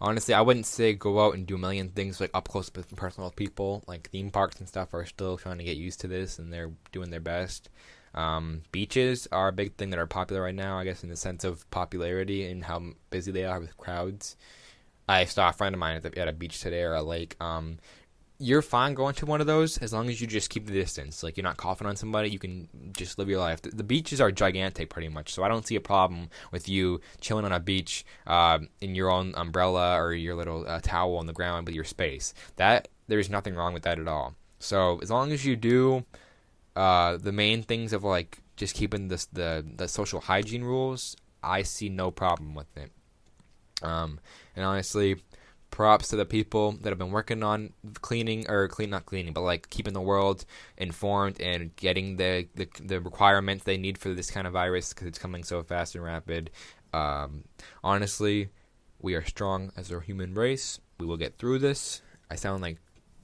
honestly, 0.00 0.34
I 0.34 0.40
wouldn't 0.40 0.66
say 0.66 0.92
go 0.94 1.24
out 1.24 1.34
and 1.34 1.46
do 1.46 1.56
a 1.56 1.58
million 1.58 1.88
things 1.90 2.20
like 2.20 2.30
up 2.34 2.48
close 2.48 2.70
and 2.74 2.96
personal 2.96 3.28
with 3.28 3.36
people. 3.36 3.84
Like 3.86 4.10
theme 4.10 4.30
parks 4.30 4.58
and 4.58 4.68
stuff 4.68 4.94
are 4.94 5.04
still 5.04 5.36
trying 5.36 5.58
to 5.58 5.64
get 5.64 5.76
used 5.76 6.00
to 6.00 6.08
this, 6.08 6.38
and 6.38 6.52
they're 6.52 6.72
doing 6.92 7.10
their 7.10 7.20
best. 7.20 7.68
Um, 8.14 8.62
beaches 8.72 9.28
are 9.30 9.48
a 9.48 9.52
big 9.52 9.74
thing 9.74 9.90
that 9.90 9.98
are 9.98 10.06
popular 10.06 10.42
right 10.42 10.54
now, 10.54 10.78
I 10.78 10.84
guess, 10.84 11.02
in 11.02 11.10
the 11.10 11.16
sense 11.16 11.44
of 11.44 11.70
popularity 11.70 12.50
and 12.50 12.64
how 12.64 12.82
busy 13.10 13.30
they 13.30 13.44
are 13.44 13.60
with 13.60 13.76
crowds. 13.76 14.36
I 15.08 15.24
saw 15.26 15.50
a 15.50 15.52
friend 15.52 15.74
of 15.74 15.78
mine 15.78 16.00
at, 16.04 16.28
a 16.28 16.32
beach 16.32 16.60
today 16.60 16.82
or 16.82 16.94
a 16.94 17.02
lake. 17.02 17.36
Um, 17.40 17.78
you're 18.38 18.62
fine 18.62 18.94
going 18.94 19.14
to 19.14 19.26
one 19.26 19.40
of 19.40 19.46
those 19.46 19.78
as 19.78 19.92
long 19.92 20.08
as 20.08 20.20
you 20.20 20.26
just 20.26 20.50
keep 20.50 20.66
the 20.66 20.72
distance. 20.72 21.22
Like 21.22 21.36
you're 21.36 21.44
not 21.44 21.56
coughing 21.56 21.86
on 21.86 21.96
somebody, 21.96 22.28
you 22.28 22.38
can 22.38 22.68
just 22.92 23.18
live 23.18 23.28
your 23.28 23.40
life. 23.40 23.62
The, 23.62 23.70
the 23.70 23.84
beaches 23.84 24.20
are 24.20 24.30
gigantic, 24.30 24.90
pretty 24.90 25.08
much, 25.08 25.32
so 25.32 25.42
I 25.42 25.48
don't 25.48 25.66
see 25.66 25.76
a 25.76 25.80
problem 25.80 26.28
with 26.52 26.68
you 26.68 27.00
chilling 27.20 27.44
on 27.44 27.52
a 27.52 27.60
beach 27.60 28.04
uh, 28.26 28.58
in 28.80 28.94
your 28.94 29.10
own 29.10 29.34
umbrella 29.36 30.00
or 30.00 30.12
your 30.12 30.34
little 30.34 30.66
uh, 30.66 30.80
towel 30.82 31.16
on 31.16 31.26
the 31.26 31.32
ground 31.32 31.66
with 31.66 31.74
your 31.74 31.84
space. 31.84 32.34
That 32.56 32.88
there's 33.08 33.30
nothing 33.30 33.54
wrong 33.54 33.72
with 33.72 33.84
that 33.84 33.98
at 33.98 34.08
all. 34.08 34.34
So 34.58 34.98
as 35.02 35.10
long 35.10 35.32
as 35.32 35.44
you 35.44 35.56
do 35.56 36.04
uh, 36.74 37.16
the 37.16 37.32
main 37.32 37.62
things 37.62 37.92
of 37.92 38.04
like 38.04 38.38
just 38.56 38.74
keeping 38.74 39.08
the 39.08 39.64
the 39.76 39.88
social 39.88 40.20
hygiene 40.20 40.64
rules, 40.64 41.16
I 41.42 41.62
see 41.62 41.88
no 41.88 42.10
problem 42.10 42.54
with 42.54 42.76
it. 42.76 42.90
Um, 43.82 44.20
and 44.54 44.64
honestly, 44.64 45.16
props 45.76 46.08
to 46.08 46.16
the 46.16 46.24
people 46.24 46.72
that 46.80 46.88
have 46.88 46.98
been 47.04 47.10
working 47.10 47.42
on 47.42 47.70
cleaning 48.00 48.48
or 48.50 48.66
clean 48.66 48.88
not 48.88 49.04
cleaning 49.04 49.34
but 49.34 49.42
like 49.42 49.68
keeping 49.68 49.92
the 49.92 50.00
world 50.00 50.46
informed 50.78 51.38
and 51.38 51.76
getting 51.76 52.16
the 52.16 52.48
the, 52.54 52.66
the 52.82 52.98
requirements 52.98 53.64
they 53.64 53.76
need 53.76 53.98
for 53.98 54.14
this 54.14 54.30
kind 54.30 54.46
of 54.46 54.54
virus 54.54 54.94
because 54.94 55.06
it's 55.06 55.18
coming 55.18 55.44
so 55.44 55.62
fast 55.62 55.94
and 55.94 56.02
rapid 56.02 56.50
um, 56.94 57.44
honestly 57.84 58.48
We 59.00 59.14
are 59.14 59.24
strong 59.24 59.70
as 59.76 59.90
a 59.92 60.00
human 60.00 60.34
race. 60.34 60.80
We 60.98 61.06
will 61.06 61.18
get 61.18 61.38
through 61.38 61.58
this. 61.60 62.02
I 62.30 62.36
sound 62.36 62.62
like 62.62 62.78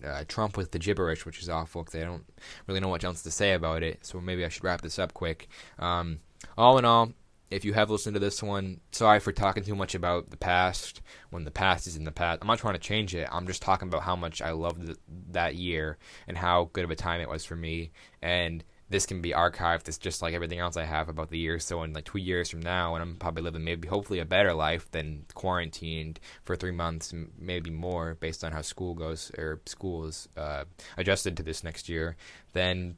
uh, 0.05 0.25
Trump 0.29 0.57
with 0.57 0.71
the 0.71 0.79
gibberish, 0.79 1.25
which 1.25 1.41
is 1.41 1.49
awful 1.49 1.83
because 1.83 2.01
I 2.01 2.05
don't 2.05 2.25
really 2.67 2.81
know 2.81 2.89
what 2.89 3.05
else 3.05 3.23
to 3.23 3.31
say 3.31 3.53
about 3.55 3.83
it. 3.83 4.05
So 4.05 4.21
maybe 4.21 4.45
I 4.45 4.49
should 4.49 4.65
wrap 4.65 4.83
this 4.83 4.99
up 4.99 5.15
quick. 5.15 5.49
Um, 5.79 6.21
all 6.57 6.79
in 6.79 6.85
all, 6.85 7.13
if 7.53 7.65
you 7.65 7.75
have 7.75 7.91
listened 7.91 8.15
to 8.15 8.21
this 8.21 8.43
one, 8.43 8.81
sorry 8.91 9.21
for 9.21 9.31
talking 9.31 9.63
too 9.63 9.75
much 9.75 9.95
about 9.95 10.31
the 10.31 10.37
past 10.37 11.03
when 11.31 11.45
the 11.45 11.51
past 11.51 11.87
is 11.87 11.97
in 11.97 12.05
the 12.05 12.11
past. 12.11 12.39
I'm 12.41 12.49
not 12.49 12.59
trying 12.59 12.75
to 12.75 12.81
change 12.81 13.15
it. 13.15 13.29
I'm 13.31 13.47
just 13.47 13.63
talking 13.63 13.89
about 13.89 14.03
how 14.03 14.17
much 14.17 14.41
I 14.41 14.51
loved 14.53 14.97
that 15.33 15.55
year 15.55 15.99
and 16.27 16.39
how 16.39 16.71
good 16.73 16.85
of 16.85 16.91
a 16.91 16.97
time 16.97 17.21
it 17.21 17.29
was 17.29 17.45
for 17.45 17.55
me. 17.55 17.93
And 18.23 18.65
this 18.89 19.07
can 19.07 19.21
be 19.21 19.31
archived. 19.33 19.89
It's 19.89 19.99
just 19.99 20.23
like 20.23 20.35
everything 20.35 20.59
else 20.59 20.77
I 20.77 20.85
have 20.85 21.09
about 21.09 21.31
the 21.31 21.39
year. 21.39 21.59
So 21.59 21.83
in 21.83 21.93
like 21.93 22.05
two 22.05 22.19
years 22.19 22.49
from 22.49 22.61
now, 22.61 22.95
and 22.95 23.03
I'm 23.03 23.17
probably 23.17 23.43
living 23.43 23.65
maybe 23.65 23.89
hopefully 23.89 24.21
a 24.21 24.25
better 24.25 24.55
life 24.55 24.91
than 24.91 25.27
quarantined 25.35 26.21
for 26.45 26.57
three 26.57 26.73
months, 26.73 27.13
maybe 27.39 27.71
more, 27.71 28.15
based 28.15 28.45
on 28.45 28.53
how 28.53 28.63
school 28.63 28.95
goes 28.95 29.31
or 29.37 29.61
school 29.67 30.07
is 30.07 30.29
uh, 30.37 30.65
adjusted 30.97 31.37
to 31.37 31.43
this 31.43 31.63
next 31.63 31.89
year. 31.89 32.17
Then 32.53 32.97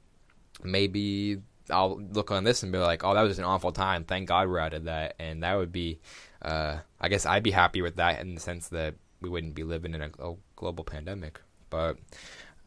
maybe 0.62 1.38
I'll 1.70 2.00
look 2.00 2.30
on 2.30 2.44
this 2.44 2.62
and 2.62 2.72
be 2.72 2.78
like, 2.78 3.04
oh, 3.04 3.14
that 3.14 3.22
was 3.22 3.38
an 3.38 3.44
awful 3.44 3.72
time. 3.72 4.04
Thank 4.04 4.28
God 4.28 4.48
we're 4.48 4.58
out 4.58 4.74
of 4.74 4.84
that. 4.84 5.14
And 5.18 5.42
that 5.42 5.54
would 5.54 5.72
be, 5.72 6.00
uh, 6.42 6.78
I 7.00 7.08
guess 7.08 7.26
I'd 7.26 7.42
be 7.42 7.50
happy 7.50 7.82
with 7.82 7.96
that 7.96 8.20
in 8.20 8.34
the 8.34 8.40
sense 8.40 8.68
that 8.68 8.94
we 9.20 9.28
wouldn't 9.28 9.54
be 9.54 9.64
living 9.64 9.94
in 9.94 10.02
a, 10.02 10.10
a 10.18 10.34
global 10.56 10.84
pandemic. 10.84 11.40
But 11.70 11.96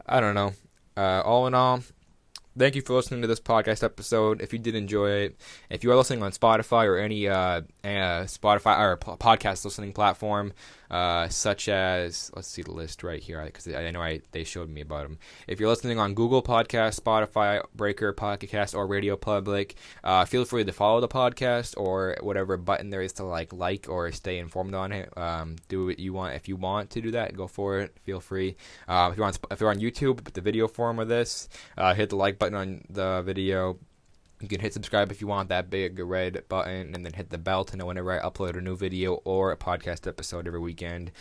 I 0.06 0.20
don't 0.20 0.36
know. 0.36 0.54
Uh, 0.96 1.22
all 1.24 1.46
in 1.46 1.54
all, 1.54 1.82
thank 2.58 2.76
you 2.76 2.82
for 2.82 2.94
listening 2.94 3.22
to 3.22 3.28
this 3.28 3.40
podcast 3.40 3.84
episode. 3.84 4.42
If 4.42 4.52
you 4.52 4.60
did 4.60 4.74
enjoy 4.74 5.10
it, 5.12 5.40
if 5.70 5.84
you 5.84 5.92
are 5.92 5.96
listening 5.96 6.24
on 6.24 6.32
Spotify 6.32 6.86
or 6.86 6.98
any 6.98 7.28
uh, 7.28 7.62
uh, 7.84 8.26
Spotify 8.26 8.80
or 8.80 8.98
podcast 8.98 9.64
listening 9.64 9.94
platform, 9.94 10.54
uh, 10.90 11.28
such 11.30 11.70
as 11.70 12.32
let's 12.36 12.48
see 12.48 12.62
the 12.62 12.72
list 12.72 13.04
right 13.04 13.22
here 13.22 13.44
because 13.46 13.68
I, 13.68 13.86
I, 13.86 13.92
know 13.92 14.02
I, 14.02 14.22
they 14.32 14.44
showed 14.44 14.70
me 14.70 14.82
about 14.82 15.04
them. 15.04 15.18
If 15.48 15.60
you're 15.60 15.70
listening 15.70 16.00
on 16.00 16.14
Google 16.14 16.42
Podcast, 16.42 17.00
Spotify, 17.00 17.64
Breaker, 17.76 18.14
Pocket 18.14 18.48
Casts, 18.48 18.76
or 18.76 18.88
Radio 18.88 19.16
Public, 19.16 19.76
uh, 20.04 20.26
feel 20.26 20.46
free 20.46 20.64
to 20.64 20.72
follow 20.72 21.00
the 21.02 21.08
podcast 21.08 21.74
or 21.78 22.18
whatever 22.22 22.58
button 22.58 22.90
there 22.90 23.02
is 23.02 23.14
to 23.14 23.24
like 23.24 23.54
like 23.54 23.88
or 23.90 24.12
stay 24.12 24.40
informed 24.40 24.74
on 24.74 24.92
it. 24.92 25.16
Um, 25.18 25.56
do 25.68 25.86
what 25.86 26.00
you 26.00 26.14
want 26.14 26.36
if 26.36 26.48
you 26.48 26.56
want 26.56 26.92
to 26.92 27.02
do 27.02 27.12
that. 27.12 27.36
Go 27.36 27.48
for 27.48 27.80
it. 27.80 27.96
Feel 28.04 28.20
free. 28.20 28.56
Uh, 28.88 29.10
if 29.12 29.18
you're 29.18 29.26
on 29.26 29.34
if 29.52 29.60
you're 29.60 29.70
on 29.70 29.80
YouTube, 29.80 30.24
put 30.24 30.34
the 30.34 30.42
video 30.42 30.68
form 30.68 31.00
of 31.00 31.08
this, 31.08 31.50
uh, 31.78 31.94
hit 31.94 32.10
the 32.10 32.16
like 32.16 32.40
button 32.40 32.56
on 32.56 32.86
the 32.90 33.22
video 33.24 33.78
you 34.40 34.48
can 34.48 34.60
hit 34.60 34.74
subscribe 34.74 35.12
if 35.12 35.22
you 35.22 35.28
want 35.28 35.50
that 35.50 35.70
big 35.70 36.00
red 36.00 36.44
button, 36.48 36.94
and 36.94 37.06
then 37.06 37.14
hit 37.14 37.30
the 37.30 37.38
bell 37.38 37.64
to 37.66 37.78
know 37.78 37.86
whenever 37.86 38.12
I 38.12 38.24
upload 38.24 38.58
a 38.58 38.62
new 38.62 38.76
video 38.76 39.16
or 39.24 39.52
a 39.52 39.58
podcast 39.58 40.08
episode 40.08 40.48
every 40.48 40.60
weekend. 40.60 41.12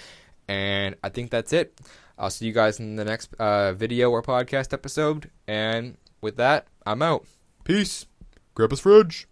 And 0.49 0.95
I 1.03 1.09
think 1.09 1.31
that's 1.31 1.53
it. 1.53 1.81
I'll 2.19 2.31
see 2.31 2.47
you 2.47 2.53
guys 2.53 2.79
in 2.79 2.97
the 2.97 3.05
next 3.05 3.35
uh, 3.35 3.73
video 3.73 4.11
or 4.11 4.23
podcast 4.23 4.73
episode. 4.73 5.31
And 5.47 5.97
with 6.21 6.37
that, 6.37 6.67
I'm 6.87 7.03
out. 7.03 7.27
Peace. 7.65 8.07
Grandpa's 8.55 8.81
Fridge. 8.81 9.27